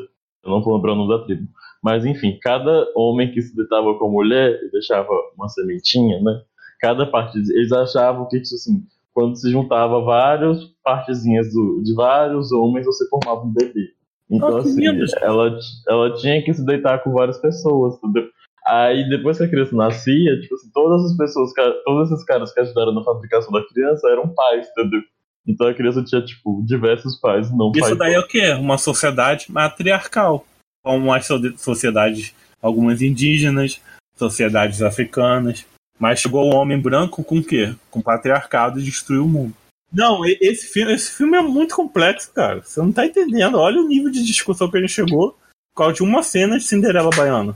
eu 0.44 0.50
não 0.52 0.62
vou 0.62 0.76
lembrar 0.76 0.94
o 0.94 0.96
nome 0.96 1.18
da 1.18 1.24
tribo, 1.26 1.48
mas 1.84 2.06
enfim, 2.06 2.38
cada 2.42 2.88
homem 2.96 3.32
que 3.32 3.42
se 3.42 3.56
deitava 3.56 3.94
com 3.98 4.06
a 4.08 4.10
mulher 4.12 4.60
e 4.64 4.72
deixava 4.72 5.10
uma 5.38 5.48
sementinha, 5.50 6.20
né? 6.22 6.42
Cada 6.80 7.06
parte, 7.06 7.38
eles 7.38 7.72
achavam 7.72 8.28
que, 8.28 8.42
tipo 8.42 8.56
assim, 8.56 8.84
quando 9.14 9.36
se 9.36 9.52
juntava 9.52 10.02
várias 10.02 10.64
partezinhas 10.84 11.52
do- 11.54 11.82
de 11.84 11.94
vários 11.94 12.52
homens, 12.52 12.86
você 12.86 13.08
formava 13.10 13.46
um 13.46 13.52
bebê. 13.54 13.90
Então, 14.30 14.58
Ah, 14.58 14.60
assim, 14.60 14.86
ela, 15.22 15.60
ela 15.88 16.16
tinha 16.16 16.44
que 16.44 16.54
se 16.54 16.64
deitar 16.66 17.00
com 17.04 17.12
várias 17.12 17.38
pessoas, 17.40 17.96
entendeu? 17.98 18.30
Aí, 18.66 19.08
depois 19.10 19.38
que 19.38 19.44
a 19.46 19.50
criança 19.50 19.76
nascia, 19.76 20.40
tipo 20.42 20.54
assim, 20.56 20.70
todas 20.74 21.04
as 21.12 21.18
pessoas, 21.18 21.52
todos 21.84 22.12
esses 22.12 22.24
caras 22.26 22.54
que 22.54 22.60
ajudaram 22.60 22.94
na 22.94 23.04
fabricação 23.04 23.52
da 23.52 23.66
criança 23.66 24.08
eram 24.10 24.28
pais, 24.30 24.68
entendeu? 24.70 25.02
Então 25.48 25.68
a 25.68 25.74
criança 25.74 26.04
tinha, 26.04 26.22
tipo, 26.22 26.62
diversos 26.68 27.20
pais, 27.20 27.50
não 27.52 27.72
Isso 27.72 27.80
pais. 27.82 27.98
daí 27.98 28.14
é 28.14 28.20
o 28.20 28.28
quê? 28.28 28.52
Uma 28.52 28.78
sociedade 28.78 29.52
matriarcal. 29.52 30.46
Como 30.84 31.12
as 31.12 31.26
so- 31.26 31.58
sociedades, 31.58 32.36
algumas 32.62 33.02
indígenas, 33.02 33.82
sociedades 34.16 34.82
africanas. 34.84 35.66
Mas 35.98 36.20
chegou 36.20 36.46
o 36.46 36.56
homem 36.56 36.80
branco 36.80 37.24
com 37.24 37.40
o 37.40 37.44
quê? 37.44 37.74
Com 37.90 38.02
patriarcado 38.02 38.80
e 38.80 38.84
destruiu 38.84 39.26
o 39.26 39.30
mundo. 39.30 39.54
Não, 39.92 40.24
esse 40.26 40.68
filme, 40.68 40.94
esse 40.94 41.12
filme 41.12 41.38
é 41.38 41.42
muito 41.42 41.76
complexo, 41.76 42.32
cara. 42.34 42.62
Você 42.62 42.80
não 42.80 42.92
tá 42.92 43.06
entendendo. 43.06 43.58
Olha 43.58 43.82
o 43.82 43.88
nível 43.88 44.12
de 44.12 44.24
discussão 44.24 44.70
que 44.70 44.78
ele 44.78 44.88
chegou 44.88 45.32
por 45.74 45.84
causa 45.84 45.94
de 45.96 46.04
uma 46.04 46.22
cena 46.22 46.58
de 46.58 46.64
Cinderela 46.64 47.10
Baiana. 47.16 47.56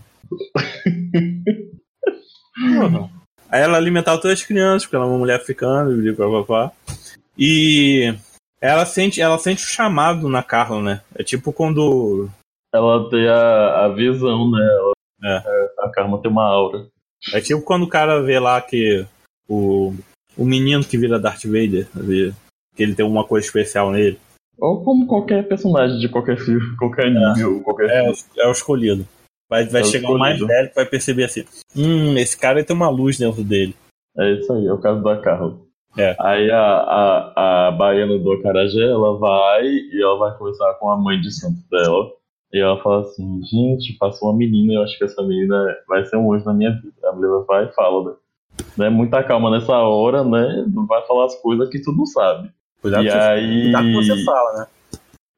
Aí 3.50 3.62
ela 3.62 3.78
alimentava 3.78 4.19
todas 4.19 4.39
as 4.39 4.46
crianças, 4.46 4.84
porque 4.84 4.96
ela 4.96 5.06
é 5.06 5.08
uma 5.10 5.17
mulher 5.17 5.36
africana, 5.39 5.91
e 5.91 6.12
blá, 6.12 6.28
blá, 6.28 6.43
blá. 6.43 6.72
E 7.38 8.15
ela 8.60 8.86
sente, 8.86 9.22
ela 9.22 9.38
sente 9.38 9.63
o 9.63 9.67
chamado 9.67 10.28
na 10.28 10.41
Carla, 10.41 10.82
né? 10.82 11.02
É 11.15 11.24
tipo 11.24 11.54
quando. 11.54 12.30
Ela 12.74 13.10
tem 13.10 13.28
a, 13.28 13.86
a 13.86 13.89
visão, 13.89 14.50
né? 14.50 14.60
Ela- 14.60 14.93
É. 15.26 15.43
A 15.80 15.89
Karma 15.89 16.19
tem 16.22 16.32
uma 16.32 16.46
aura. 16.46 16.88
É 17.34 17.39
tipo 17.39 17.62
quando 17.62 17.84
o 17.84 17.89
cara 17.89 18.22
vê 18.22 18.39
lá 18.39 18.60
que 18.62 19.06
o, 19.48 19.93
o 20.38 20.46
menino 20.46 20.84
que 20.84 20.98
vira 20.98 21.19
Darth 21.19 21.43
Vader, 21.46 21.88
que 22.76 22.84
ele 22.84 22.96
tem 22.96 23.06
uma 23.06 23.26
coisa 23.26 23.46
especial 23.46 23.91
nele. 23.91 24.19
Ou 24.58 24.84
como 24.84 25.08
qualquer 25.08 25.48
personagem 25.48 26.00
de 26.00 26.10
qualquer 26.10 26.38
filme, 26.38 26.76
qualquer 26.78 27.08
anime 27.08 27.43
ou 27.43 27.62
qualquer 27.62 27.89
É, 27.89 28.12
é 28.38 28.48
o 28.48 28.52
escolhido. 28.52 29.06
Vai, 29.50 29.65
vai 29.65 29.82
É 29.82 29.86
chegar 29.86 30.10
o 30.10 30.17
mais 30.17 30.39
velho 30.39 30.69
que 30.69 30.76
vai 30.76 30.86
perceber 30.86 31.26
assim: 31.26 31.43
hum, 31.76 32.17
esse 32.17 32.38
cara 32.38 32.63
tem 32.63 32.76
uma 32.76 32.89
luz 32.89 33.17
dentro 33.17 33.43
dele. 33.43 33.76
É 34.17 34.32
isso 34.34 34.52
aí, 34.54 34.65
é 34.67 34.74
o 34.74 34.80
caso 34.80 35.04
da 35.04 35.19
Carla. 35.19 35.58
É. 35.98 36.15
Aí 36.19 36.50
a, 36.50 36.60
a, 36.60 37.67
a 37.67 37.72
baiana 37.72 38.17
do 38.17 38.32
Acarajé, 38.32 38.84
ela 38.84 39.17
vai 39.17 39.63
e 39.65 40.02
ela 40.02 40.17
vai 40.17 40.38
conversar 40.38 40.74
com 40.76 40.89
a 40.89 40.98
mãe 40.98 41.19
de 41.19 41.32
santo 41.32 41.60
dela. 41.69 42.12
E 42.52 42.60
ela 42.60 42.82
fala 42.82 43.02
assim, 43.02 43.41
gente, 43.43 43.98
passou 43.98 44.30
uma 44.30 44.38
menina, 44.38 44.74
eu 44.74 44.84
acho 44.84 44.98
que 44.98 45.04
essa 45.04 45.22
menina 45.24 45.76
vai 45.88 46.06
ser 46.06 46.17
um 46.17 46.32
anjo 46.34 46.46
na 46.46 46.54
minha 46.54 46.72
vida. 46.72 46.93
A 47.06 47.12
mulher 47.12 47.46
vai 47.48 47.65
e 47.65 47.74
fala, 47.74 48.12
né? 48.12 48.15
Né? 48.77 48.89
Muita 48.89 49.23
calma 49.23 49.49
nessa 49.51 49.77
hora, 49.77 50.23
né? 50.23 50.65
Vai 50.87 51.05
falar 51.05 51.25
as 51.25 51.35
coisas 51.41 51.69
que 51.69 51.81
tu 51.81 51.91
não 51.91 52.05
sabe. 52.05 52.49
Cuidado 52.81 53.03
e 53.03 53.07
que 53.07 53.11
você- 53.13 53.19
aí. 53.19 53.61
cuidado 53.63 53.85
que 53.85 53.93
você 53.93 54.25
fala, 54.25 54.59
né? 54.59 54.67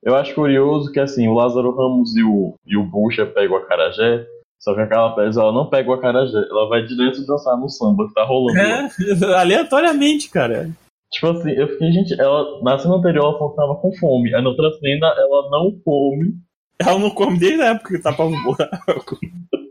Eu 0.03 0.15
acho 0.15 0.35
curioso 0.35 0.91
que 0.91 0.99
assim, 0.99 1.27
o 1.27 1.33
Lázaro 1.33 1.75
Ramos 1.75 2.15
e 2.15 2.23
o, 2.23 2.53
e 2.65 2.77
o 2.77 2.83
Bucha 2.83 3.25
pegam 3.25 3.57
a 3.57 3.65
Carajé, 3.65 4.25
só 4.59 4.73
que 4.75 4.81
a 4.81 4.87
Carla 4.87 5.15
Pérez 5.15 5.35
ela 5.35 5.51
não 5.51 5.67
pega 5.67 5.89
o 5.89 5.93
acarajé, 5.93 6.37
ela 6.37 6.67
vai 6.69 6.83
direto 6.83 7.25
dançar 7.25 7.57
no 7.57 7.69
samba 7.69 8.07
que 8.07 8.13
tá 8.13 8.23
rolando. 8.23 8.57
É, 8.59 8.87
aleatoriamente, 9.35 10.29
cara. 10.29 10.69
Tipo 11.11 11.27
assim, 11.27 11.51
eu 11.51 11.67
fiquei, 11.69 11.91
gente, 11.91 12.19
ela 12.19 12.61
na 12.61 12.77
cena 12.77 12.95
anterior 12.95 13.35
ela 13.39 13.55
tava 13.55 13.75
com 13.75 13.91
fome, 13.95 14.33
aí 14.33 14.41
na 14.43 14.49
outra 14.49 14.71
cena 14.73 15.07
ela 15.17 15.49
não 15.49 15.71
come. 15.83 16.35
Ela 16.79 16.99
não 16.99 17.09
come 17.09 17.39
desde 17.39 17.61
a 17.61 17.67
época 17.67 17.95
que 17.95 18.03
tá 18.03 18.11
pra 18.11 18.25
buraco. 18.25 19.17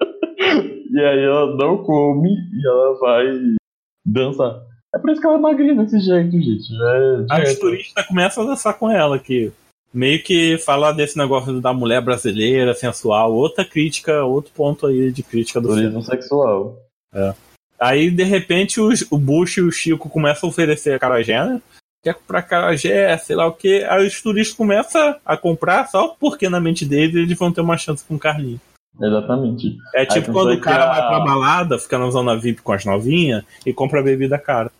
e 0.95 1.01
aí 1.01 1.25
ela 1.25 1.57
não 1.57 1.83
come 1.83 2.31
e 2.31 2.67
ela 2.67 2.99
vai 2.99 3.27
dançar. 4.07 4.63
É 4.95 4.99
por 4.99 5.11
isso 5.11 5.21
que 5.21 5.27
ela 5.27 5.37
é 5.37 5.41
magrinha 5.41 5.75
desse 5.75 5.99
jeito, 6.01 6.31
gente. 6.31 6.73
É, 6.73 7.27
As 7.29 7.59
turistas 7.59 8.07
começam 8.07 8.45
a 8.45 8.47
dançar 8.47 8.79
com 8.79 8.91
ela 8.91 9.17
aqui 9.17 9.53
meio 9.95 10.21
que 10.23 10.59
falar 10.59 10.91
desse 10.91 11.17
negócio 11.17 11.61
da 11.61 11.73
mulher 11.73 12.01
brasileira, 12.01 12.75
sensual, 12.75 13.33
outra 13.33 13.65
crítica, 13.65 14.25
outro 14.25 14.53
ponto 14.53 14.89
aí 14.89 15.13
de 15.13 15.23
crítica 15.23 15.61
do 15.61 15.69
Turismo 15.69 16.03
filme. 16.03 16.05
sexual. 16.05 16.77
É. 17.15 17.33
Aí, 17.79 18.11
de 18.11 18.25
repente, 18.25 18.81
os, 18.81 19.07
o 19.11 19.17
Bush 19.17 19.59
e 19.59 19.63
o 19.63 19.71
Chico 19.71 20.09
começam 20.11 20.49
a 20.49 20.51
oferecer 20.51 20.95
a 20.95 20.99
carajé, 20.99 21.45
né? 21.45 21.63
Quer 22.03 22.15
comprar 22.15 22.43
carajé, 22.43 23.17
sei 23.19 23.37
lá 23.37 23.47
o 23.47 23.53
que. 23.53 23.85
Aí 23.85 24.07
os 24.07 24.21
turistas 24.21 24.57
começam 24.57 25.17
a 25.25 25.37
comprar 25.37 25.89
só 25.89 26.09
porque 26.09 26.49
na 26.49 26.61
mente 26.61 26.85
deles 26.85 27.15
eles 27.15 27.39
vão 27.39 27.53
ter 27.53 27.61
uma 27.61 27.79
chance 27.79 28.05
com 28.05 28.17
o 28.17 28.19
Carlinhos. 28.19 28.61
Exatamente. 29.01 29.77
É 29.95 30.07
tipo 30.07 30.33
quando 30.33 30.53
o 30.53 30.61
cara 30.61 30.85
a... 30.85 30.89
vai 30.89 31.09
pra 31.09 31.21
balada, 31.21 31.79
fica 31.79 31.99
na 31.99 32.11
zona 32.11 32.37
VIP 32.37 32.63
com 32.63 32.73
as 32.73 32.85
novinhas 32.85 33.45
e 33.67 33.73
compra 33.73 34.03
bebida 34.03 34.39
cara. 34.39 34.71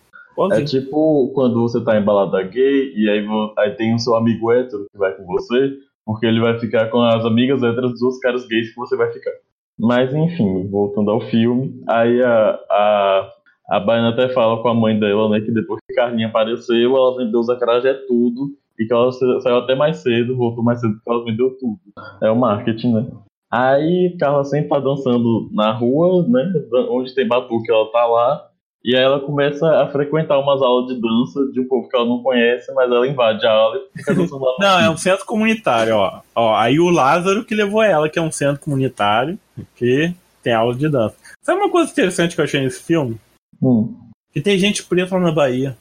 É 0.51 0.61
tipo 0.63 1.31
quando 1.33 1.61
você 1.61 1.81
tá 1.81 1.97
em 1.97 2.03
balada 2.03 2.41
gay 2.43 2.93
e 2.95 3.09
aí, 3.09 3.25
aí 3.57 3.71
tem 3.71 3.93
o 3.93 3.99
seu 3.99 4.15
amigo 4.15 4.51
hétero 4.51 4.85
que 4.91 4.97
vai 4.97 5.13
com 5.13 5.25
você, 5.25 5.77
porque 6.05 6.25
ele 6.25 6.41
vai 6.41 6.59
ficar 6.59 6.89
com 6.89 7.01
as 7.01 7.23
amigas 7.25 7.63
héteras 7.63 7.91
dos 7.91 8.01
outros 8.01 8.19
caras 8.19 8.47
gays 8.47 8.69
que 8.69 8.75
você 8.75 8.95
vai 8.95 9.11
ficar. 9.11 9.31
Mas 9.77 10.13
enfim, 10.13 10.67
voltando 10.67 11.11
ao 11.11 11.21
filme, 11.21 11.81
aí 11.87 12.21
a, 12.21 12.59
a, 12.69 13.31
a 13.69 13.79
Baiana 13.79 14.09
até 14.09 14.29
fala 14.29 14.61
com 14.61 14.69
a 14.69 14.73
mãe 14.73 14.97
dela, 14.97 15.29
né, 15.29 15.41
que 15.41 15.51
depois 15.51 15.79
que 15.87 15.95
Carlinha 15.95 16.27
apareceu, 16.27 16.95
ela 16.95 17.17
vendeu 17.17 17.39
os 17.39 17.49
acarajé 17.49 17.93
tudo 18.07 18.51
e 18.79 18.85
que 18.85 18.93
ela 18.93 19.11
saiu 19.11 19.57
até 19.57 19.75
mais 19.75 19.97
cedo, 19.97 20.35
voltou 20.35 20.63
mais 20.63 20.79
cedo 20.79 20.93
porque 20.95 21.09
ela 21.09 21.23
vendeu 21.23 21.57
tudo. 21.59 21.79
É 22.21 22.29
o 22.29 22.35
marketing, 22.35 22.93
né? 22.93 23.07
Aí 23.55 24.17
Carla 24.19 24.43
sempre 24.43 24.69
tá 24.69 24.79
dançando 24.79 25.49
na 25.53 25.71
rua, 25.71 26.27
né, 26.27 26.51
onde 26.89 27.15
tem 27.15 27.25
batuque, 27.25 27.71
ela 27.71 27.89
tá 27.89 28.05
lá, 28.05 28.49
e 28.83 28.95
aí 28.95 29.01
ela 29.01 29.19
começa 29.21 29.65
a 29.81 29.87
frequentar 29.87 30.37
umas 30.39 30.61
aulas 30.61 30.93
de 30.93 31.01
dança 31.01 31.39
de 31.53 31.61
um 31.61 31.67
povo 31.67 31.87
que 31.87 31.95
ela 31.95 32.05
não 32.05 32.21
conhece, 32.21 32.73
mas 32.73 32.91
ela 32.91 33.07
invade 33.07 33.45
a 33.45 33.51
aula 33.51 33.77
e 33.77 33.97
fica 33.97 34.13
dançando 34.13 34.43
lá. 34.43 34.55
não, 34.59 34.79
é 34.79 34.89
um 34.89 34.97
centro 34.97 35.25
comunitário, 35.25 35.95
ó. 35.95 36.21
ó. 36.35 36.55
Aí 36.55 36.79
o 36.79 36.89
Lázaro 36.89 37.45
que 37.45 37.55
levou 37.55 37.81
ela, 37.81 38.09
que 38.09 38.19
é 38.19 38.21
um 38.21 38.31
centro 38.31 38.61
comunitário, 38.61 39.39
que 39.75 40.13
tem 40.43 40.53
aula 40.53 40.75
de 40.75 40.89
dança. 40.89 41.15
Sabe 41.41 41.61
uma 41.61 41.71
coisa 41.71 41.89
interessante 41.91 42.35
que 42.35 42.41
eu 42.41 42.45
achei 42.45 42.61
nesse 42.61 42.83
filme? 42.83 43.17
Hum. 43.61 43.95
Que 44.33 44.41
tem 44.41 44.59
gente 44.59 44.83
preta 44.83 45.17
na 45.17 45.31
Bahia. 45.31 45.77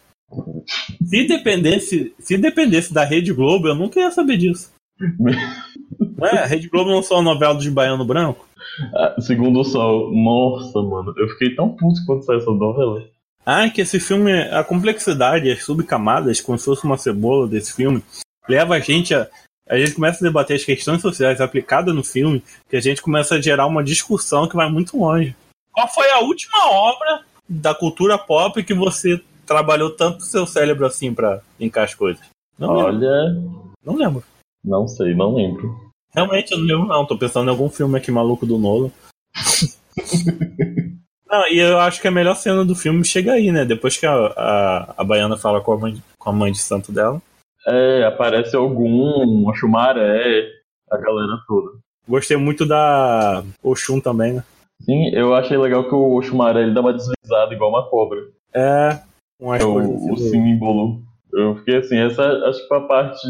Se 1.04 1.26
dependesse, 1.26 2.14
se 2.20 2.38
dependesse 2.38 2.94
da 2.94 3.04
Rede 3.04 3.32
Globo, 3.32 3.66
eu 3.66 3.74
nunca 3.74 3.98
ia 3.98 4.10
saber 4.12 4.36
disso. 4.36 4.72
Não 6.16 6.28
é? 6.28 6.42
A 6.42 6.46
Rede 6.46 6.68
Globo 6.68 6.90
lançou 6.90 7.18
a 7.18 7.22
novela 7.22 7.56
de 7.56 7.70
Baiano 7.70 8.04
Branco? 8.04 8.46
Ah, 8.94 9.14
segundo 9.20 9.60
o 9.60 9.64
Sol, 9.64 10.12
nossa, 10.12 10.80
mano, 10.82 11.14
eu 11.16 11.28
fiquei 11.30 11.54
tão 11.54 11.70
puto 11.70 12.00
quando 12.06 12.24
saiu 12.24 12.38
essa 12.38 12.50
novela. 12.50 13.04
Ah, 13.44 13.68
que 13.68 13.80
esse 13.80 14.00
filme, 14.00 14.32
a 14.32 14.64
complexidade, 14.64 15.50
as 15.50 15.62
subcamadas, 15.64 16.40
como 16.40 16.58
se 16.58 16.64
fosse 16.64 16.84
uma 16.84 16.96
cebola 16.96 17.46
desse 17.46 17.74
filme, 17.74 18.02
leva 18.48 18.74
a 18.74 18.80
gente 18.80 19.14
a. 19.14 19.28
A 19.66 19.78
gente 19.78 19.94
começa 19.94 20.22
a 20.22 20.28
debater 20.28 20.56
as 20.56 20.64
questões 20.64 21.00
sociais 21.00 21.40
aplicadas 21.40 21.94
no 21.94 22.04
filme, 22.04 22.44
que 22.68 22.76
a 22.76 22.80
gente 22.80 23.00
começa 23.00 23.36
a 23.36 23.40
gerar 23.40 23.66
uma 23.66 23.82
discussão 23.82 24.46
que 24.46 24.54
vai 24.54 24.70
muito 24.70 24.98
longe. 24.98 25.34
Qual 25.72 25.88
foi 25.88 26.10
a 26.10 26.20
última 26.20 26.70
obra 26.70 27.22
da 27.48 27.74
cultura 27.74 28.18
pop 28.18 28.62
que 28.62 28.74
você 28.74 29.18
trabalhou 29.46 29.88
tanto 29.88 30.22
seu 30.22 30.46
cérebro 30.46 30.84
assim 30.84 31.14
para 31.14 31.40
linkar 31.58 31.84
as 31.84 31.94
coisas? 31.94 32.22
Não 32.58 32.68
Olha. 32.68 32.92
Lembro. 32.98 33.72
Não 33.82 33.96
lembro. 33.96 34.24
Não 34.62 34.86
sei, 34.86 35.14
não 35.14 35.34
lembro. 35.34 35.74
Realmente, 36.14 36.52
eu 36.52 36.58
não 36.58 36.66
lembro, 36.66 36.86
não. 36.86 37.06
Tô 37.06 37.18
pensando 37.18 37.48
em 37.48 37.50
algum 37.50 37.68
filme 37.68 37.98
aqui 37.98 38.10
maluco 38.10 38.46
do 38.46 38.58
Nolan. 38.58 38.90
não, 41.28 41.48
e 41.48 41.58
eu 41.58 41.80
acho 41.80 42.00
que 42.00 42.08
a 42.08 42.12
melhor 42.12 42.36
cena 42.36 42.64
do 42.64 42.74
filme 42.74 43.04
chega 43.04 43.32
aí, 43.32 43.50
né? 43.50 43.64
Depois 43.64 43.96
que 43.96 44.06
a, 44.06 44.14
a, 44.14 44.94
a 44.98 45.04
Baiana 45.04 45.36
fala 45.36 45.60
com 45.60 45.72
a, 45.72 45.76
mãe, 45.76 46.02
com 46.18 46.30
a 46.30 46.32
mãe 46.32 46.52
de 46.52 46.58
santo 46.58 46.92
dela. 46.92 47.20
É, 47.66 48.04
aparece 48.04 48.54
algum, 48.54 49.50
a 49.50 49.54
Chumaré, 49.54 50.46
a 50.90 50.96
galera 50.96 51.38
toda. 51.48 51.78
Gostei 52.06 52.36
muito 52.36 52.66
da 52.66 53.42
Oxum 53.62 53.98
também, 53.98 54.34
né? 54.34 54.44
Sim, 54.82 55.08
eu 55.14 55.34
achei 55.34 55.56
legal 55.56 55.84
que 55.88 55.94
o 55.94 56.18
Oxumaré 56.18 56.62
ele 56.62 56.74
dá 56.74 56.80
uma 56.80 56.92
deslizada 56.92 57.54
igual 57.54 57.70
uma 57.70 57.88
cobra. 57.88 58.20
É, 58.52 59.00
um 59.40 59.54
é 59.54 59.64
o, 59.64 60.12
o 60.12 60.16
símbolo. 60.16 61.02
Eu 61.32 61.56
fiquei 61.56 61.78
assim, 61.78 61.96
essa 61.96 62.22
acho 62.48 62.60
que 62.60 62.68
foi 62.68 62.78
a 62.78 62.82
parte 62.82 63.26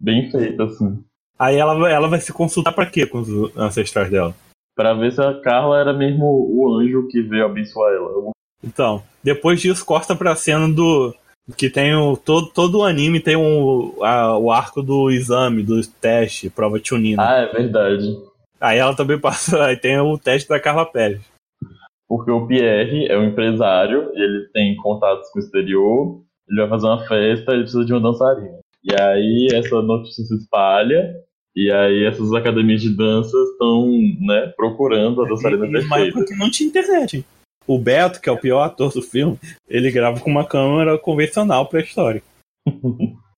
bem 0.00 0.30
feita, 0.30 0.64
assim. 0.64 1.02
Aí 1.40 1.56
ela, 1.56 1.90
ela 1.90 2.06
vai 2.06 2.20
se 2.20 2.34
consultar 2.34 2.70
para 2.70 2.84
quê 2.84 3.06
com 3.06 3.20
os 3.20 3.56
ancestrais 3.56 4.10
dela? 4.10 4.34
Para 4.76 4.92
ver 4.92 5.10
se 5.10 5.22
a 5.22 5.40
Carla 5.40 5.80
era 5.80 5.92
mesmo 5.94 6.26
o 6.26 6.78
anjo 6.78 7.08
que 7.08 7.22
veio 7.22 7.46
abençoar 7.46 7.94
ela. 7.94 8.30
Então, 8.62 9.02
depois 9.24 9.58
disso 9.58 9.86
corta 9.86 10.14
pra 10.14 10.36
cena 10.36 10.68
do. 10.68 11.14
Que 11.56 11.70
tem 11.70 11.94
o. 11.94 12.14
Todo, 12.14 12.50
todo 12.50 12.78
o 12.78 12.84
anime 12.84 13.20
tem 13.20 13.36
um, 13.36 14.04
a, 14.04 14.36
o 14.36 14.52
arco 14.52 14.82
do 14.82 15.10
exame, 15.10 15.62
do 15.62 15.80
teste, 15.86 16.50
prova 16.50 16.78
tunina. 16.78 17.26
Ah, 17.26 17.36
é 17.38 17.46
verdade. 17.46 18.18
Aí 18.60 18.78
ela 18.78 18.94
também 18.94 19.16
passa. 19.18 19.64
Aí 19.64 19.78
tem 19.78 19.98
o 19.98 20.18
teste 20.18 20.46
da 20.46 20.60
Carla 20.60 20.84
Pérez. 20.84 21.22
Porque 22.06 22.30
o 22.30 22.46
Pierre 22.46 23.06
é 23.06 23.16
um 23.16 23.24
empresário 23.24 24.10
ele 24.12 24.48
tem 24.52 24.76
contatos 24.76 25.30
com 25.30 25.38
o 25.38 25.42
exterior. 25.42 26.22
Ele 26.46 26.60
vai 26.60 26.68
fazer 26.68 26.86
uma 26.86 27.06
festa 27.06 27.52
ele 27.52 27.62
precisa 27.62 27.84
de 27.84 27.94
uma 27.94 28.00
dançarina. 28.02 28.58
E 28.84 29.00
aí 29.00 29.48
essa 29.54 29.80
notícia 29.80 30.22
se 30.24 30.36
espalha 30.36 31.14
e 31.60 31.70
aí 31.70 32.04
essas 32.04 32.32
academias 32.32 32.80
de 32.80 32.88
dança 32.88 33.36
estão, 33.52 33.86
né, 34.20 34.52
procurando 34.56 35.22
a 35.22 35.28
dançarina 35.28 35.66
perfeita. 35.66 35.88
Mas 35.88 36.12
porque 36.12 36.34
não 36.34 36.50
tinha 36.50 36.68
internet. 36.68 37.24
O 37.66 37.78
Beto, 37.78 38.20
que 38.20 38.28
é 38.28 38.32
o 38.32 38.38
pior 38.38 38.62
ator 38.62 38.92
do 38.92 39.02
filme, 39.02 39.38
ele 39.68 39.90
grava 39.90 40.18
com 40.20 40.30
uma 40.30 40.46
câmera 40.46 40.96
convencional 40.98 41.66
pré-histórica. 41.66 42.26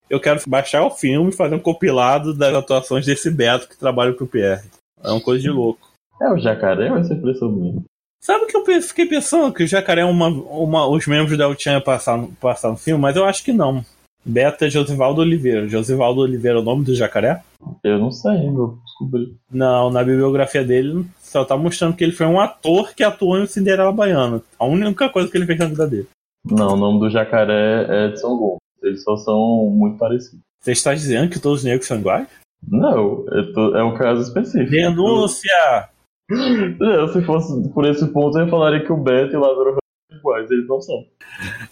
Eu 0.09 0.21
quero 0.21 0.41
baixar 0.47 0.85
o 0.85 0.91
filme 0.91 1.31
e 1.31 1.35
fazer 1.35 1.55
um 1.55 1.59
compilado 1.59 2.33
das 2.33 2.55
atuações 2.55 3.05
desse 3.07 3.31
Beto 3.31 3.69
que 3.69 3.79
trabalha 3.79 4.13
pro 4.13 4.27
Pierre. 4.27 4.69
É 5.03 5.11
uma 5.11 5.21
coisa 5.21 5.43
de 5.43 5.51
louco. 5.51 5.91
É 6.21 6.31
o 6.31 6.39
jacaré 6.39 6.89
essa 6.89 7.15
impressão 7.15 7.51
minha? 7.51 7.83
Sabe 8.23 8.47
que 8.47 8.57
eu 8.57 8.83
fiquei 8.83 9.07
pensando 9.07 9.53
que 9.53 9.65
o 9.65 9.67
jacaré 9.67 10.03
é 10.03 10.05
uma, 10.05 10.29
uma 10.29 10.87
os 10.87 11.07
membros 11.09 11.37
da 11.37 11.49
Uchan 11.49 11.81
passar, 11.81 12.25
passar 12.41 12.71
no 12.71 12.77
filme, 12.77 13.03
mas 13.03 13.17
eu 13.17 13.25
acho 13.25 13.43
que 13.43 13.53
não. 13.53 13.85
Beta 14.25 14.71
Josivaldo 14.71 15.21
Oliveira. 15.21 15.69
Josivaldo 15.69 16.21
Oliveira 16.21 16.59
é 16.59 16.61
o 16.61 16.65
nome 16.65 16.85
do 16.85 16.95
jacaré? 16.95 17.43
Eu 17.83 17.99
não 17.99 18.11
sei, 18.11 18.49
eu 18.49 18.79
descobri. 18.85 19.37
Não, 19.51 19.91
na 19.91 20.03
bibliografia 20.03 20.65
dele 20.65 21.07
só 21.19 21.45
tá 21.45 21.57
mostrando 21.57 21.97
que 21.97 22.05
ele 22.05 22.13
foi 22.13 22.27
um 22.27 22.41
ator 22.41 22.95
que 22.95 23.03
atuou 23.03 23.39
em 23.39 23.47
Cinderela 23.47 23.93
Baiana. 23.93 24.43
A 24.59 24.65
única 24.65 25.09
coisa 25.09 25.31
que 25.31 25.37
ele 25.37 25.47
fez 25.47 25.59
na 25.59 25.67
vida 25.67 25.87
dele. 25.87 26.09
Não, 26.45 26.75
o 26.75 26.77
nome 26.77 27.01
do 27.01 27.11
jacaré 27.11 27.87
é 27.89 28.07
Edson 28.07 28.37
Gomes. 28.37 28.59
Eles 28.83 29.03
só 29.03 29.17
são 29.17 29.71
muito 29.71 29.97
parecidos. 29.97 30.41
Você 30.61 30.73
está 30.73 30.95
dizendo 30.95 31.31
que 31.31 31.41
todos 31.41 31.61
os 31.61 31.65
negros 31.65 31.87
são 31.87 31.99
iguais? 31.99 32.29
Não, 32.69 33.25
tô, 33.55 33.77
é 33.77 33.83
um 33.83 33.95
caso 33.95 34.23
específico. 34.23 34.71
Denúncia! 34.71 35.89
Se 37.13 37.23
fosse 37.23 37.69
por 37.71 37.85
esse 37.85 38.07
ponto, 38.09 38.39
eu 38.39 38.49
falaria 38.49 38.85
que 38.85 38.93
o 38.93 38.97
Beto 38.97 39.35
e 39.35 39.37
o 39.37 39.41
Lázaro 39.41 39.77
iguais, 40.11 40.51
eles 40.51 40.67
não 40.69 40.81
são. 40.81 41.05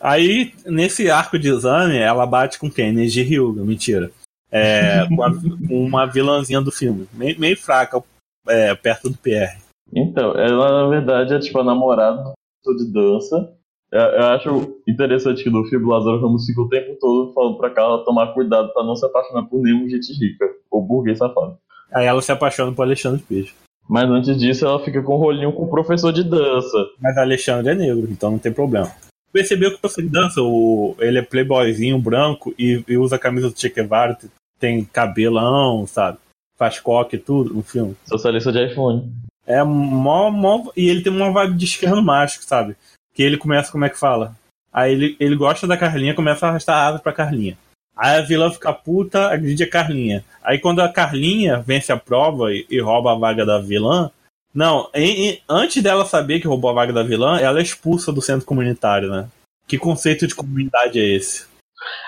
Aí, 0.01 0.53
nesse 0.67 1.11
arco 1.11 1.39
de 1.39 1.49
exame, 1.49 1.97
ela 1.97 2.27
bate 2.27 2.59
com 2.59 2.71
quem? 2.71 2.93
Neji 2.93 3.23
Ryuga, 3.23 3.63
mentira. 3.63 4.11
É, 4.51 5.07
com, 5.07 5.23
a, 5.23 5.31
com, 5.33 5.85
uma 5.85 6.07
vilãzinha 6.07 6.61
do 6.61 6.73
filme, 6.73 7.09
meio, 7.13 7.39
meio 7.39 7.57
fraca, 7.57 8.03
é, 8.49 8.75
perto 8.75 9.09
do 9.09 9.17
PR. 9.17 9.59
Então, 9.95 10.33
ela 10.37 10.83
na 10.83 10.89
verdade 10.89 11.35
é 11.35 11.39
tipo 11.39 11.59
a 11.59 11.65
namorada 11.65 12.33
do 12.65 12.77
de 12.77 12.93
dança. 12.93 13.53
Eu, 13.93 14.01
eu 14.01 14.27
acho 14.27 14.83
interessante 14.89 15.43
que 15.43 15.51
no 15.51 15.65
filme 15.65 15.85
o 15.85 15.89
Lázaro 15.89 16.21
Ramos 16.21 16.47
fica 16.47 16.61
o 16.61 16.69
tempo 16.69 16.97
todo 17.01 17.33
falando 17.33 17.59
pra 17.59 17.71
Carla 17.71 18.05
tomar 18.05 18.33
cuidado 18.35 18.73
pra 18.73 18.85
não 18.85 18.95
se 18.95 19.05
apaixonar 19.05 19.45
por 19.45 19.61
nenhum 19.63 19.89
gente 19.89 20.13
rica, 20.13 20.47
ou 20.71 20.83
burguês 20.83 21.19
safado. 21.19 21.59
Aí 21.93 22.07
ela 22.07 22.23
se 22.23 22.31
apaixona 22.31 22.73
por 22.73 22.83
Alexandre 22.83 23.23
Peixe. 23.23 23.53
Mas 23.89 24.09
antes 24.09 24.39
disso, 24.39 24.65
ela 24.65 24.79
fica 24.85 25.03
com 25.03 25.17
um 25.17 25.19
rolinho 25.19 25.53
com 25.53 25.65
o 25.65 25.69
professor 25.69 26.13
de 26.13 26.23
dança. 26.23 26.79
Mas 27.01 27.19
Alexandre 27.19 27.73
é 27.73 27.75
negro, 27.75 28.07
então 28.09 28.31
não 28.31 28.39
tem 28.39 28.53
problema. 28.53 28.89
Percebeu 29.33 29.71
que 29.71 29.77
o 29.77 29.81
professor 29.81 30.03
de 30.03 30.09
dança, 30.09 30.41
o, 30.41 30.95
ele 31.01 31.19
é 31.19 31.23
playboyzinho 31.23 31.99
branco 31.99 32.55
e, 32.57 32.85
e 32.87 32.97
usa 32.97 33.17
a 33.17 33.19
camisa 33.19 33.51
do 33.51 33.59
Che 33.59 33.69
Guevara, 33.69 34.17
tem 34.61 34.85
cabelão, 34.85 35.87
sabe? 35.87 36.19
Faz 36.57 36.79
coque 36.79 37.17
e 37.17 37.19
tudo 37.19 37.55
no 37.55 37.63
filme. 37.63 37.97
Socialista 38.07 38.53
de 38.53 38.67
iPhone. 38.67 39.11
É 39.47 39.63
mó, 39.65 40.31
mó. 40.31 40.71
E 40.77 40.89
ele 40.89 41.03
tem 41.03 41.13
uma 41.13 41.33
vibe 41.33 41.57
de 41.57 41.65
esquerdo 41.65 42.03
mágico, 42.03 42.45
sabe? 42.45 42.77
Que 43.15 43.23
ele 43.23 43.39
começa, 43.39 43.73
como 43.73 43.85
é 43.85 43.89
que 43.89 43.99
fala? 43.99 44.37
Aí 44.73 44.93
ele, 44.93 45.17
ele 45.19 45.35
gosta 45.35 45.67
da 45.67 45.77
Carlinha, 45.77 46.15
começa 46.15 46.47
a 46.47 46.51
arrastar 46.51 46.77
a 46.77 46.87
asa 46.89 46.99
pra 46.99 47.13
Carlinha. 47.13 47.57
Aí 47.97 48.19
a 48.19 48.23
vilã 48.23 48.51
fica 48.51 48.73
puta, 48.73 49.31
agride 49.31 49.65
a 49.65 49.71
Carlinha. 49.71 50.25
Aí 50.43 50.59
quando 50.59 50.81
a 50.81 50.89
Carlinha 50.89 51.61
vence 51.61 51.91
a 51.91 51.97
prova 51.97 52.53
e, 52.53 52.67
e 52.71 52.81
rouba 52.81 53.13
a 53.13 53.19
vaga 53.19 53.45
da 53.45 53.59
vilã, 53.59 54.11
não, 54.55 54.89
em, 54.95 55.29
em, 55.29 55.43
antes 55.49 55.83
dela 55.83 56.05
saber 56.05 56.41
que 56.41 56.47
roubou 56.47 56.71
a 56.71 56.75
vaga 56.75 56.93
da 56.93 57.03
vilã, 57.03 57.39
ela 57.39 57.59
é 57.59 57.63
expulsa 57.63 58.13
do 58.13 58.23
centro 58.23 58.47
comunitário, 58.47 59.11
né? 59.11 59.29
Que 59.67 59.79
conceito 59.79 60.27
de 60.27 60.35
comunidade 60.35 60.99
é 60.99 61.05
esse? 61.05 61.47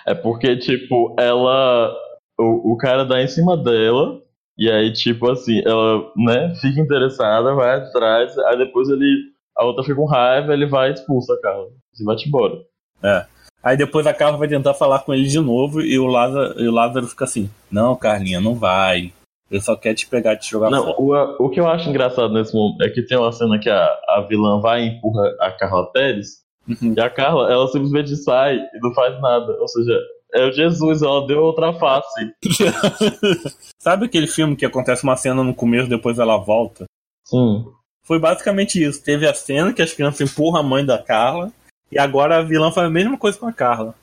É 0.05 0.15
porque, 0.15 0.57
tipo, 0.57 1.15
ela. 1.19 1.95
O, 2.43 2.72
o 2.72 2.76
cara 2.76 3.05
dá 3.05 3.22
em 3.22 3.28
cima 3.28 3.57
dela, 3.57 4.20
e 4.59 4.70
aí, 4.70 4.93
tipo 4.93 5.30
assim, 5.30 5.62
ela, 5.64 6.03
né, 6.16 6.55
fica 6.61 6.80
interessada, 6.80 7.55
vai 7.55 7.76
atrás, 7.76 8.36
aí 8.38 8.59
depois 8.59 8.88
ele. 8.88 9.32
A 9.57 9.64
outra 9.64 9.82
fica 9.82 9.97
com 9.97 10.07
raiva, 10.07 10.53
ele 10.55 10.66
vai 10.66 10.90
e 10.90 10.95
expulsa 10.95 11.34
a 11.34 11.40
Carla. 11.40 11.66
E 12.01 12.05
vai-te 12.05 12.26
embora. 12.28 12.55
É. 13.03 13.26
Aí 13.62 13.76
depois 13.76 14.07
a 14.07 14.14
Carla 14.14 14.38
vai 14.38 14.49
tentar 14.49 14.74
falar 14.74 15.01
com 15.01 15.12
ele 15.14 15.24
de 15.28 15.38
novo 15.38 15.80
e 15.82 15.99
o 15.99 16.07
Lázaro, 16.07 16.59
e 16.61 16.66
o 16.66 16.72
Lázaro 16.72 17.07
fica 17.07 17.24
assim: 17.24 17.51
Não, 17.70 17.95
Carlinha, 17.95 18.40
não 18.40 18.55
vai. 18.55 19.12
Ele 19.51 19.61
só 19.61 19.76
quer 19.76 19.93
te 19.95 20.07
pegar 20.07 20.32
e 20.32 20.38
te 20.38 20.51
jogar 20.51 20.70
Não, 20.70 20.95
fora. 20.95 21.36
o, 21.38 21.45
o 21.47 21.51
que 21.51 21.61
eu 21.61 21.68
acho 21.68 21.88
engraçado 21.88 22.32
nesse 22.32 22.55
momento 22.55 22.82
é 22.82 22.88
que 22.88 23.03
tem 23.03 23.18
uma 23.18 23.30
cena 23.30 23.59
que 23.59 23.68
a, 23.68 23.84
a 24.09 24.24
vilã 24.26 24.59
vai 24.61 24.82
e 24.82 24.88
empurra 24.88 25.28
a 25.40 25.51
Carla 25.53 25.90
Pérez, 25.93 26.43
Uhum. 26.66 26.95
e 26.97 27.01
a 27.01 27.11
Carla, 27.11 27.53
ela 27.53 27.66
simplesmente 27.66 28.14
sai 28.16 28.57
e 28.57 28.78
não 28.80 28.95
faz 28.95 29.20
nada. 29.20 29.53
Ou 29.61 29.66
seja, 29.68 29.99
é 30.33 30.45
o 30.45 30.53
Jesus, 30.53 31.03
ela 31.03 31.26
deu 31.26 31.43
outra 31.43 31.72
face. 31.74 32.35
Sabe 33.78 34.07
aquele 34.07 34.26
filme 34.26 34.57
que 34.57 34.64
acontece 34.64 35.05
uma 35.05 35.16
cena 35.16 35.45
no 35.45 35.55
começo 35.55 35.89
depois 35.89 36.18
ela 36.18 36.39
volta? 36.39 36.87
Sim. 37.24 37.66
Foi 38.05 38.18
basicamente 38.18 38.83
isso. 38.83 39.03
Teve 39.03 39.28
a 39.28 39.35
cena 39.35 39.72
que 39.72 39.83
as 39.83 39.93
crianças 39.93 40.20
empurram 40.20 40.61
a 40.61 40.62
mãe 40.62 40.85
da 40.85 40.99
Carla 40.99 41.53
e 41.91 41.99
agora 41.99 42.39
a 42.39 42.43
vilã 42.43 42.72
faz 42.72 42.87
a 42.87 42.91
mesma 42.91 43.18
coisa 43.18 43.39
com 43.39 43.47
a 43.47 43.53
Carla. 43.53 43.95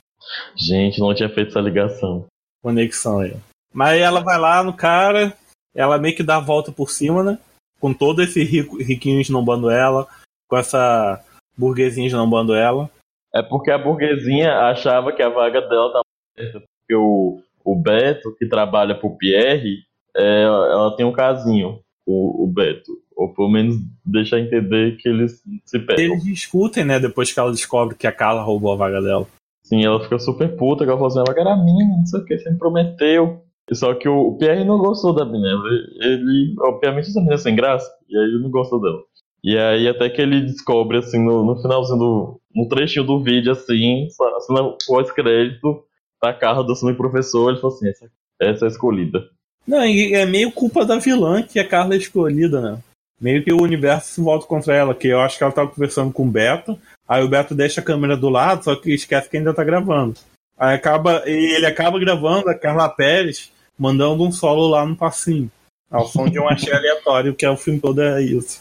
Gente, 0.56 1.00
não 1.00 1.14
tinha 1.14 1.28
feito 1.28 1.48
essa 1.48 1.60
ligação. 1.60 2.26
Conexão 2.62 3.20
aí. 3.20 3.36
Mas 3.72 4.00
ela 4.00 4.20
vai 4.20 4.38
lá 4.38 4.62
no 4.62 4.72
cara, 4.72 5.36
ela 5.74 5.98
meio 5.98 6.14
que 6.14 6.22
dá 6.22 6.36
a 6.36 6.40
volta 6.40 6.70
por 6.70 6.90
cima, 6.90 7.22
né? 7.22 7.38
Com 7.80 7.92
todo 7.92 8.22
esse 8.22 8.42
rico, 8.44 8.76
riquinho 8.76 9.20
esnobando 9.20 9.70
ela, 9.70 10.06
com 10.48 10.56
essa 10.56 11.24
burguesinha 11.56 12.06
esnobando 12.06 12.54
ela. 12.54 12.90
É 13.34 13.42
porque 13.42 13.70
a 13.70 13.78
burguesinha 13.78 14.52
achava 14.70 15.12
que 15.12 15.22
a 15.22 15.28
vaga 15.28 15.60
dela 15.60 15.86
estava 15.86 16.04
certa. 16.40 16.60
Porque 16.60 16.94
o, 16.94 17.40
o 17.64 17.76
Beto, 17.76 18.34
que 18.36 18.46
trabalha 18.46 18.94
pro 18.94 19.16
Pierre, 19.16 19.78
é, 20.16 20.42
ela 20.42 20.96
tem 20.96 21.06
um 21.06 21.12
casinho, 21.12 21.80
o, 22.06 22.44
o 22.44 22.46
Beto. 22.46 22.92
Ou 23.16 23.32
pelo 23.34 23.50
menos 23.50 23.76
deixa 24.04 24.40
entender 24.40 24.96
que 24.96 25.08
eles 25.08 25.42
se 25.64 25.78
pegam. 25.78 26.04
Eles 26.04 26.24
discutem, 26.24 26.84
né? 26.84 26.98
Depois 26.98 27.32
que 27.32 27.38
ela 27.38 27.50
descobre 27.50 27.96
que 27.96 28.06
a 28.06 28.12
Carla 28.12 28.42
roubou 28.42 28.72
a 28.72 28.76
vaga 28.76 29.02
dela. 29.02 29.26
Sim, 29.62 29.84
ela 29.84 30.02
fica 30.02 30.18
super 30.18 30.56
puta, 30.56 30.84
que 30.84 30.90
ela 30.90 30.98
falou 30.98 31.08
assim, 31.08 31.20
ela 31.20 31.40
era 31.40 31.56
minha, 31.56 31.86
não 31.86 32.06
sei 32.06 32.20
o 32.20 32.24
que, 32.24 32.38
você 32.38 32.50
me 32.50 32.58
prometeu. 32.58 33.42
Só 33.72 33.94
que 33.94 34.08
o, 34.08 34.36
Pierre 34.36 34.64
não 34.64 34.78
gostou 34.78 35.14
da 35.14 35.24
menina. 35.24 35.48
Ele, 35.48 35.98
ele 36.00 36.54
obviamente, 36.60 37.08
essa 37.08 37.20
menina 37.20 37.34
é 37.34 37.38
sem 37.38 37.54
graça, 37.54 37.88
e 38.08 38.16
aí 38.16 38.24
ele 38.24 38.42
não 38.42 38.50
gostou 38.50 38.80
dela. 38.80 39.00
E 39.44 39.56
aí 39.56 39.88
até 39.88 40.10
que 40.10 40.20
ele 40.20 40.40
descobre, 40.40 40.98
assim, 40.98 41.24
no, 41.24 41.44
no 41.44 41.60
finalzinho 41.62 41.98
do. 41.98 42.40
no 42.54 42.68
trechinho 42.68 43.06
do 43.06 43.22
vídeo, 43.22 43.52
assim, 43.52 44.08
assim 44.36 44.76
pós-crédito, 44.86 45.84
da 46.22 46.32
Carla 46.32 46.66
dançando 46.66 46.92
em 46.92 46.96
professor, 46.96 47.50
ele 47.50 47.60
falou 47.60 47.76
assim, 47.76 47.88
essa, 47.88 48.10
essa 48.40 48.64
é 48.64 48.68
a 48.68 48.70
escolhida. 48.70 49.28
Não, 49.66 49.84
e 49.84 50.14
é 50.14 50.26
meio 50.26 50.50
culpa 50.52 50.84
da 50.84 50.98
vilã 50.98 51.42
que 51.42 51.58
a 51.58 51.66
Carla 51.66 51.94
é 51.94 51.98
escolhida, 51.98 52.60
né? 52.60 52.78
Meio 53.20 53.44
que 53.44 53.52
o 53.52 53.62
universo 53.62 54.14
se 54.14 54.20
volta 54.20 54.46
contra 54.46 54.74
ela, 54.74 54.94
que 54.94 55.08
eu 55.08 55.20
acho 55.20 55.36
que 55.36 55.44
ela 55.44 55.52
tava 55.52 55.70
conversando 55.70 56.12
com 56.12 56.26
o 56.26 56.30
Beto, 56.30 56.78
aí 57.06 57.22
o 57.22 57.28
Beto 57.28 57.54
deixa 57.54 57.80
a 57.80 57.84
câmera 57.84 58.16
do 58.16 58.30
lado, 58.30 58.64
só 58.64 58.74
que 58.74 58.94
esquece 58.94 59.28
que 59.28 59.36
ainda 59.36 59.52
tá 59.52 59.62
gravando. 59.62 60.18
Aí 60.58 60.74
acaba, 60.74 61.22
e 61.26 61.54
ele 61.56 61.66
acaba 61.66 61.98
gravando 61.98 62.48
a 62.48 62.54
Carla 62.54 62.88
Pérez 62.88 63.52
mandando 63.78 64.22
um 64.22 64.32
solo 64.32 64.68
lá 64.68 64.84
no 64.84 64.96
passinho. 64.96 65.50
Ao 65.90 66.06
som 66.06 66.28
de 66.28 66.38
um 66.38 66.48
axé 66.48 66.72
aleatório, 66.72 67.34
que 67.34 67.44
é 67.44 67.50
o 67.50 67.56
filme 67.56 67.80
todo 67.80 68.00
é 68.00 68.22
isso. 68.22 68.60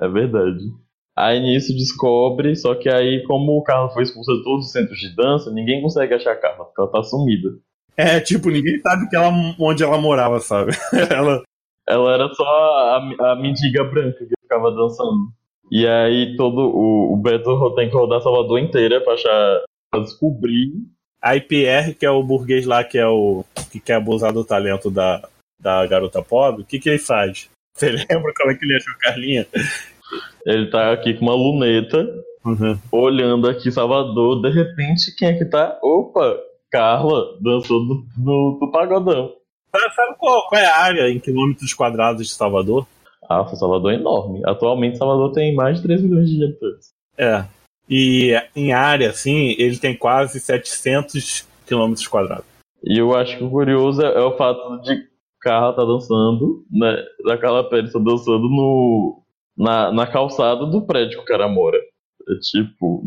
É 0.00 0.08
verdade. 0.08 0.72
Aí 1.20 1.38
nisso 1.38 1.74
descobre, 1.74 2.56
só 2.56 2.74
que 2.74 2.88
aí, 2.88 3.22
como 3.24 3.58
o 3.58 3.62
Carla 3.62 3.90
foi 3.90 4.04
expulso 4.04 4.32
de 4.32 4.42
todos 4.42 4.66
os 4.66 4.72
centros 4.72 4.98
de 4.98 5.14
dança, 5.14 5.50
ninguém 5.50 5.82
consegue 5.82 6.14
achar 6.14 6.32
a 6.32 6.36
Carla, 6.36 6.64
porque 6.64 6.80
ela 6.80 6.90
tá 6.90 7.02
sumida. 7.02 7.50
É, 7.94 8.20
tipo, 8.20 8.48
ninguém 8.48 8.80
sabe 8.80 9.06
que 9.06 9.14
ela, 9.14 9.30
onde 9.58 9.82
ela 9.82 9.98
morava, 9.98 10.40
sabe? 10.40 10.72
ela, 11.10 11.42
Ela 11.86 12.14
era 12.14 12.28
só 12.32 12.44
a, 12.44 13.32
a 13.32 13.36
mendiga 13.36 13.84
branca 13.84 14.24
que 14.24 14.34
ficava 14.40 14.70
dançando. 14.70 15.30
E 15.70 15.86
aí 15.86 16.34
todo 16.36 16.58
o, 16.58 17.12
o 17.12 17.16
Beto 17.18 17.74
tem 17.74 17.90
que 17.90 17.94
rodar 17.94 18.22
Salvador 18.22 18.58
inteira 18.58 19.00
pra 19.02 19.12
achar. 19.12 19.62
pra 19.90 20.00
descobrir. 20.00 20.72
a 21.20 21.36
IPR, 21.36 21.94
que 21.98 22.06
é 22.06 22.10
o 22.10 22.22
burguês 22.22 22.64
lá, 22.64 22.82
que 22.82 22.96
é 22.96 23.06
o 23.06 23.44
que 23.70 23.78
quer 23.78 23.96
abusar 23.96 24.32
do 24.32 24.42
talento 24.42 24.90
da, 24.90 25.28
da 25.60 25.86
garota 25.86 26.22
pobre, 26.22 26.62
o 26.62 26.64
que, 26.64 26.78
que 26.78 26.88
ele 26.88 26.98
faz? 26.98 27.50
Você 27.76 27.90
lembra 28.08 28.32
como 28.34 28.50
é 28.50 28.54
que 28.54 28.64
ele 28.64 28.76
achou 28.76 28.94
a 28.94 28.98
Carlinha? 28.98 29.46
Ele 30.46 30.66
tá 30.66 30.92
aqui 30.92 31.14
com 31.14 31.26
uma 31.26 31.34
luneta, 31.34 32.06
Uhum. 32.44 32.78
olhando 32.90 33.48
aqui 33.48 33.70
Salvador, 33.70 34.40
de 34.40 34.50
repente, 34.50 35.14
quem 35.14 35.28
é 35.28 35.34
que 35.34 35.44
tá? 35.44 35.78
Opa! 35.82 36.38
Carla 36.70 37.36
dançou 37.40 37.80
no, 38.16 38.70
pagodão. 38.70 39.32
Sabe 39.70 39.94
sabe 39.94 40.16
qual, 40.18 40.48
qual 40.48 40.60
é 40.60 40.66
a 40.66 40.78
área 40.78 41.10
em 41.10 41.18
quilômetros 41.18 41.74
quadrados 41.74 42.26
de 42.26 42.32
Salvador? 42.32 42.86
Ah, 43.28 43.44
Salvador 43.54 43.92
é 43.92 43.96
enorme. 43.96 44.40
Atualmente 44.44 44.98
Salvador 44.98 45.32
tem 45.32 45.54
mais 45.54 45.76
de 45.76 45.82
3 45.82 46.02
milhões 46.02 46.30
de 46.30 46.44
habitantes. 46.44 46.92
É. 47.18 47.44
E 47.88 48.32
em 48.54 48.72
área, 48.72 49.10
assim, 49.10 49.54
ele 49.58 49.78
tem 49.78 49.96
quase 49.96 50.40
700 50.40 51.46
quilômetros 51.66 52.06
quadrados. 52.06 52.44
E 52.84 52.98
eu 52.98 53.14
acho 53.14 53.36
que 53.36 53.44
o 53.44 53.50
curioso 53.50 54.02
é, 54.02 54.14
é 54.14 54.20
o 54.20 54.36
fato 54.36 54.80
de 54.82 55.08
Carla 55.40 55.74
tá 55.74 55.84
dançando, 55.84 56.64
né? 56.70 56.96
Da 57.24 57.36
Carla 57.36 57.68
Pérez 57.68 57.92
tá 57.92 57.98
dançando 57.98 58.48
no, 58.48 59.22
na, 59.60 59.92
na 59.92 60.06
calçada 60.06 60.64
do 60.64 60.80
prédio 60.80 61.18
que 61.18 61.22
o 61.22 61.26
cara 61.26 61.46
mora. 61.46 61.76
É 61.76 62.34
tipo. 62.40 63.04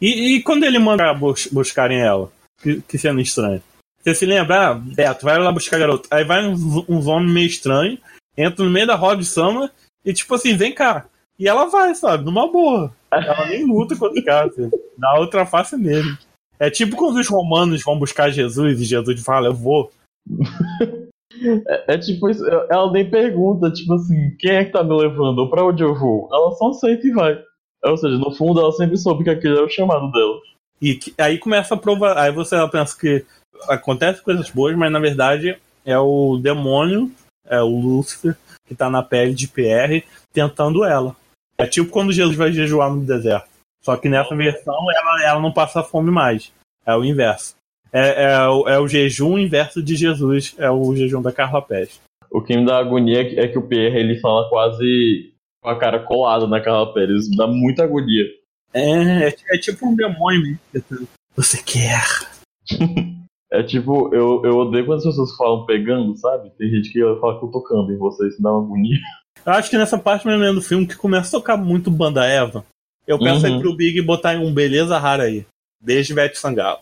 E, 0.00 0.36
e 0.36 0.42
quando 0.42 0.64
ele 0.64 0.80
manda 0.80 1.14
bus 1.14 1.46
buscarem 1.46 2.00
ela? 2.00 2.28
Que, 2.60 2.82
que 2.82 2.98
cena 2.98 3.22
estranha. 3.22 3.62
Você 4.02 4.14
se 4.16 4.26
lembra? 4.26 4.70
Ah, 4.70 4.74
Beto, 4.74 5.24
vai 5.24 5.38
lá 5.38 5.52
buscar 5.52 5.76
a 5.76 5.80
garota. 5.80 6.08
Aí 6.10 6.24
vai 6.24 6.44
uns, 6.44 6.60
uns 6.88 7.06
homens 7.06 7.32
meio 7.32 7.46
estranhos, 7.46 8.00
entra 8.36 8.64
no 8.64 8.70
meio 8.70 8.86
da 8.86 8.96
roda 8.96 9.20
de 9.20 9.26
samba 9.26 9.70
e 10.04 10.12
tipo 10.12 10.34
assim, 10.34 10.56
vem 10.56 10.74
cá. 10.74 11.06
E 11.38 11.46
ela 11.48 11.66
vai, 11.66 11.94
sabe? 11.94 12.24
Numa 12.24 12.50
boa. 12.50 12.92
Ela 13.12 13.46
nem 13.46 13.64
luta 13.64 13.96
contra 13.96 14.20
o 14.20 14.24
cara. 14.24 14.46
Assim. 14.46 14.68
Na 14.98 15.14
outra 15.18 15.46
face 15.46 15.76
mesmo. 15.76 16.18
É 16.58 16.68
tipo 16.68 16.96
quando 16.96 17.18
os 17.18 17.28
romanos 17.28 17.82
vão 17.82 17.98
buscar 17.98 18.30
Jesus 18.30 18.80
e 18.80 18.84
Jesus 18.84 19.22
fala, 19.22 19.46
eu 19.46 19.54
vou. 19.54 19.92
É, 21.66 21.94
é 21.94 21.98
tipo 21.98 22.28
isso, 22.28 22.44
ela 22.46 22.90
nem 22.92 23.08
pergunta, 23.08 23.70
tipo 23.70 23.94
assim, 23.94 24.34
quem 24.38 24.50
é 24.52 24.64
que 24.64 24.72
tá 24.72 24.82
me 24.82 24.94
levando 24.94 25.38
ou 25.40 25.50
pra 25.50 25.64
onde 25.64 25.82
eu 25.82 25.94
vou? 25.94 26.28
Ela 26.32 26.52
só 26.52 26.70
aceita 26.70 27.06
e 27.06 27.10
vai. 27.12 27.42
Ou 27.84 27.96
seja, 27.96 28.16
no 28.16 28.30
fundo 28.32 28.60
ela 28.60 28.72
sempre 28.72 28.96
soube 28.96 29.24
que 29.24 29.30
aquele 29.30 29.56
era 29.56 29.66
o 29.66 29.70
chamado 29.70 30.10
dela. 30.12 30.38
E 30.80 30.94
que- 30.94 31.14
aí 31.18 31.38
começa 31.38 31.74
a 31.74 31.78
provar. 31.78 32.16
Aí 32.18 32.32
você 32.32 32.56
pensa 32.68 32.96
que 32.98 33.24
acontece 33.68 34.22
coisas 34.22 34.50
boas, 34.50 34.76
mas 34.76 34.90
na 34.90 34.98
verdade 35.00 35.56
é 35.84 35.98
o 35.98 36.38
demônio, 36.38 37.10
é 37.46 37.60
o 37.60 37.68
Lúcifer, 37.80 38.36
que 38.66 38.74
tá 38.74 38.88
na 38.88 39.02
pele 39.02 39.34
de 39.34 39.48
PR 39.48 40.04
tentando 40.32 40.84
ela. 40.84 41.14
É 41.58 41.66
tipo 41.66 41.90
quando 41.90 42.12
Jesus 42.12 42.36
vai 42.36 42.52
jejuar 42.52 42.92
no 42.92 43.04
deserto. 43.04 43.48
Só 43.82 43.96
que 43.96 44.08
nessa 44.08 44.34
versão 44.36 44.74
ela, 44.96 45.24
ela 45.24 45.40
não 45.40 45.52
passa 45.52 45.82
fome 45.82 46.10
mais. 46.10 46.52
É 46.86 46.94
o 46.96 47.04
inverso. 47.04 47.54
É, 47.92 48.24
é, 48.24 48.48
o, 48.48 48.68
é 48.68 48.78
o 48.80 48.88
jejum 48.88 49.38
inverso 49.38 49.82
de 49.82 49.94
Jesus, 49.96 50.54
é 50.58 50.70
o 50.70 50.94
jejum 50.96 51.20
da 51.20 51.30
Carla 51.32 51.60
Pérez. 51.60 52.00
O 52.30 52.40
que 52.40 52.56
me 52.56 52.64
dá 52.64 52.78
agonia 52.78 53.20
é 53.20 53.24
que- 53.24 53.38
é 53.40 53.46
que 53.48 53.58
o 53.58 53.66
Pierre 53.68 53.98
ele 53.98 54.18
fala 54.20 54.48
quase 54.48 55.32
com 55.62 55.68
a 55.68 55.78
cara 55.78 55.98
colada 56.00 56.46
na 56.46 56.60
Carla 56.60 56.92
Pérez. 56.94 57.28
Me 57.28 57.36
dá 57.36 57.46
muita 57.46 57.84
agonia. 57.84 58.24
É, 58.72 59.28
é, 59.28 59.34
é 59.50 59.58
tipo 59.58 59.86
um 59.86 59.94
demônio 59.94 60.58
mesmo. 60.72 61.06
Você 61.36 61.62
quer. 61.62 62.02
É 63.54 63.62
tipo, 63.62 64.08
eu, 64.14 64.40
eu 64.46 64.56
odeio 64.56 64.86
quando 64.86 65.00
as 65.00 65.04
pessoas 65.04 65.36
falam 65.36 65.66
pegando, 65.66 66.16
sabe? 66.16 66.50
Tem 66.56 66.70
gente 66.70 66.90
que 66.90 67.00
fala 67.20 67.38
que 67.38 67.44
eu 67.44 67.50
tô 67.50 67.60
tocando 67.60 67.92
em 67.92 67.98
você, 67.98 68.26
isso 68.26 68.40
dá 68.42 68.50
uma 68.50 68.64
agonia. 68.64 68.96
Eu 69.44 69.52
acho 69.52 69.68
que 69.68 69.76
nessa 69.76 69.98
parte 69.98 70.26
menos 70.26 70.54
do 70.54 70.62
filme 70.62 70.86
que 70.86 70.96
começa 70.96 71.28
a 71.36 71.38
tocar 71.38 71.58
muito 71.58 71.90
banda 71.90 72.24
Eva. 72.24 72.64
Eu 73.06 73.18
peço 73.18 73.44
aí 73.44 73.52
Uhum. 73.52 73.60
pro 73.60 73.76
Big 73.76 74.00
botar 74.00 74.38
um 74.38 74.54
Beleza 74.54 74.96
Rara 74.98 75.24
aí. 75.24 75.44
Desde 75.78 76.14
Vete 76.14 76.38
Sangalo. 76.38 76.78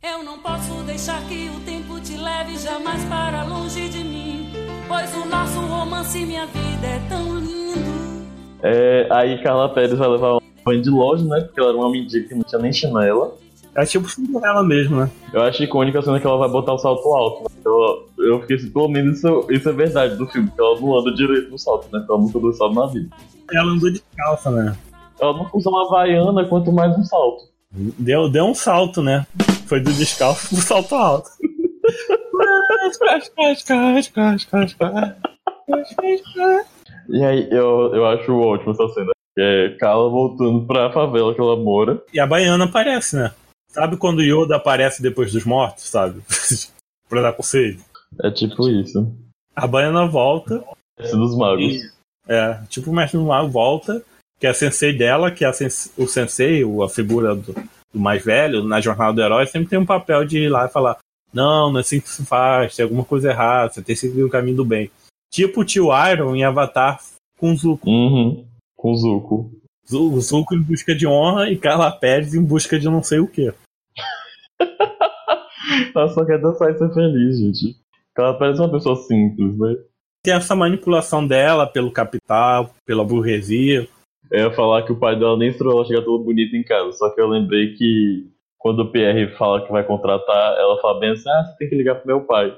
Eu 0.00 0.22
não 0.22 0.38
posso 0.38 0.72
deixar 0.84 1.20
que 1.26 1.50
o 1.50 1.60
tempo 1.64 2.00
te 2.00 2.16
leve 2.16 2.56
jamais 2.56 3.04
para 3.06 3.42
longe 3.42 3.88
de 3.88 4.04
mim. 4.04 4.48
Pois 4.86 5.12
o 5.12 5.26
nosso 5.26 5.58
romance 5.58 6.16
e 6.16 6.24
minha 6.24 6.46
vida 6.46 6.86
é 6.86 7.00
tão 7.08 7.36
lindo. 7.36 8.24
É, 8.62 9.08
aí 9.10 9.42
Carla 9.42 9.68
Pérez 9.74 9.98
vai 9.98 10.08
levar 10.08 10.34
uma 10.34 10.42
mãe 10.64 10.80
de 10.80 10.88
loja, 10.88 11.24
né? 11.24 11.40
Porque 11.40 11.58
ela 11.58 11.70
era 11.70 11.78
uma 11.78 11.90
mendiga 11.90 12.28
que 12.28 12.34
não 12.36 12.44
tinha 12.44 12.60
nem 12.60 12.72
chinela. 12.72 13.34
É 13.74 13.84
tipo 13.84 14.08
Cinderela 14.08 14.62
mesmo, 14.62 15.00
né? 15.00 15.10
Eu 15.32 15.42
acho 15.42 15.64
icônica 15.64 15.98
a 15.98 16.02
cena 16.02 16.20
que 16.20 16.26
ela 16.26 16.38
vai 16.38 16.48
botar 16.48 16.74
o 16.74 16.78
salto 16.78 17.12
alto. 17.12 17.42
Né? 17.42 17.60
Eu, 17.64 18.08
eu 18.18 18.40
fiquei 18.42 18.54
assim, 18.54 18.70
pelo 18.70 18.88
menos 18.88 19.18
isso, 19.18 19.46
isso 19.50 19.68
é 19.68 19.72
verdade 19.72 20.14
do 20.14 20.28
filme, 20.28 20.46
porque 20.46 20.62
ela 20.62 20.80
não 20.80 20.96
anda 20.96 21.12
direito 21.12 21.50
no 21.50 21.58
salto, 21.58 21.88
né? 21.92 21.98
Porque 21.98 22.12
ela 22.12 22.20
nunca 22.20 22.38
deu 22.38 22.52
salto 22.52 22.74
na 22.74 22.86
vida. 22.86 23.08
Ela 23.52 23.72
andou 23.72 23.90
de 23.90 24.00
calça, 24.16 24.48
né? 24.52 24.76
Ela 25.20 25.32
não 25.32 25.50
usa 25.52 25.68
uma 25.68 25.86
havaiana, 25.86 26.44
quanto 26.44 26.70
mais 26.70 26.96
um 26.96 27.02
salto. 27.02 27.48
Deu, 27.70 28.28
deu 28.28 28.44
um 28.46 28.54
salto, 28.54 29.02
né? 29.02 29.26
Foi 29.66 29.80
do 29.80 29.92
descalço 29.92 30.48
pro 30.48 30.56
salto 30.58 30.94
alto. 30.94 31.30
E 37.10 37.24
aí, 37.24 37.48
eu, 37.50 37.94
eu 37.94 38.06
acho 38.06 38.32
ótimo 38.34 38.72
essa 38.72 38.88
cena. 38.88 39.12
É 39.38 39.76
Carla 39.78 40.08
voltando 40.10 40.66
pra 40.66 40.90
favela 40.92 41.34
que 41.34 41.40
ela 41.40 41.56
mora. 41.56 42.02
E 42.12 42.18
a 42.18 42.26
baiana 42.26 42.64
aparece, 42.64 43.16
né? 43.16 43.32
Sabe 43.70 43.96
quando 43.96 44.22
Yoda 44.22 44.56
aparece 44.56 45.02
depois 45.02 45.32
dos 45.32 45.44
mortos, 45.44 45.84
sabe? 45.84 46.22
pra 47.08 47.22
dar 47.22 47.32
conselho. 47.34 47.78
É 48.22 48.30
tipo 48.30 48.68
isso. 48.68 49.14
A 49.54 49.66
baiana 49.66 50.06
volta. 50.06 50.64
Esse 50.98 51.12
dos 51.12 51.36
magos. 51.36 51.64
E, 51.64 51.90
é, 52.26 52.60
tipo 52.68 52.90
o 52.90 52.94
mestre 52.94 53.18
do 53.18 53.26
mago 53.26 53.48
volta, 53.48 54.02
que 54.38 54.46
é 54.46 54.50
a 54.50 54.54
sensei 54.54 54.96
dela, 54.96 55.30
que 55.30 55.44
é 55.44 55.48
a 55.48 55.52
sens 55.52 55.92
o 55.96 56.06
sensei, 56.06 56.62
a 56.62 56.88
figura 56.88 57.34
do, 57.34 57.52
do, 57.52 58.00
mais 58.00 58.24
velho, 58.24 58.62
na 58.62 58.80
jornada 58.80 59.12
do 59.12 59.22
herói, 59.22 59.46
sempre 59.46 59.68
tem 59.68 59.78
um 59.78 59.86
papel 59.86 60.24
de 60.24 60.38
ir 60.38 60.48
lá 60.48 60.66
e 60.66 60.70
falar: 60.70 60.98
não, 61.32 61.70
não 61.70 61.78
é 61.78 61.80
assim 61.80 62.00
que 62.00 62.08
se 62.08 62.24
faz, 62.24 62.76
tem 62.76 62.84
alguma 62.84 63.04
coisa 63.04 63.30
errada, 63.30 63.72
você 63.72 63.82
tem 63.82 63.94
que 63.94 64.00
seguir 64.00 64.22
o 64.22 64.30
caminho 64.30 64.56
do 64.56 64.64
bem. 64.64 64.90
Tipo 65.30 65.60
o 65.60 65.64
tio 65.64 65.88
Iron 66.10 66.34
em 66.34 66.44
Avatar 66.44 67.00
com 67.38 67.54
Zuko. 67.54 67.88
Uhum, 67.88 68.46
com 68.76 68.94
Zuko. 68.94 69.50
O 69.90 70.20
Zuko 70.20 70.54
em 70.54 70.62
busca 70.62 70.94
de 70.94 71.06
honra 71.06 71.50
e 71.50 71.56
Carla 71.56 71.90
Pérez 71.90 72.34
em 72.34 72.42
busca 72.42 72.78
de 72.78 72.86
não 72.86 73.02
sei 73.02 73.20
o 73.20 73.26
que. 73.26 73.52
Ela 75.94 76.08
só 76.08 76.24
quer 76.24 76.40
dançar 76.40 76.70
e 76.70 76.78
ser 76.78 76.92
feliz, 76.92 77.38
gente. 77.38 77.76
Ela 78.16 78.34
parece 78.34 78.60
uma 78.60 78.70
pessoa 78.70 78.96
simples, 78.96 79.56
né? 79.58 79.76
Tem 80.22 80.34
essa 80.34 80.54
manipulação 80.54 81.26
dela 81.26 81.66
pelo 81.66 81.92
capital, 81.92 82.74
pela 82.84 83.04
burguesia. 83.04 83.88
Eu 84.30 84.48
ia 84.48 84.54
falar 84.54 84.82
que 84.82 84.92
o 84.92 84.98
pai 84.98 85.18
dela 85.18 85.36
nem 85.36 85.48
estrou 85.48 85.72
ela 85.72 85.84
chegar 85.86 86.02
toda 86.02 86.24
bonita 86.24 86.56
em 86.56 86.62
casa, 86.62 86.92
só 86.92 87.10
que 87.10 87.20
eu 87.20 87.28
lembrei 87.28 87.74
que 87.74 88.26
quando 88.58 88.80
o 88.80 88.90
Pierre 88.90 89.34
fala 89.36 89.64
que 89.64 89.72
vai 89.72 89.84
contratar, 89.84 90.58
ela 90.58 90.80
fala 90.80 91.00
bem 91.00 91.10
assim: 91.10 91.28
ah, 91.30 91.44
você 91.44 91.56
tem 91.58 91.68
que 91.68 91.76
ligar 91.76 91.96
pro 91.96 92.06
meu 92.06 92.20
pai. 92.22 92.54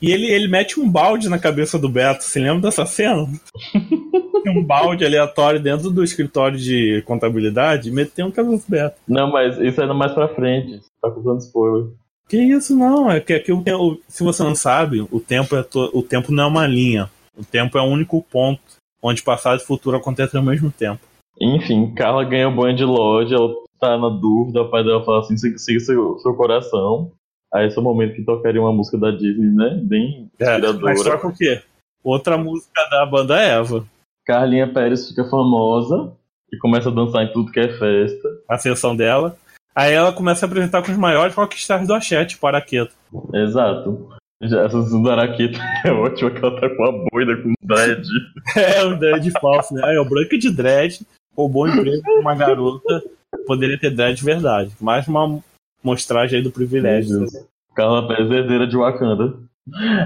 E 0.00 0.12
ele, 0.12 0.26
ele 0.26 0.46
mete 0.46 0.78
um 0.78 0.88
balde 0.88 1.28
na 1.28 1.38
cabeça 1.38 1.78
do 1.78 1.88
Beto. 1.88 2.22
Você 2.22 2.38
lembra 2.38 2.60
dessa 2.60 2.86
cena? 2.86 3.26
Tem 4.42 4.56
um 4.56 4.64
balde 4.64 5.04
aleatório 5.04 5.60
dentro 5.60 5.90
do 5.90 6.02
escritório 6.02 6.56
de 6.56 7.02
contabilidade 7.04 7.88
e 7.88 7.92
meteu 7.92 8.26
um 8.26 8.30
cabeça 8.30 8.64
do 8.64 8.70
Beto. 8.70 8.96
Não, 9.06 9.30
mas 9.30 9.58
isso 9.58 9.80
ainda 9.80 9.92
mais 9.92 10.12
pra 10.12 10.28
frente. 10.28 10.80
Tá 11.02 11.10
contando 11.10 11.40
spoiler. 11.40 11.88
Que 12.28 12.38
isso 12.38 12.76
não, 12.76 13.10
é 13.10 13.20
que, 13.20 13.32
é 13.32 13.38
que 13.40 13.52
o, 13.52 14.00
se 14.08 14.22
você 14.22 14.42
não 14.42 14.54
sabe, 14.54 15.00
o 15.10 15.18
tempo, 15.18 15.56
é 15.56 15.62
to, 15.62 15.90
o 15.92 16.02
tempo 16.02 16.32
não 16.32 16.44
é 16.44 16.46
uma 16.46 16.66
linha. 16.66 17.10
O 17.36 17.44
tempo 17.44 17.76
é 17.76 17.82
o 17.82 17.86
único 17.86 18.22
ponto 18.30 18.60
onde 19.02 19.22
passado 19.22 19.60
e 19.60 19.64
futuro 19.64 19.96
acontecem 19.96 20.38
ao 20.38 20.46
mesmo 20.46 20.70
tempo. 20.70 21.00
Enfim, 21.40 21.94
Carla 21.94 22.24
ganha 22.24 22.48
o 22.48 22.54
banho 22.54 22.76
de 22.76 22.84
loja, 22.84 23.34
ela 23.34 23.50
tá 23.80 23.96
na 23.96 24.10
dúvida, 24.10 24.62
o 24.62 24.70
pai 24.70 24.84
dela 24.84 25.04
fala 25.04 25.20
assim, 25.20 25.36
siga 25.36 25.58
seu, 25.58 26.18
seu 26.18 26.34
coração. 26.34 27.12
Aí 27.52 27.66
esse 27.66 27.76
é 27.76 27.80
o 27.80 27.84
momento 27.84 28.14
que 28.14 28.24
tocaria 28.24 28.60
uma 28.60 28.72
música 28.72 28.98
da 28.98 29.10
Disney, 29.10 29.50
né? 29.50 29.80
Bem 29.82 30.30
inspiradora. 30.38 30.76
É, 30.76 30.80
mas 30.82 31.02
só 31.02 31.18
com 31.18 31.28
o 31.28 31.36
quê? 31.36 31.62
Outra 32.04 32.36
música 32.38 32.80
da 32.90 33.04
banda 33.06 33.40
Eva. 33.40 33.84
Carlinha 34.24 34.72
Pérez 34.72 35.08
fica 35.08 35.24
famosa 35.24 36.12
e 36.52 36.58
começa 36.58 36.88
a 36.88 36.92
dançar 36.92 37.24
em 37.24 37.32
tudo 37.32 37.50
que 37.50 37.58
é 37.58 37.68
festa. 37.68 38.28
A 38.48 38.54
ascensão 38.54 38.94
dela. 38.94 39.36
Aí 39.74 39.92
ela 39.92 40.12
começa 40.12 40.44
a 40.44 40.48
apresentar 40.48 40.82
com 40.82 40.92
os 40.92 40.98
maiores 40.98 41.34
rockstars 41.34 41.86
do 41.86 41.94
axé, 41.94 42.24
tipo 42.24 42.46
Araqueta. 42.46 42.92
Exato. 43.34 44.10
Essa 44.42 44.82
do 44.82 45.10
Araqueta 45.10 45.58
é 45.84 45.90
ótima, 45.90 46.30
que 46.30 46.38
ela 46.38 46.60
tá 46.60 46.68
com 46.70 46.84
a 46.84 46.92
boina, 47.10 47.36
com 47.36 47.52
dread. 47.62 48.02
é, 48.56 48.84
um 48.84 48.98
dread 48.98 49.30
falso, 49.40 49.74
né? 49.74 49.82
Aí, 49.84 49.98
o 49.98 50.04
branco 50.04 50.38
de 50.38 50.50
dread, 50.50 51.00
roubou 51.36 51.68
emprego 51.68 52.02
com 52.02 52.20
uma 52.20 52.34
garota, 52.34 53.02
poderia 53.46 53.78
ter 53.78 53.90
dread 53.90 54.16
de 54.16 54.24
verdade. 54.24 54.72
Mais 54.80 55.06
uma 55.08 55.40
mostragem 55.82 56.38
aí 56.38 56.42
do 56.44 56.50
privilégio. 56.50 57.26
Carla 57.74 58.06
Pérez 58.06 58.30
herdeira 58.30 58.66
de 58.66 58.76
Wakanda. 58.76 59.38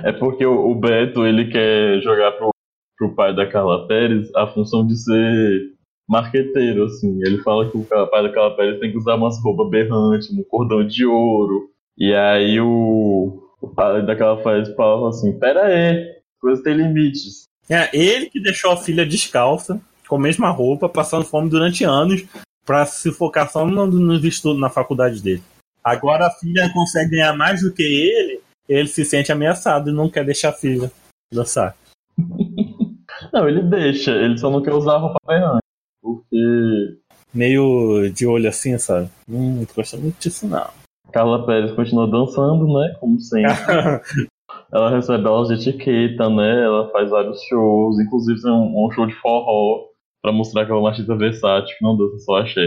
É 0.04 0.12
porque 0.12 0.44
o, 0.44 0.70
o 0.70 0.74
Beto, 0.74 1.26
ele 1.26 1.50
quer 1.50 2.00
jogar 2.02 2.32
pro, 2.32 2.50
pro 2.96 3.14
pai 3.14 3.34
da 3.34 3.46
Carla 3.46 3.86
Pérez 3.86 4.30
a 4.34 4.46
função 4.46 4.86
de 4.86 4.96
ser 4.96 5.72
marqueteiro, 6.08 6.84
assim. 6.84 7.20
Ele 7.24 7.38
fala 7.42 7.70
que 7.70 7.76
o 7.76 7.84
pai 7.84 8.22
da 8.22 8.32
Carla 8.32 8.56
Pérez 8.56 8.80
tem 8.80 8.90
que 8.90 8.98
usar 8.98 9.14
umas 9.14 9.42
roupas 9.42 9.70
berrantes, 9.70 10.30
um 10.30 10.44
cordão 10.44 10.86
de 10.86 11.06
ouro. 11.06 11.70
E 11.96 12.12
aí 12.12 12.60
o, 12.60 13.42
o 13.60 13.68
pai 13.68 14.04
da 14.04 14.14
Carla 14.14 14.42
Pérez 14.42 14.74
fala 14.74 15.08
assim: 15.08 15.38
Pera 15.38 15.64
aí, 15.64 16.14
coisas 16.40 16.62
têm 16.62 16.74
limites. 16.74 17.44
É, 17.70 17.88
ele 17.96 18.26
que 18.26 18.40
deixou 18.40 18.72
a 18.72 18.76
filha 18.76 19.06
descalça, 19.06 19.80
com 20.08 20.16
a 20.16 20.20
mesma 20.20 20.50
roupa, 20.50 20.88
passando 20.88 21.24
fome 21.24 21.50
durante 21.50 21.84
anos, 21.84 22.24
para 22.64 22.86
se 22.86 23.12
focar 23.12 23.50
só 23.50 23.66
nos 23.66 24.24
estudos 24.24 24.60
na 24.60 24.70
faculdade 24.70 25.22
dele. 25.22 25.42
Agora 25.82 26.26
a 26.26 26.30
filha 26.30 26.70
consegue 26.72 27.10
ganhar 27.10 27.36
mais 27.36 27.60
do 27.60 27.72
que 27.72 27.82
ele, 27.82 28.40
ele 28.68 28.88
se 28.88 29.04
sente 29.04 29.30
ameaçado 29.30 29.90
e 29.90 29.92
não 29.92 30.08
quer 30.08 30.24
deixar 30.24 30.50
a 30.50 30.54
filha 30.54 30.90
dançar. 31.32 31.76
Não, 33.32 33.48
ele 33.48 33.62
deixa, 33.62 34.10
ele 34.10 34.36
só 34.38 34.50
não 34.50 34.62
quer 34.62 34.72
usar 34.72 34.94
a 34.94 34.98
roupa 34.98 35.18
berrante. 35.26 35.62
Porque. 36.02 36.98
Meio 37.32 38.10
de 38.10 38.26
olho 38.26 38.48
assim, 38.48 38.76
sabe? 38.78 39.08
Hum, 39.28 39.58
não 39.58 39.66
gosto 39.74 39.98
muito 39.98 40.20
disso 40.20 40.46
não. 40.46 40.68
Carla 41.12 41.44
Pérez 41.46 41.72
continua 41.72 42.08
dançando, 42.08 42.66
né? 42.66 42.96
Como 43.00 43.20
sempre. 43.20 43.52
ela 44.70 44.90
recebe 44.90 45.26
aulas 45.26 45.48
de 45.48 45.68
etiqueta, 45.68 46.28
né? 46.28 46.64
Ela 46.64 46.90
faz 46.90 47.10
vários 47.10 47.42
shows, 47.44 47.98
inclusive 47.98 48.40
tem 48.40 48.52
um, 48.52 48.86
um 48.86 48.90
show 48.92 49.06
de 49.06 49.14
forró 49.14 49.86
pra 50.24 50.32
mostrar 50.32 50.64
que 50.64 50.70
ela 50.70 50.80
é 50.80 50.82
uma 50.82 50.88
artista 50.88 51.14
versátil, 51.14 51.76
que 51.76 51.84
não 51.84 51.98
dança 51.98 52.18
só 52.20 52.38
axé. 52.38 52.66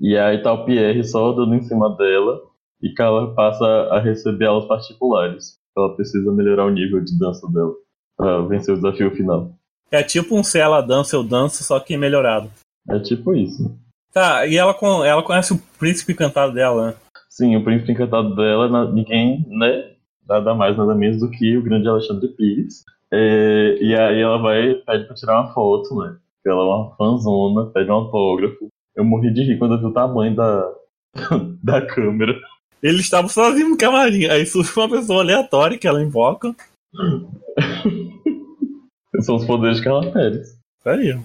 E 0.00 0.16
aí 0.18 0.42
tá 0.42 0.52
o 0.52 0.64
Pierre 0.64 1.04
só 1.04 1.30
dando 1.30 1.54
em 1.54 1.62
cima 1.62 1.96
dela 1.96 2.40
e 2.82 2.92
Carla 2.92 3.32
passa 3.36 3.64
a 3.92 4.00
receber 4.00 4.46
aulas 4.46 4.66
particulares. 4.66 5.58
Ela 5.76 5.94
precisa 5.94 6.32
melhorar 6.32 6.66
o 6.66 6.70
nível 6.70 7.00
de 7.00 7.16
dança 7.16 7.46
dela 7.52 7.72
pra 8.16 8.40
vencer 8.42 8.74
o 8.74 8.76
desafio 8.76 9.14
final. 9.14 9.52
É 9.92 10.02
tipo 10.02 10.36
um 10.36 10.42
se 10.42 10.58
ela 10.58 10.80
dança, 10.80 11.14
eu 11.14 11.22
danço, 11.22 11.62
só 11.62 11.78
que 11.78 11.96
melhorado. 11.96 12.50
É 12.90 12.98
tipo 12.98 13.32
isso. 13.32 13.72
Tá, 14.12 14.44
e 14.44 14.56
ela, 14.56 14.76
ela 15.06 15.22
conhece 15.22 15.52
o 15.52 15.62
príncipe 15.78 16.14
encantado 16.14 16.52
dela, 16.52 16.88
né? 16.88 16.94
Sim, 17.30 17.54
o 17.54 17.62
príncipe 17.62 17.92
encantado 17.92 18.34
dela, 18.34 18.90
ninguém, 18.90 19.46
né? 19.48 19.92
Nada 20.28 20.52
mais, 20.52 20.76
nada 20.76 20.96
menos 20.96 21.20
do 21.20 21.30
que 21.30 21.56
o 21.56 21.62
grande 21.62 21.86
Alexandre 21.86 22.26
Pires. 22.28 22.82
É, 23.12 23.78
e 23.80 23.94
aí 23.94 24.20
ela 24.20 24.38
vai, 24.38 24.74
pede 24.74 25.04
pra 25.04 25.14
tirar 25.14 25.40
uma 25.40 25.54
foto, 25.54 25.94
né? 26.00 26.16
Ela 26.48 26.62
é 26.62 26.64
uma 26.64 26.96
fanzona, 26.96 27.66
pede 27.70 27.90
um 27.90 27.94
autógrafo. 27.94 28.68
Eu 28.94 29.04
morri 29.04 29.32
de 29.32 29.42
rir 29.42 29.58
quando 29.58 29.74
eu 29.74 29.80
vi 29.80 29.86
o 29.86 29.92
tamanho 29.92 30.34
da, 30.34 30.72
da 31.62 31.86
câmera. 31.86 32.34
Eles 32.82 33.02
estavam 33.02 33.28
sozinhos 33.28 33.70
no 33.70 33.78
camarim. 33.78 34.26
Aí 34.26 34.44
surge 34.46 34.72
uma 34.76 34.88
pessoa 34.88 35.22
aleatória 35.22 35.78
que 35.78 35.86
ela 35.86 36.02
invoca. 36.02 36.54
São 39.20 39.36
os 39.36 39.44
poderes 39.44 39.78
de 39.78 39.84
Carla 39.84 40.10
Pérez. 40.12 40.48
Isso 40.48 40.88
aí. 40.88 41.18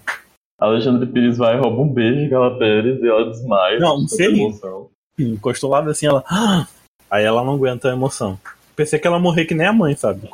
Alexandre 0.60 1.08
Pires 1.08 1.38
vai, 1.38 1.60
rouba 1.60 1.82
um 1.82 1.94
beijo 1.94 2.24
de 2.24 2.30
Carla 2.30 2.58
Pérez 2.58 3.02
e 3.02 3.08
ela 3.08 3.30
desmaia. 3.30 3.80
Não, 3.80 4.00
não 4.00 4.08
sei. 4.08 4.28
Emoção. 4.28 4.90
Encostou 5.20 5.70
lá 5.70 5.88
assim, 5.88 6.08
ela. 6.08 6.24
Aí 7.10 7.24
ela 7.24 7.44
não 7.44 7.54
aguenta 7.54 7.90
a 7.90 7.94
emoção. 7.94 8.40
Pensei 8.76 8.98
que 8.98 9.06
ela 9.06 9.20
morrer 9.20 9.46
que 9.46 9.54
nem 9.54 9.68
a 9.68 9.74
mãe, 9.74 9.96
sabe? 9.96 10.28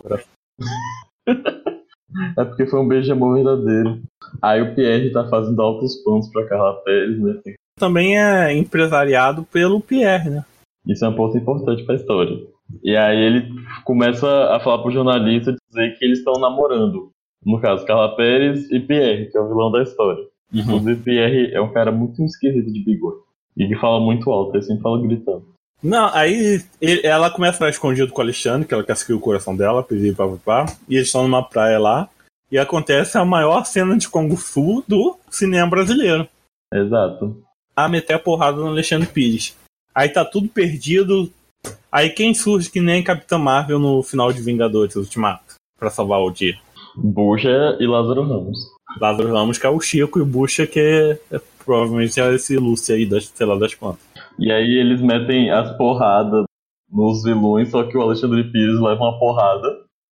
É 2.38 2.44
porque 2.44 2.66
foi 2.66 2.80
um 2.80 2.88
beijo 2.88 3.06
de 3.06 3.12
amor 3.12 3.36
verdadeiro. 3.36 4.02
Aí 4.42 4.62
o 4.62 4.76
Pierre 4.76 5.12
tá 5.12 5.28
fazendo 5.28 5.62
altos 5.62 5.96
pontos 5.98 6.30
pra 6.30 6.48
Carla 6.48 6.74
Pérez, 6.84 7.20
né? 7.20 7.42
Também 7.78 8.20
é 8.20 8.54
empresariado 8.54 9.44
pelo 9.44 9.80
Pierre, 9.80 10.30
né? 10.30 10.46
Isso 10.86 11.06
é 11.06 11.10
um 11.10 11.16
ponto 11.16 11.38
importante 11.38 11.84
pra 11.84 11.96
história. 11.96 12.38
E 12.84 12.96
aí 12.96 13.18
ele 13.18 13.50
começa 13.84 14.28
a 14.54 14.60
falar 14.60 14.82
pro 14.82 14.92
jornalista 14.92 15.56
dizer 15.70 15.98
que 15.98 16.06
eles 16.06 16.20
estão 16.20 16.34
namorando. 16.34 17.10
No 17.46 17.60
caso, 17.60 17.86
Carla 17.86 18.16
Pérez 18.16 18.70
e 18.72 18.80
Pierre, 18.80 19.30
que 19.32 19.38
é 19.38 19.42
o 19.42 19.48
vilão 19.48 19.72
da 19.72 19.82
história. 19.82 20.24
Uhum. 20.54 20.62
Inclusive, 20.62 21.04
Pierre 21.04 21.54
é 21.54 21.62
um 21.62 21.72
cara 21.72 21.92
muito 21.92 22.24
esquisito 22.24 22.72
de 22.72 22.84
bigode. 22.84 23.22
E 23.58 23.68
que 23.68 23.76
fala 23.76 24.00
muito 24.00 24.30
alto, 24.32 24.56
ele 24.56 24.64
sempre 24.64 24.84
fala 24.84 25.02
gritando. 25.02 25.46
Não, 25.82 26.14
aí 26.14 26.62
ele, 26.82 27.06
ela 27.06 27.32
começa 27.32 27.52
a 27.52 27.54
ficar 27.54 27.70
escondida 27.70 28.12
com 28.12 28.20
o 28.20 28.24
Alexandre, 28.24 28.68
que 28.68 28.74
ela 28.74 28.84
quer 28.84 28.98
seguir 28.98 29.14
o 29.14 29.20
coração 29.20 29.56
dela, 29.56 29.84
pedir 29.84 30.16
papapá. 30.16 30.66
E 30.88 30.96
eles 30.96 31.08
estão 31.08 31.24
numa 31.24 31.44
praia 31.44 31.80
lá. 31.80 32.10
E 32.52 32.58
acontece 32.58 33.18
a 33.18 33.24
maior 33.24 33.66
cena 33.66 33.98
de 33.98 34.10
Kung 34.10 34.36
Fu 34.36 34.84
do 34.88 35.18
cinema 35.30 35.70
brasileiro. 35.70 36.28
Exato. 36.74 37.42
A 37.76 37.88
meter 37.88 38.16
a 38.16 38.20
porrada 38.20 38.58
no 38.58 38.68
Alexandre 38.68 39.08
Pires. 39.08 39.56
Aí 39.94 40.10
tá 40.10 40.26
tudo 40.26 40.50
perdido. 40.50 41.32
Aí 41.92 42.10
quem 42.10 42.34
surge 42.34 42.70
que 42.70 42.82
nem 42.82 43.04
Capitã 43.04 43.38
Marvel 43.38 43.80
no 43.80 44.04
final 44.04 44.34
de 44.34 44.42
Vingadores 44.42 44.96
Ultimato? 44.96 45.56
Pra 45.78 45.90
salvar 45.90 46.20
o 46.20 46.32
dia. 46.32 46.58
Bucha 46.96 47.78
e 47.80 47.86
Lázaro 47.86 48.24
Ramos. 48.24 48.58
Lázaro 49.00 49.34
Ramos 49.34 49.58
que 49.58 49.66
é 49.66 49.70
o 49.70 49.80
Chico 49.80 50.20
e 50.20 50.22
o 50.22 50.26
Bucha 50.26 50.66
que 50.66 50.80
é, 50.80 51.36
é 51.36 51.42
provavelmente 51.64 52.20
é 52.20 52.34
esse 52.34 52.58
Lúcio 52.58 52.96
aí, 52.96 53.06
das, 53.06 53.28
sei 53.28 53.46
lá, 53.46 53.56
das 53.56 53.76
plantas. 53.76 54.02
E 54.40 54.52
aí 54.52 54.78
eles 54.78 55.02
metem 55.02 55.52
as 55.52 55.76
porradas 55.76 56.46
nos 56.90 57.24
vilões, 57.24 57.70
só 57.70 57.84
que 57.84 57.98
o 57.98 58.02
Alexandre 58.02 58.44
Pires 58.46 58.80
leva 58.80 59.04
uma 59.04 59.20
porrada. 59.20 59.68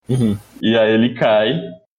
Uhum. 0.09 0.38
E 0.61 0.78
aí 0.78 0.93
ele 0.93 1.13
cai, 1.13 1.53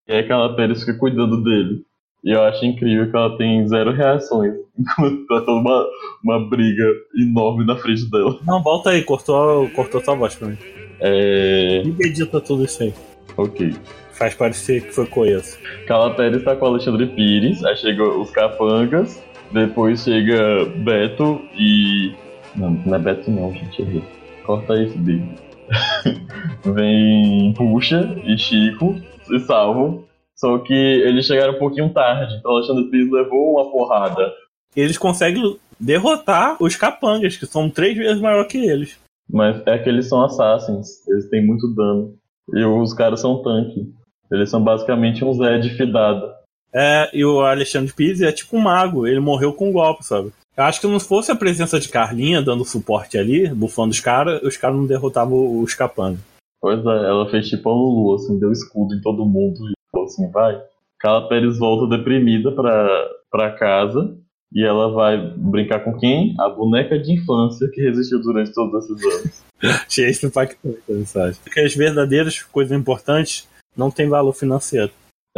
e 0.07 0.12
aí 0.12 0.20
aquela 0.20 0.55
Pérez 0.55 0.81
fica 0.81 0.99
cuidando 0.99 1.43
dele. 1.43 1.83
E 2.24 2.31
eu 2.33 2.43
acho 2.43 2.64
incrível 2.64 3.11
que 3.11 3.16
ela 3.16 3.37
tem 3.37 3.66
zero 3.66 3.93
reações. 3.93 4.55
Enquanto 4.79 5.26
tá 5.26 5.41
toda 5.41 5.53
uma, 5.53 5.87
uma 6.22 6.49
briga 6.49 6.85
enorme 7.16 7.64
na 7.64 7.76
frente 7.76 8.09
dela. 8.11 8.39
Não, 8.47 8.62
volta 8.62 8.91
aí, 8.91 9.03
cortou, 9.03 9.68
cortou 9.70 10.01
tua 10.01 10.14
voz 10.14 10.35
pra 10.35 10.49
mim. 10.49 10.59
É. 11.01 11.83
E 11.85 12.07
edita 12.07 12.41
tudo 12.41 12.64
isso 12.64 12.83
aí. 12.83 12.93
Ok. 13.37 13.74
Faz 14.12 14.35
parecer 14.35 14.83
que 14.83 14.93
foi 14.93 15.07
coeso. 15.07 15.57
Carla 15.87 16.14
Pérez 16.14 16.43
tá 16.43 16.57
com 16.57 16.66
o 16.66 16.68
Alexandre 16.68 17.07
Pires, 17.07 17.64
aí 17.64 17.76
chega 17.76 18.03
os 18.03 18.31
capangas, 18.33 19.22
depois 19.53 20.03
chega 20.03 20.65
Beto 20.85 21.41
e. 21.55 22.15
Não, 22.57 22.71
não 22.71 22.95
é 22.95 22.99
Beto 22.99 23.31
não, 23.31 23.53
gente, 23.53 23.83
errei. 23.83 24.05
Corta 24.45 24.75
esse 24.75 24.99
dele. 24.99 25.35
Vem 26.65 27.53
Puxa 27.55 28.17
e 28.25 28.39
Chico 28.39 28.97
se 29.25 29.39
salvam. 29.41 30.05
Só 30.35 30.59
que 30.59 30.73
eles 30.73 31.27
chegaram 31.27 31.55
um 31.55 31.59
pouquinho 31.59 31.93
tarde, 31.93 32.37
então 32.37 32.53
Alexandre 32.53 32.85
Pires 32.91 33.11
levou 33.11 33.55
uma 33.55 33.71
porrada. 33.73 34.33
Eles 34.77 34.97
conseguem 34.97 35.57
derrotar 35.81 36.57
os 36.61 36.77
capangas, 36.77 37.37
que 37.37 37.45
são 37.45 37.69
três 37.69 37.97
vezes 37.97 38.21
maior 38.21 38.45
que 38.47 38.59
eles. 38.59 38.99
Mas 39.29 39.61
é 39.67 39.79
que 39.79 39.89
eles 39.89 40.09
são 40.09 40.23
assassins, 40.23 41.07
eles 41.09 41.29
têm 41.29 41.45
muito 41.45 41.67
dano. 41.75 42.15
E 42.55 42.65
os 42.65 42.95
caras 42.95 43.21
são 43.21 43.43
tanque. 43.43 43.93
Eles 44.31 44.49
são 44.49 44.63
basicamente 44.63 45.25
um 45.25 45.33
Zed 45.33 45.69
fidado. 45.71 46.38
É, 46.73 47.11
e 47.12 47.25
o 47.25 47.41
Alexandre 47.41 47.93
Pires 47.93 48.21
é 48.21 48.31
tipo 48.31 48.57
um 48.57 48.61
mago, 48.61 49.07
ele 49.07 49.21
morreu 49.21 49.53
com 49.53 49.71
um 49.71 49.73
golpe, 49.73 50.05
sabe? 50.05 50.33
Eu 50.57 50.64
acho 50.64 50.81
que 50.81 50.87
não 50.87 50.99
fosse 50.99 51.31
a 51.31 51.37
presença 51.37 51.79
de 51.79 51.89
Carlinha 51.89 52.43
dando 52.43 52.64
suporte 52.64 53.16
ali, 53.16 53.49
bufando 53.49 53.91
os 53.91 54.01
caras, 54.01 54.43
os 54.43 54.57
caras 54.57 54.77
não 54.77 54.87
derrotavam 54.87 55.61
os 55.61 55.73
capangas. 55.75 56.21
Pois 56.61 56.79
é, 56.85 57.09
ela 57.09 57.31
fez 57.31 57.49
tipo 57.49 57.71
a 57.71 57.73
Lulu, 57.73 58.16
assim, 58.16 58.39
deu 58.39 58.51
escudo 58.51 58.95
em 58.95 59.01
todo 59.01 59.25
mundo 59.25 59.57
e 59.69 59.73
falou 59.93 60.07
assim, 60.07 60.31
vai. 60.31 60.61
Carla 60.99 61.29
Pérez 61.29 61.59
volta 61.59 61.97
deprimida 61.97 62.51
pra, 62.51 63.09
pra 63.31 63.53
casa 63.53 64.16
e 64.53 64.64
ela 64.64 64.91
vai 64.91 65.16
brincar 65.37 65.85
com 65.85 65.97
quem? 65.97 66.35
A 66.41 66.49
boneca 66.49 66.99
de 66.99 67.12
infância 67.12 67.69
que 67.73 67.81
resistiu 67.81 68.21
durante 68.21 68.53
todos 68.53 68.85
esses 68.85 69.05
anos. 69.05 69.45
Achei 69.87 70.09
isso 70.09 70.27
impactante 70.27 70.83
a 70.89 70.93
mensagem. 70.93 71.41
Porque 71.43 71.61
as 71.61 71.75
verdadeiras 71.75 72.43
coisas 72.43 72.77
importantes 72.77 73.47
não 73.77 73.91
têm 73.91 74.09
valor 74.09 74.33
financeiro. 74.33 74.91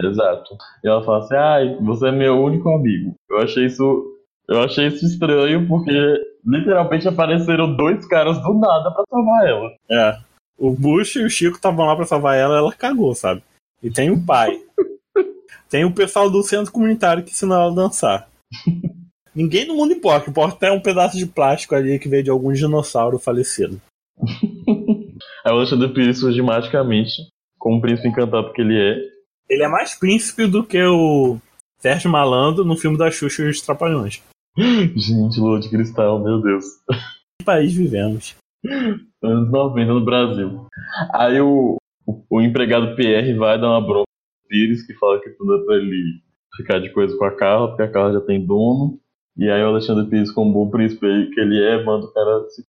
Exato. 0.06 0.56
E 0.84 0.88
ela 0.88 1.04
fala 1.04 1.18
assim, 1.18 1.34
ai, 1.34 1.76
você 1.80 2.08
é 2.08 2.12
meu 2.12 2.42
único 2.42 2.68
amigo. 2.70 3.14
Eu 3.28 3.38
achei 3.38 3.66
isso. 3.66 4.16
Eu 4.48 4.62
achei 4.62 4.88
isso 4.88 5.04
estranho 5.06 5.66
porque 5.68 5.92
literalmente 6.44 7.06
apareceram 7.06 7.76
dois 7.76 8.06
caras 8.06 8.42
do 8.42 8.54
nada 8.54 8.90
pra 8.90 9.04
salvar 9.08 9.46
ela. 9.46 9.70
É. 9.90 10.18
O 10.58 10.70
Bush 10.72 11.16
e 11.16 11.24
o 11.24 11.30
Chico 11.30 11.56
estavam 11.56 11.86
lá 11.86 11.96
pra 11.96 12.04
salvar 12.04 12.36
ela, 12.36 12.58
ela 12.58 12.72
cagou, 12.72 13.14
sabe? 13.14 13.42
E 13.82 13.90
tem 13.90 14.10
o 14.10 14.24
pai. 14.24 14.60
tem 15.70 15.84
o 15.84 15.94
pessoal 15.94 16.30
do 16.30 16.42
centro 16.42 16.72
comunitário 16.72 17.22
que 17.22 17.30
ensinou 17.30 17.56
ela 17.56 17.72
a 17.72 17.74
dançar. 17.74 18.28
Ninguém 19.34 19.66
no 19.66 19.76
mundo 19.76 19.92
importa, 19.92 20.28
importa 20.28 20.66
é 20.66 20.72
um 20.72 20.80
pedaço 20.80 21.16
de 21.16 21.24
plástico 21.24 21.74
ali 21.74 21.98
que 21.98 22.08
veio 22.08 22.24
de 22.24 22.30
algum 22.30 22.52
dinossauro 22.52 23.18
falecido. 23.18 23.80
Aí 25.44 25.52
o 25.52 25.56
Alexandre 25.56 25.88
Pires 25.94 26.18
surge 26.18 26.42
magicamente, 26.42 27.12
como 27.58 27.78
o 27.78 27.80
príncipe 27.80 28.08
encantado 28.08 28.52
que 28.52 28.60
ele 28.60 28.78
é. 28.78 28.96
Ele 29.50 29.64
é 29.64 29.68
mais 29.68 29.96
príncipe 29.96 30.46
do 30.46 30.64
que 30.64 30.80
o 30.80 31.36
Sérgio 31.80 32.08
Malandro 32.08 32.64
no 32.64 32.76
filme 32.76 32.96
da 32.96 33.10
Xuxa 33.10 33.42
e 33.42 33.50
os 33.50 33.60
Trapalhões. 33.60 34.22
Gente, 34.56 35.40
lua 35.40 35.58
de 35.58 35.68
cristal, 35.68 36.20
meu 36.22 36.40
Deus. 36.40 36.64
Que 37.38 37.44
país 37.44 37.74
vivemos? 37.74 38.36
Anos 39.20 39.50
90 39.50 39.92
no 39.92 40.04
Brasil. 40.04 40.66
Aí 41.12 41.40
o, 41.40 41.78
o, 42.06 42.22
o 42.30 42.40
empregado 42.40 42.94
PR 42.94 43.36
vai 43.36 43.60
dar 43.60 43.70
uma 43.70 43.80
bronca 43.80 44.04
pro 44.04 44.48
Pires, 44.48 44.86
que 44.86 44.94
fala 44.94 45.20
que 45.20 45.30
tudo 45.30 45.56
é 45.56 45.64
pra 45.64 45.76
ele 45.76 46.20
ficar 46.56 46.78
de 46.78 46.92
coisa 46.92 47.16
com 47.16 47.24
a 47.24 47.36
Carla, 47.36 47.68
porque 47.68 47.82
a 47.82 47.90
Carla 47.90 48.12
já 48.12 48.20
tem 48.20 48.46
dono. 48.46 49.00
E 49.36 49.50
aí 49.50 49.62
o 49.64 49.68
Alexandre 49.68 50.08
Pires, 50.08 50.30
como 50.30 50.52
bom 50.52 50.70
príncipe 50.70 51.30
que 51.34 51.40
ele 51.40 51.60
é, 51.60 51.82
manda 51.82 52.06
o 52.06 52.12
cara 52.12 52.48
se 52.50 52.64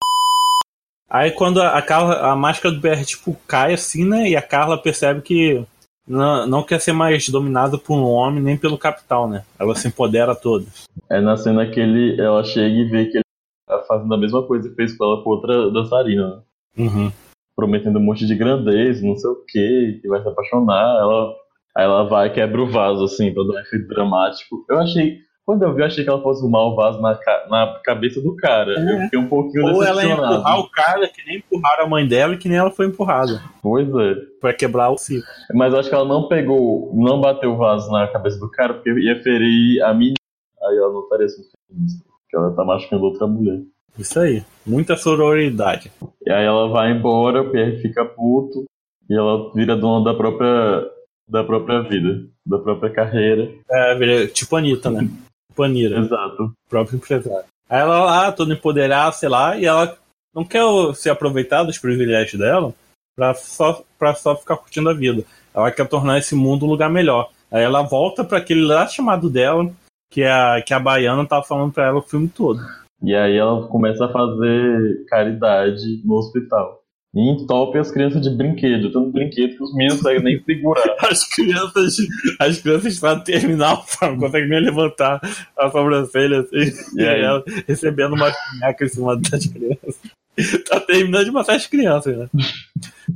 Aí 1.08 1.30
quando 1.30 1.62
a, 1.62 1.82
Carla, 1.82 2.32
a 2.32 2.36
máscara 2.38 2.74
do 2.74 2.80
BR 2.80 3.04
tipo 3.04 3.36
cai 3.46 3.74
assim, 3.74 4.08
né? 4.08 4.30
E 4.30 4.36
a 4.36 4.42
Carla 4.42 4.82
percebe 4.82 5.22
que 5.22 5.62
não, 6.08 6.48
não 6.48 6.64
quer 6.64 6.80
ser 6.80 6.94
mais 6.94 7.30
dominada 7.30 7.78
por 7.78 7.96
um 7.96 8.04
homem 8.04 8.42
nem 8.42 8.58
pelo 8.58 8.78
capital, 8.78 9.30
né? 9.30 9.44
Ela 9.60 9.76
se 9.76 9.88
empodera 9.88 10.36
toda. 10.36 10.66
É 11.10 11.22
na 11.22 11.38
cena 11.38 11.70
que 11.70 11.80
ele, 11.80 12.20
ela 12.20 12.44
chega 12.44 12.76
e 12.76 12.86
vê 12.86 13.06
que 13.06 13.18
ele 13.18 13.24
tá 13.68 13.80
fazendo 13.88 14.14
a 14.14 14.18
mesma 14.18 14.46
coisa 14.46 14.70
que 14.70 14.76
fez 14.76 14.98
com 14.98 15.06
ela 15.06 15.24
com 15.24 15.30
outra 15.30 15.72
dançarina, 15.72 16.28
né? 16.28 16.42
Uhum. 16.78 17.12
Prometendo 17.56 18.00
um 18.00 18.04
monte 18.04 18.26
de 18.26 18.36
grandeza, 18.36 19.06
não 19.06 19.16
sei 19.16 19.30
o 19.30 19.46
que, 19.46 20.00
que 20.02 20.08
vai 20.08 20.22
se 20.22 20.28
apaixonar. 20.28 20.98
Ela, 21.00 21.34
aí 21.76 21.84
ela 21.86 22.04
vai 22.04 22.28
e 22.28 22.34
quebra 22.34 22.62
o 22.62 22.70
vaso, 22.70 23.04
assim, 23.04 23.34
pra 23.34 23.44
dar 23.44 23.54
um 23.54 23.60
efeito 23.60 23.88
dramático. 23.88 24.66
Eu 24.70 24.80
achei. 24.80 25.20
Quando 25.52 25.64
eu 25.64 25.74
vi, 25.74 25.82
eu 25.82 25.86
achei 25.86 26.04
que 26.06 26.10
ela 26.10 26.22
fosse 26.22 26.42
arrumar 26.42 26.64
o 26.64 26.76
vaso 26.76 27.02
na, 27.02 27.14
ca- 27.16 27.46
na 27.50 27.80
cabeça 27.84 28.22
do 28.22 28.34
cara. 28.38 28.74
É. 28.74 28.94
Eu 28.96 29.02
fiquei 29.02 29.20
um 29.20 29.28
pouquinho 29.28 29.66
Ou 29.66 29.84
ela 29.84 30.02
ia 30.06 30.14
empurrar 30.14 30.60
o 30.62 30.70
cara 30.70 31.08
que 31.10 31.26
nem 31.26 31.38
empurraram 31.40 31.84
a 31.86 31.90
mãe 31.90 32.08
dela 32.08 32.34
e 32.34 32.38
que 32.38 32.48
nem 32.48 32.58
ela 32.58 32.72
foi 32.72 32.86
empurrada. 32.86 33.42
Pois 33.62 33.86
é. 33.88 34.16
Pra 34.40 34.54
quebrar 34.54 34.90
o 34.92 34.98
ciclo. 34.98 35.28
Mas 35.54 35.74
eu 35.74 35.80
acho 35.80 35.90
que 35.90 35.96
ela 35.96 36.06
não 36.08 36.30
pegou, 36.30 36.90
não 36.96 37.20
bateu 37.20 37.52
o 37.52 37.58
vaso 37.58 37.92
na 37.92 38.08
cabeça 38.08 38.40
do 38.40 38.50
cara 38.50 38.76
porque 38.76 38.92
ia 38.92 39.22
ferir 39.22 39.84
a 39.84 39.94
menina. 39.94 40.16
Aí 40.64 40.78
ela 40.78 40.94
não 40.94 41.02
estaria 41.04 41.28
sendo 41.28 41.48
feminista. 41.68 42.04
Porque 42.06 42.38
ela 42.38 42.56
tá 42.56 42.64
machucando 42.64 43.04
outra 43.04 43.28
mulher. 43.28 43.60
Isso 44.00 44.18
aí. 44.20 44.42
Muita 44.66 44.96
sororidade. 44.96 45.92
E 46.26 46.32
aí 46.32 46.46
ela 46.46 46.70
vai 46.70 46.92
embora, 46.92 47.42
o 47.42 47.52
Pierre 47.52 47.82
fica 47.82 48.06
puto. 48.06 48.64
E 49.10 49.14
ela 49.14 49.52
vira 49.54 49.76
dona 49.76 50.06
da 50.06 50.14
própria, 50.14 50.86
da 51.28 51.44
própria 51.44 51.82
vida. 51.82 52.26
Da 52.46 52.58
própria 52.58 52.90
carreira. 52.90 53.52
É, 53.70 53.96
vira- 53.96 54.28
tipo 54.28 54.56
Anitta, 54.56 54.90
né? 54.90 55.08
Tipo 55.52 55.64
a 55.64 55.66
Anira, 55.66 56.00
Exato. 56.00 56.54
próprio 56.70 56.96
empresário. 56.96 57.46
Aí 57.70 57.80
ela 57.80 58.06
lá, 58.06 58.32
toda 58.32 58.54
empoderada, 58.54 59.12
sei 59.12 59.30
lá, 59.30 59.58
e 59.58 59.66
ela 59.66 59.98
não 60.34 60.46
quer 60.46 60.64
se 60.96 61.10
aproveitar 61.10 61.64
dos 61.64 61.78
privilégios 61.78 62.40
dela 62.40 62.74
pra 63.16 63.34
só, 63.34 63.84
pra 64.00 64.16
só 64.16 64.36
ficar 64.36 64.58
curtindo 64.58 64.90
a 64.90 64.94
vida. 64.94 65.24
Ela 65.54 65.72
quer 65.72 65.88
tornar 65.88 66.18
esse 66.18 66.34
mundo 66.34 66.66
um 66.66 66.70
lugar 66.70 66.90
melhor. 66.90 67.30
Aí 67.52 67.62
ela 67.64 67.82
volta 67.82 68.24
pra 68.24 68.38
aquele 68.38 68.62
lá 68.62 68.88
chamado 68.88 69.30
dela, 69.30 69.70
que 70.10 70.24
a, 70.24 70.62
que 70.66 70.74
a 70.74 70.80
baiana 70.80 71.28
tava 71.28 71.44
falando 71.44 71.74
pra 71.74 71.86
ela 71.88 72.00
o 72.00 72.02
filme 72.02 72.30
todo. 72.30 72.62
E 73.04 73.14
aí 73.16 73.36
ela 73.36 73.68
começa 73.68 74.06
a 74.06 74.12
fazer 74.12 75.06
caridade 75.08 76.02
no 76.06 76.16
hospital. 76.16 76.81
E 77.14 77.30
entope 77.30 77.78
as 77.78 77.92
crianças 77.92 78.22
de 78.22 78.30
brinquedo. 78.30 78.92
Tanto 78.92 79.12
brinquedo 79.12 79.58
que 79.58 79.64
os 79.64 79.74
meninos 79.74 79.98
não 79.98 80.04
conseguem 80.04 80.24
nem 80.24 80.44
segurar. 80.44 80.96
As 81.12 81.28
crianças, 81.28 81.98
as 82.40 82.60
crianças 82.60 82.94
estão 82.94 83.16
no 83.18 83.24
terminal, 83.24 83.86
não 84.02 84.18
conseguem 84.18 84.50
nem 84.50 84.62
levantar 84.62 85.20
a 85.58 85.70
sobrancelha 85.70 86.40
assim, 86.40 86.72
E 86.98 87.04
aí? 87.06 87.22
ela 87.22 87.44
recebendo 87.68 88.16
uma 88.16 88.32
boneca 88.54 88.86
em 88.86 88.88
cima 88.88 89.18
das 89.18 89.46
crianças. 89.46 90.00
Tá 90.70 90.80
terminando 90.80 91.26
de 91.26 91.32
matar 91.32 91.58
as 91.58 91.68
crianças, 91.68 92.18
né? 92.18 92.30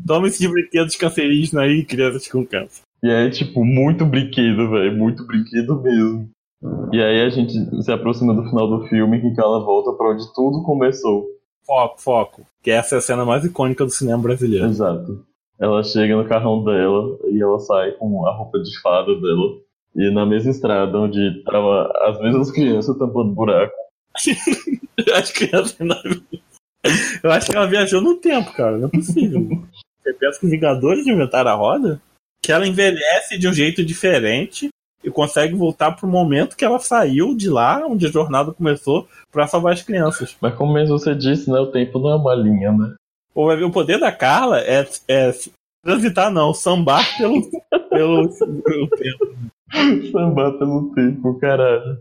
Toma 0.06 0.28
esses 0.28 0.46
brinquedos 0.46 0.98
cancerígenos 0.98 1.64
aí, 1.64 1.86
crianças 1.86 2.28
com 2.28 2.46
câncer. 2.46 2.82
E 3.02 3.10
aí, 3.10 3.32
tipo, 3.32 3.64
muito 3.64 4.06
brinquedo, 4.06 4.70
velho. 4.70 4.96
Muito 4.96 5.26
brinquedo 5.26 5.82
mesmo. 5.82 6.30
E 6.92 7.02
aí 7.02 7.22
a 7.22 7.30
gente 7.30 7.54
se 7.82 7.92
aproxima 7.92 8.34
do 8.34 8.44
final 8.50 8.68
do 8.68 8.86
filme 8.88 9.18
em 9.18 9.34
que 9.34 9.40
ela 9.40 9.64
volta 9.64 9.94
pra 9.94 10.12
onde 10.12 10.26
tudo 10.34 10.62
começou. 10.64 11.26
Foco, 11.66 12.02
foco. 12.02 12.48
Que 12.62 12.72
essa 12.72 12.96
é 12.96 12.98
a 12.98 13.02
cena 13.02 13.26
mais 13.26 13.44
icônica 13.44 13.84
do 13.84 13.92
cinema 13.92 14.22
brasileiro. 14.22 14.68
Exato. 14.68 15.26
Ela 15.60 15.84
chega 15.84 16.16
no 16.16 16.28
carrão 16.28 16.64
dela 16.64 17.18
e 17.26 17.42
ela 17.42 17.60
sai 17.60 17.92
com 17.94 18.28
a 18.28 18.36
roupa 18.36 18.60
de 18.60 18.80
fada 18.82 19.14
dela. 19.16 19.58
E 19.96 20.12
na 20.12 20.26
mesma 20.26 20.52
estrada 20.52 20.98
onde 20.98 21.44
tava 21.44 21.92
as 22.02 22.20
mesmas 22.20 22.52
crianças 22.52 22.98
tampando 22.98 23.34
buraco. 23.34 23.74
As 25.14 25.30
crianças. 25.32 25.78
Eu 27.22 27.32
acho 27.32 27.52
que 27.52 27.56
ela 27.56 27.68
viajou 27.68 28.02
no 28.02 28.16
tempo, 28.16 28.54
cara. 28.54 28.78
Não 28.78 28.88
é 28.88 28.92
possível. 28.92 29.42
Você 30.02 30.14
pensa 30.14 30.40
que 30.40 30.46
os 30.46 30.52
Vingadores 30.52 31.08
inventaram 31.08 31.50
a 31.50 31.56
roda? 31.56 32.02
Que 32.42 32.52
ela 32.52 32.68
envelhece 32.68 33.38
de 33.38 33.48
um 33.48 33.54
jeito 33.54 33.84
diferente 33.84 34.70
e 35.06 35.12
consegue 35.12 35.54
voltar 35.54 35.92
pro 35.92 36.08
momento 36.08 36.58
que 36.58 36.66
ela 36.66 36.80
saiu 36.80 37.36
de 37.36 37.48
lá, 37.48 37.86
onde 37.86 38.08
a 38.08 38.12
jornada 38.12 38.52
começou, 38.52 39.08
pra 39.32 39.48
salvar 39.48 39.74
as 39.74 39.84
crianças. 39.84 40.36
Mas 40.42 40.56
como 40.56 40.74
mesmo 40.74 40.98
você 40.98 41.14
disse, 41.14 41.50
né? 41.50 41.60
O 41.60 41.68
tempo 41.68 42.00
não 42.00 42.10
é 42.10 42.16
uma 42.16 42.34
linha, 42.34 42.72
né? 42.72 42.96
O 43.36 43.72
poder 43.72 44.00
da 44.00 44.12
Carla 44.12 44.62
é, 44.62 44.88
é 45.08 45.32
transitar, 45.84 46.32
não, 46.32 46.54
sambar 46.54 47.06
pelo, 47.18 47.42
pelo, 47.90 48.30
pelo 48.64 48.88
tempo. 48.90 49.36
Sambar 50.12 50.54
pelo 50.54 50.94
tempo, 50.96 51.38
caralho. 51.40 52.00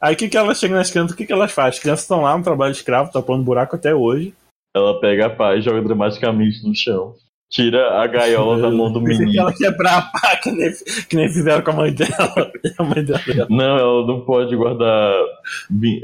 Aí 0.00 0.14
o 0.14 0.16
que, 0.16 0.28
que 0.28 0.36
ela 0.36 0.54
chega 0.54 0.76
nas 0.76 0.90
crianças, 0.90 1.12
o 1.12 1.16
que, 1.16 1.26
que 1.26 1.32
elas 1.32 1.52
fazem? 1.52 1.70
As 1.70 1.78
crianças 1.80 2.04
estão 2.04 2.22
lá 2.22 2.38
no 2.38 2.44
trabalho 2.44 2.72
escravo, 2.72 3.12
tapando 3.12 3.44
buraco 3.44 3.76
até 3.76 3.94
hoje. 3.94 4.32
Ela 4.74 4.98
pega 5.00 5.26
a 5.26 5.30
pá 5.30 5.56
e 5.56 5.60
joga 5.60 5.82
dramaticamente 5.82 6.66
no 6.66 6.74
chão. 6.74 7.14
Tira 7.50 8.02
a 8.02 8.06
gaiola 8.06 8.60
da 8.60 8.70
mão 8.70 8.92
do 8.92 9.00
Pensei 9.04 9.18
que 9.18 9.24
menino. 9.24 9.40
ela 9.42 9.52
quebrar 9.54 9.98
a 9.98 10.02
pá, 10.02 10.36
que 10.36 10.50
nem, 10.50 10.70
que 11.08 11.16
nem 11.16 11.28
fizeram 11.28 11.62
com 11.62 11.70
a 11.70 11.74
mãe 11.76 11.92
dela. 11.94 12.52
A 12.78 12.82
mãe 12.84 13.04
dela. 13.04 13.20
Não, 13.48 13.76
ela 13.78 14.06
não 14.06 14.20
pode 14.24 14.54
guardar. 14.54 15.14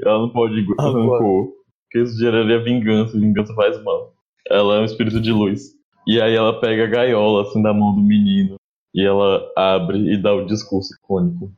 Ela 0.05 0.19
não 0.21 0.31
pode 0.31 0.63
guardar 0.63 0.87
Ah, 0.87 0.91
rancor. 0.91 1.49
Porque 1.93 2.09
isso 2.09 2.19
geraria 2.19 2.63
vingança. 2.63 3.19
Vingança 3.19 3.53
faz 3.55 3.83
mal. 3.85 4.13
Ela 4.51 4.77
é 4.77 4.81
um 4.81 4.85
espírito 4.85 5.21
de 5.21 5.33
luz. 5.33 5.73
E 6.07 6.21
aí 6.21 6.35
ela 6.35 6.61
pega 6.61 6.85
a 6.85 6.89
gaiola 6.89 7.43
assim 7.43 7.63
da 7.63 7.73
mão 7.75 7.95
do 7.95 8.01
menino. 8.03 8.57
E 8.95 9.05
ela 9.05 9.43
abre 9.57 9.99
e 9.99 10.17
dá 10.17 10.33
o 10.35 10.47
discurso 10.47 10.95
icônico. 10.95 11.53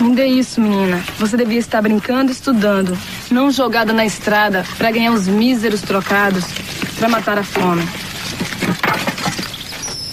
Me 0.00 0.14
dê 0.14 0.26
isso, 0.26 0.60
menina. 0.60 0.98
Você 1.18 1.38
devia 1.38 1.58
estar 1.58 1.80
brincando 1.80 2.30
e 2.30 2.34
estudando, 2.34 2.92
não 3.30 3.50
jogada 3.50 3.94
na 3.94 4.04
estrada 4.04 4.62
para 4.76 4.90
ganhar 4.90 5.12
os 5.12 5.26
míseros 5.26 5.80
trocados 5.80 6.44
para 6.98 7.08
matar 7.08 7.38
a 7.38 7.42
fome. 7.44 7.82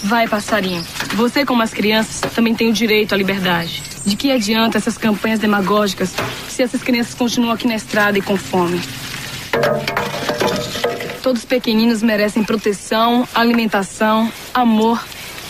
Vai, 0.04 0.28
passarinho. 0.28 0.84
Você, 1.14 1.44
como 1.46 1.62
as 1.62 1.72
crianças, 1.72 2.20
também 2.32 2.54
tem 2.54 2.68
o 2.68 2.72
direito 2.72 3.14
à 3.14 3.16
liberdade. 3.16 3.82
De 4.04 4.16
que 4.16 4.30
adianta 4.30 4.76
essas 4.76 4.98
campanhas 4.98 5.40
demagógicas 5.40 6.14
se 6.48 6.62
essas 6.62 6.82
crianças 6.82 7.14
continuam 7.14 7.52
aqui 7.52 7.66
na 7.66 7.74
estrada 7.74 8.18
e 8.18 8.22
com 8.22 8.36
fome? 8.36 8.80
Todos 11.22 11.44
pequeninos 11.44 12.02
merecem 12.02 12.44
proteção, 12.44 13.26
alimentação, 13.34 14.30
amor 14.52 15.02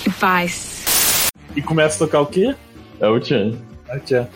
e 0.07 0.11
paz. 0.11 1.27
E 1.57 1.61
começa 1.61 1.97
a 1.97 2.07
tocar 2.07 2.21
o 2.21 2.27
quê? 2.27 2.55
É 3.01 3.09
o 3.09 3.23
Chan. 3.23 3.59
É 3.89 3.97
o 3.97 4.09
Chan. 4.09 4.29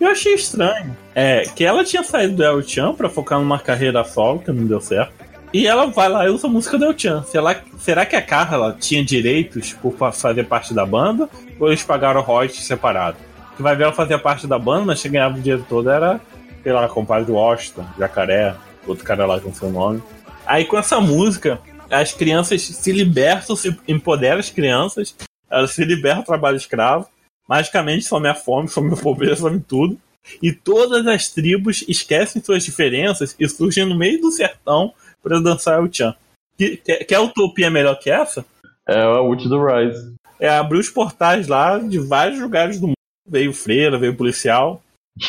Eu 0.00 0.08
achei 0.08 0.32
estranho. 0.32 0.96
É, 1.22 1.42
que 1.42 1.66
ela 1.66 1.84
tinha 1.84 2.02
saído 2.02 2.34
do 2.34 2.42
El 2.42 2.62
Chan 2.62 2.94
pra 2.94 3.10
focar 3.10 3.38
numa 3.38 3.58
carreira 3.58 4.02
solo, 4.04 4.38
que 4.38 4.50
não 4.50 4.64
deu 4.64 4.80
certo. 4.80 5.12
E 5.52 5.66
ela 5.66 5.84
vai 5.84 6.08
lá 6.08 6.26
e 6.26 6.30
usa 6.30 6.46
a 6.46 6.50
música 6.50 6.78
do 6.78 6.86
El 6.86 6.98
Chan. 6.98 7.22
Será, 7.24 7.62
será 7.78 8.06
que 8.06 8.16
a 8.16 8.22
Carla 8.22 8.74
tinha 8.80 9.04
direitos 9.04 9.74
por 9.74 9.94
fazer 10.14 10.44
parte 10.44 10.72
da 10.72 10.86
banda? 10.86 11.28
Ou 11.58 11.68
eles 11.68 11.82
pagaram 11.82 12.22
royalties 12.22 12.64
separado? 12.64 13.18
Que 13.54 13.62
vai 13.62 13.76
ver 13.76 13.82
ela 13.82 13.92
fazer 13.92 14.16
parte 14.16 14.46
da 14.46 14.58
banda, 14.58 14.86
mas 14.86 15.02
quem 15.02 15.12
ganhava 15.12 15.36
o 15.36 15.40
dinheiro 15.42 15.62
todo 15.68 15.90
era, 15.90 16.18
sei 16.62 16.72
lá, 16.72 16.88
compadre 16.88 17.26
do 17.26 17.34
Washington, 17.34 17.84
Jacaré, 17.98 18.54
outro 18.86 19.04
cara 19.04 19.26
lá 19.26 19.38
com 19.38 19.52
seu 19.52 19.68
nome. 19.68 20.02
Aí 20.46 20.64
com 20.64 20.78
essa 20.78 21.02
música, 21.02 21.60
as 21.90 22.14
crianças 22.14 22.62
se 22.62 22.92
libertam, 22.92 23.54
se 23.54 23.78
empoderam 23.86 24.40
as 24.40 24.48
crianças, 24.48 25.14
elas 25.50 25.72
se 25.72 25.84
libertam 25.84 26.22
do 26.22 26.26
trabalho 26.26 26.56
escravo, 26.56 27.06
magicamente 27.46 28.06
some 28.06 28.26
a 28.26 28.34
fome, 28.34 28.68
some 28.72 28.90
a 28.90 28.96
pobreza, 28.96 29.42
some 29.42 29.60
tudo. 29.60 29.98
E 30.42 30.52
todas 30.52 31.06
as 31.06 31.28
tribos 31.28 31.84
esquecem 31.88 32.42
suas 32.42 32.64
diferenças 32.64 33.34
e 33.38 33.48
surgem 33.48 33.84
no 33.84 33.96
meio 33.96 34.20
do 34.20 34.30
sertão 34.30 34.92
para 35.22 35.40
dançar 35.40 35.82
o 35.82 35.92
Chan. 35.92 36.14
Que, 36.56 36.76
que, 36.76 37.04
que 37.04 37.16
utopia 37.16 37.70
melhor 37.70 37.98
que 37.98 38.10
essa? 38.10 38.44
É 38.86 39.00
a 39.00 39.20
ult 39.22 39.48
do 39.48 39.64
Rise. 39.64 40.14
É 40.38 40.48
abrir 40.48 40.78
os 40.78 40.88
portais 40.88 41.48
lá 41.48 41.78
de 41.78 41.98
vários 41.98 42.40
lugares 42.40 42.78
do 42.78 42.88
mundo. 42.88 42.96
Veio 43.28 43.52
freira, 43.52 43.98
veio 43.98 44.16
policial. 44.16 44.82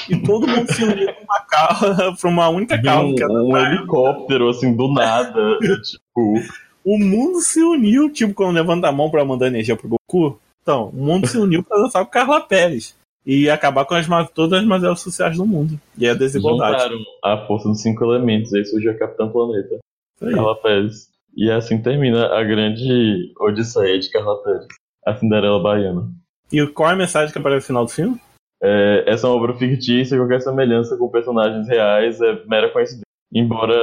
E 0.10 0.18
todo 0.18 0.48
mundo 0.48 0.72
se 0.72 0.84
uniu 0.84 1.14
pra 1.14 1.24
uma, 1.24 1.42
carro, 1.42 2.18
pra 2.20 2.30
uma 2.30 2.50
única 2.50 2.82
carro. 2.82 3.10
Um, 3.10 3.16
que 3.16 3.24
era 3.24 3.32
um 3.32 3.50
do 3.50 3.58
helicóptero, 3.58 4.50
assim, 4.50 4.76
do 4.76 4.94
nada. 4.94 5.58
tipo, 5.84 6.34
O 6.84 6.98
mundo 6.98 7.42
se 7.42 7.62
uniu, 7.62 8.10
tipo, 8.10 8.34
quando 8.34 8.56
levanta 8.56 8.88
a 8.88 8.92
mão 8.92 9.10
pra 9.10 9.26
mandar 9.26 9.48
energia 9.48 9.76
pro 9.76 9.90
Goku. 9.90 10.40
Então, 10.62 10.90
o 10.90 11.04
mundo 11.04 11.28
se 11.28 11.38
uniu 11.38 11.64
pra 11.64 11.78
dançar 11.78 12.06
com 12.06 12.12
Carla 12.12 12.40
Pérez. 12.40 12.96
E 13.26 13.50
acabar 13.50 13.86
com 13.86 13.94
as, 13.94 14.08
todas 14.32 14.60
as 14.60 14.66
mazelas 14.66 15.00
sociais 15.00 15.38
do 15.38 15.46
mundo. 15.46 15.80
E 15.98 16.08
a 16.08 16.14
desigualdade. 16.14 16.84
juntaram 16.84 17.00
a 17.24 17.46
força 17.46 17.68
dos 17.68 17.82
cinco 17.82 18.04
elementos, 18.04 18.54
aí 18.54 18.66
surgiu 18.66 18.92
a 18.92 18.96
Capitã 18.96 19.30
Planeta. 19.30 19.80
Carla 20.20 20.56
Pérez. 20.56 21.10
E 21.36 21.50
assim 21.50 21.82
termina 21.82 22.28
a 22.28 22.44
grande 22.44 23.34
odisseia 23.40 23.98
de 24.00 24.10
Carla 24.12 24.42
Pérez, 24.44 24.68
a 25.06 25.16
Cinderela 25.16 25.62
Baiana. 25.62 26.12
E 26.52 26.66
qual 26.68 26.90
é 26.90 26.94
a 26.94 26.98
mensagem 26.98 27.32
que 27.32 27.40
aparece 27.40 27.64
no 27.64 27.68
final 27.68 27.86
do 27.86 27.92
filme? 27.92 28.22
É, 28.62 29.06
essa 29.08 29.26
é 29.26 29.30
uma 29.30 29.38
obra 29.38 29.54
fictícia, 29.56 30.18
qualquer 30.18 30.42
semelhança 30.42 30.98
com 30.98 31.10
personagens 31.10 31.68
reais 31.68 32.20
é 32.22 32.46
mera 32.46 32.70
coincidência. 32.70 33.06
Embora 33.34 33.76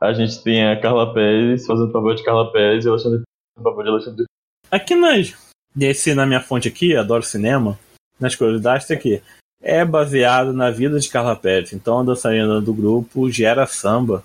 a 0.00 0.12
gente 0.12 0.42
tenha 0.42 0.72
a 0.72 0.80
Carla 0.80 1.14
Pérez 1.14 1.64
fazendo 1.64 1.92
papel 1.92 2.14
de 2.14 2.24
Carla 2.24 2.50
Pérez 2.50 2.84
e 2.84 2.88
Alexandre 2.88 3.22
fazendo 3.56 3.64
papel 3.64 3.84
de 3.84 3.90
Alexandre 3.90 4.24
Aqui 4.70 4.94
nas. 4.94 5.34
Desse, 5.74 6.14
na 6.14 6.26
minha 6.26 6.40
fonte 6.40 6.68
aqui, 6.68 6.96
adoro 6.96 7.22
cinema. 7.22 7.78
Nas 8.22 8.36
curiosidades, 8.36 8.86
tem 8.86 8.96
aqui. 8.96 9.20
É 9.60 9.84
baseado 9.84 10.52
na 10.52 10.70
vida 10.70 10.98
de 11.00 11.08
Carla 11.10 11.34
Pérez. 11.34 11.72
Então 11.72 11.98
a 11.98 12.02
dançarina 12.04 12.60
do 12.60 12.72
grupo 12.72 13.28
gera 13.30 13.66
samba. 13.66 14.22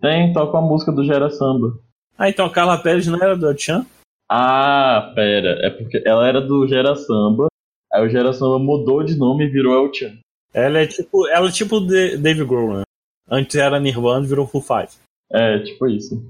Tem, 0.00 0.32
toca 0.34 0.58
a 0.58 0.60
música 0.60 0.92
do 0.92 1.02
Gera 1.02 1.30
Samba. 1.30 1.78
Ah, 2.18 2.28
então 2.28 2.44
a 2.44 2.50
Carla 2.50 2.76
Pérez 2.76 3.06
não 3.06 3.18
era 3.22 3.34
do 3.34 3.48
El 3.48 3.56
Chan? 3.56 3.86
Ah, 4.30 5.12
pera, 5.14 5.66
é 5.66 5.70
porque 5.70 6.02
ela 6.04 6.28
era 6.28 6.42
do 6.42 6.66
Gera 6.68 6.94
Samba, 6.94 7.46
aí 7.90 8.06
o 8.06 8.10
Gera 8.10 8.34
Samba 8.34 8.58
mudou 8.58 9.02
de 9.02 9.16
nome 9.16 9.46
e 9.46 9.48
virou 9.50 9.72
El 9.86 9.94
Chan. 9.94 10.18
Ela 10.52 10.80
é 10.80 10.86
tipo. 10.86 11.26
Ela 11.28 11.48
é 11.48 11.50
tipo 11.50 11.80
de- 11.80 12.18
Dave 12.18 12.44
Grohl, 12.44 12.74
né? 12.78 12.82
Antes 13.30 13.56
era 13.56 13.80
Nirvana 13.80 14.26
e 14.26 14.28
virou 14.28 14.46
Foo 14.46 14.60
Fighters. 14.60 14.98
É, 15.32 15.58
tipo 15.60 15.86
isso. 15.86 16.22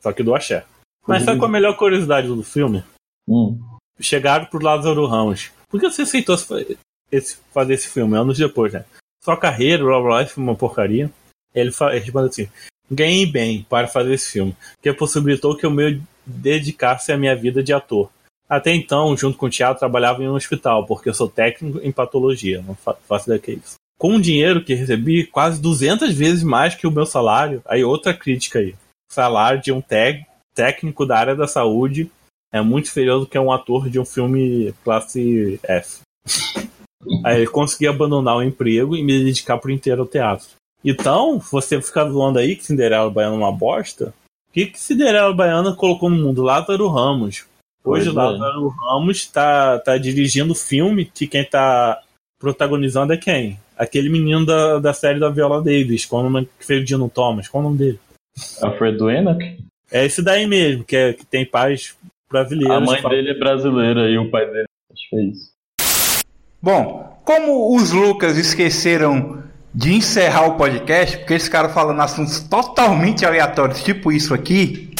Só 0.00 0.12
que 0.12 0.22
do 0.22 0.32
axé. 0.34 0.64
Mas 1.06 1.24
sabe 1.24 1.38
qual 1.40 1.48
é 1.48 1.50
a 1.50 1.52
melhor 1.52 1.76
curiosidade 1.76 2.28
do 2.28 2.42
filme? 2.44 2.84
Hum. 3.28 3.58
Chegaram 4.00 4.46
pro 4.46 4.62
Lázaro 4.64 5.04
Ramos. 5.06 5.50
Por 5.70 5.80
que 5.80 5.88
você 5.90 6.02
aceitou 6.02 6.36
esse- 7.12 7.38
fazer 7.54 7.74
esse 7.74 7.88
filme? 7.88 8.16
Anos 8.16 8.36
depois, 8.36 8.72
né? 8.72 8.84
Sua 9.22 9.36
carreira, 9.36 9.84
blá 9.84 10.00
blá, 10.00 10.26
filme 10.26 10.48
é 10.48 10.52
uma 10.52 10.56
porcaria. 10.58 11.10
Ele, 11.54 11.70
fa- 11.70 11.90
ele 11.94 12.00
responde 12.04 12.28
assim: 12.28 12.48
ganhei 12.90 13.26
bem 13.26 13.64
para 13.68 13.86
fazer 13.86 14.14
esse 14.14 14.32
filme, 14.32 14.56
que 14.82 14.92
possibilitou 14.92 15.56
que 15.56 15.64
eu 15.64 15.70
me 15.70 16.02
dedicasse 16.26 17.12
à 17.12 17.16
minha 17.16 17.34
vida 17.36 17.62
de 17.62 17.72
ator. 17.72 18.10
Até 18.48 18.74
então, 18.74 19.16
junto 19.16 19.38
com 19.38 19.46
o 19.46 19.50
teatro, 19.50 19.78
trabalhava 19.78 20.22
em 20.24 20.28
um 20.28 20.34
hospital, 20.34 20.84
porque 20.86 21.08
eu 21.08 21.14
sou 21.14 21.28
técnico 21.28 21.78
em 21.82 21.92
patologia, 21.92 22.62
não 22.66 22.74
fa- 22.74 22.96
faço 23.08 23.38
que 23.38 23.52
é. 23.52 23.58
Com 23.96 24.16
o 24.16 24.20
dinheiro 24.20 24.64
que 24.64 24.74
recebi, 24.74 25.24
quase 25.26 25.60
200 25.60 26.12
vezes 26.14 26.42
mais 26.42 26.74
que 26.74 26.86
o 26.86 26.90
meu 26.90 27.04
salário, 27.06 27.62
aí 27.66 27.84
outra 27.84 28.12
crítica 28.14 28.58
aí. 28.58 28.74
Salário 29.12 29.60
de 29.60 29.70
um 29.70 29.82
técnico 30.54 31.04
da 31.06 31.18
área 31.18 31.36
da 31.36 31.46
saúde 31.46 32.10
é 32.52 32.60
muito 32.60 32.88
inferior 32.88 33.20
do 33.20 33.26
que 33.26 33.38
um 33.38 33.52
ator 33.52 33.88
de 33.88 33.98
um 33.98 34.04
filme 34.04 34.74
classe 34.84 35.60
F. 35.62 36.00
Aí 37.24 37.44
eu 37.44 37.50
consegui 37.50 37.86
abandonar 37.86 38.36
o 38.36 38.42
emprego 38.42 38.96
e 38.96 39.02
me 39.02 39.24
dedicar 39.24 39.58
por 39.58 39.70
inteiro 39.70 40.02
ao 40.02 40.06
teatro. 40.06 40.48
Então, 40.84 41.38
você 41.38 41.80
ficar 41.80 42.08
zoando 42.08 42.38
aí 42.38 42.56
que 42.56 42.64
Cinderela 42.64 43.10
Baiana 43.10 43.34
é 43.34 43.38
uma 43.38 43.52
bosta, 43.52 44.14
o 44.50 44.52
que, 44.52 44.66
que 44.66 44.80
Cinderela 44.80 45.32
Baiana 45.32 45.74
colocou 45.74 46.10
no 46.10 46.16
mundo? 46.16 46.42
Lázaro 46.42 46.88
Ramos. 46.88 47.46
Hoje 47.84 48.04
Pois 48.04 48.06
é. 48.06 48.10
Lázaro 48.10 48.68
Ramos 48.68 49.26
tá, 49.26 49.78
tá 49.78 49.96
dirigindo 49.96 50.52
o 50.52 50.56
filme 50.56 51.04
que 51.04 51.26
quem 51.26 51.44
tá 51.44 52.02
protagonizando 52.38 53.12
é 53.12 53.16
quem? 53.16 53.58
Aquele 53.76 54.08
menino 54.08 54.44
da, 54.44 54.78
da 54.78 54.92
série 54.92 55.20
da 55.20 55.30
Viola 55.30 55.62
Davis, 55.62 56.04
qual 56.04 56.22
o 56.22 56.28
nome 56.28 56.48
que 56.58 56.66
fez 56.66 56.82
o 56.82 56.84
Dino 56.84 57.08
Thomas, 57.08 57.48
qual 57.48 57.62
o 57.62 57.64
nome 57.64 57.78
dele? 57.78 58.00
Alfred 58.60 59.02
Enoch? 59.02 59.58
É 59.90 60.04
esse 60.04 60.22
daí 60.22 60.46
mesmo, 60.46 60.84
que, 60.84 60.96
é, 60.96 61.12
que 61.12 61.24
tem 61.24 61.46
pais 61.46 61.96
brasileiros. 62.30 62.76
A 62.76 62.80
mãe 62.80 63.02
que 63.02 63.08
dele 63.08 63.30
é 63.30 63.38
brasileira 63.38 64.08
e 64.08 64.18
o 64.18 64.30
pai 64.30 64.46
dele 64.46 64.66
acho 64.92 65.10
que 65.10 65.16
é 65.16 65.22
isso. 65.24 65.50
Bom, 66.62 67.18
como 67.24 67.74
os 67.76 67.90
Lucas 67.90 68.36
esqueceram 68.36 69.42
de 69.74 69.94
encerrar 69.94 70.46
o 70.46 70.56
podcast, 70.56 71.18
porque 71.18 71.34
eles 71.34 71.44
ficaram 71.44 71.70
falando 71.70 72.00
assuntos 72.00 72.40
totalmente 72.40 73.24
aleatórios, 73.24 73.82
tipo 73.82 74.10
isso 74.12 74.34
aqui, 74.34 74.90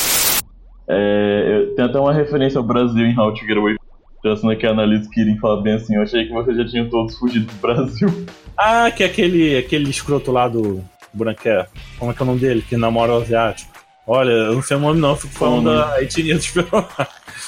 É, 0.93 1.67
tem 1.77 1.85
até 1.85 1.99
uma 2.01 2.13
referência 2.13 2.59
ao 2.59 2.65
Brasil 2.65 3.05
em 3.07 3.17
How 3.17 3.33
to 3.33 3.47
Get 3.47 3.57
Away. 3.57 3.77
Pensando 4.23 4.57
que 4.57 4.67
a 4.67 4.71
Annalise 4.73 5.09
Kirin 5.09 5.39
fala 5.39 5.63
bem 5.63 5.75
assim, 5.75 5.95
eu 5.95 6.03
achei 6.03 6.27
que 6.27 6.33
vocês 6.33 6.57
já 6.57 6.67
tinham 6.67 6.91
todos 6.91 7.17
fugido 7.17 7.47
do 7.47 7.55
Brasil. 7.61 8.09
Ah, 8.57 8.91
que 8.91 9.05
é 9.05 9.07
aquele, 9.07 9.57
aquele 9.57 9.89
escroto 9.89 10.33
lá 10.33 10.49
do 10.49 10.83
Branquer. 11.15 11.69
Como 11.99 12.11
é 12.11 12.15
que 12.15 12.21
é 12.21 12.25
o 12.25 12.27
nome 12.27 12.41
dele? 12.41 12.63
Que 12.69 12.77
namora 12.77 13.13
o 13.15 13.23
asiático. 13.23 13.71
Olha, 14.07 14.31
eu 14.33 14.55
não 14.55 14.63
sei 14.63 14.77
o 14.77 14.81
nome 14.81 15.01
não, 15.01 15.11
eu 15.11 15.17
fico 15.17 15.33
falando 15.35 15.65
Como? 15.65 15.77
da 15.77 16.03
etnia 16.03 16.35
dos 16.35 16.51
peruanos. 16.51 16.91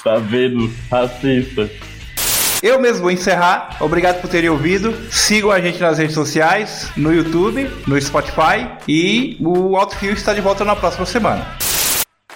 Tá 0.03 0.16
vendo? 0.16 0.72
Racista. 0.90 1.70
eu 2.62 2.80
mesmo 2.80 3.03
vou 3.03 3.11
encerrar. 3.11 3.76
Obrigado 3.80 4.20
por 4.20 4.28
terem 4.28 4.51
ouvido. 4.51 4.95
Sigam 5.11 5.51
a 5.51 5.61
gente 5.61 5.80
nas 5.80 5.99
redes 5.99 6.14
sociais, 6.14 6.90
no 6.97 7.12
YouTube, 7.12 7.70
no 7.86 8.01
Spotify 8.01 8.68
e 8.88 9.36
o 9.40 9.76
Alto 9.76 9.97
Fio 9.97 10.12
está 10.12 10.32
de 10.32 10.40
volta 10.40 10.64
na 10.64 10.76
próxima 10.76 11.07
semana. 11.07 11.47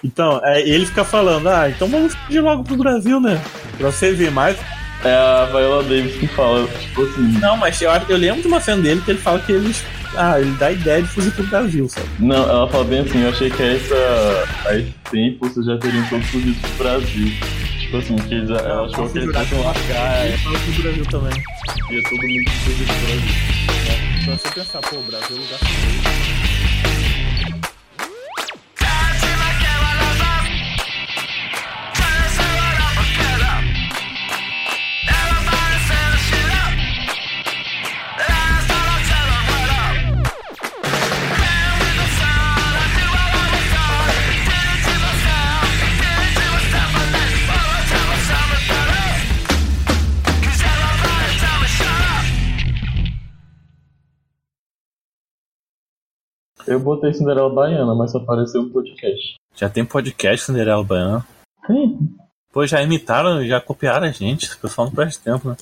Então, 0.04 0.40
é, 0.44 0.60
ele 0.60 0.86
fica 0.86 1.04
falando, 1.04 1.48
ah, 1.48 1.68
então 1.68 1.88
vamos 1.88 2.14
fugir 2.14 2.40
logo 2.40 2.62
pro 2.62 2.76
Brasil, 2.76 3.20
né? 3.20 3.40
Pra 3.78 3.90
você 3.90 4.12
ver 4.12 4.30
mais. 4.30 4.56
É 5.04 5.12
a 5.12 5.44
Viola 5.46 5.82
Davis 5.82 6.16
que 6.16 6.26
fala, 6.26 6.66
tipo 6.68 7.02
assim. 7.02 7.38
Não, 7.38 7.56
mas 7.56 7.80
eu, 7.80 7.90
eu 8.08 8.16
lembro 8.16 8.42
de 8.42 8.48
uma 8.48 8.60
cena 8.60 8.82
dele 8.82 9.00
que 9.04 9.10
ele 9.10 9.20
fala 9.20 9.38
que 9.38 9.52
eles. 9.52 9.84
Ah, 10.16 10.40
ele 10.40 10.50
dá 10.52 10.66
a 10.66 10.72
ideia 10.72 11.02
de 11.02 11.08
fugir 11.08 11.30
pro 11.32 11.44
Brasil, 11.46 11.88
sabe? 11.88 12.06
Não, 12.18 12.48
ela 12.48 12.68
fala 12.68 12.84
bem 12.84 13.00
assim, 13.00 13.22
eu 13.22 13.28
achei 13.30 13.50
que 13.50 13.62
a, 13.62 13.66
essa, 13.66 14.48
a 14.66 14.76
esse 14.78 14.94
tempo 15.10 15.48
vocês 15.48 15.66
já 15.66 15.78
teriam 15.78 16.06
todos 16.08 16.26
fugido 16.26 16.58
do 16.58 16.78
Brasil. 16.78 17.32
Tipo 17.80 17.96
assim, 17.98 18.16
que 18.16 18.34
eles, 18.34 18.50
ela 18.50 18.86
achou 18.86 19.08
que 19.08 19.18
eles 19.18 19.36
fossem 19.36 19.60
largar, 19.62 20.26
Ele 20.26 20.38
fala 20.38 20.58
pro 20.58 20.82
Brasil 20.82 21.06
também. 21.06 21.42
ia 21.90 22.02
todo 22.02 22.28
mundo 22.28 22.50
fugir 22.64 22.86
do 22.86 23.06
Brasil. 23.06 23.66
Só 24.24 24.32
você 24.32 24.48
pensar, 24.54 24.80
pô, 24.80 24.96
o 24.96 25.02
Brasil 25.02 25.36
é 25.36 25.38
um 25.38 25.42
lugar 25.42 25.58
seguro. 25.58 26.45
Eu 56.66 56.80
botei 56.80 57.14
Cinderela 57.14 57.48
Baiana, 57.48 57.94
mas 57.94 58.10
só 58.10 58.18
apareceu 58.18 58.62
no 58.62 58.70
podcast. 58.70 59.36
Já 59.54 59.68
tem 59.68 59.84
podcast 59.84 60.46
Cinderela 60.46 60.82
Baiana. 60.82 61.26
Tem. 61.66 61.98
Pô, 62.52 62.66
já 62.66 62.82
imitaram, 62.82 63.46
já 63.46 63.60
copiaram 63.60 64.06
a 64.06 64.10
gente. 64.10 64.52
O 64.52 64.58
pessoal 64.58 64.88
não 64.88 64.94
perde 64.94 65.18
tempo, 65.18 65.48
né? 65.48 65.56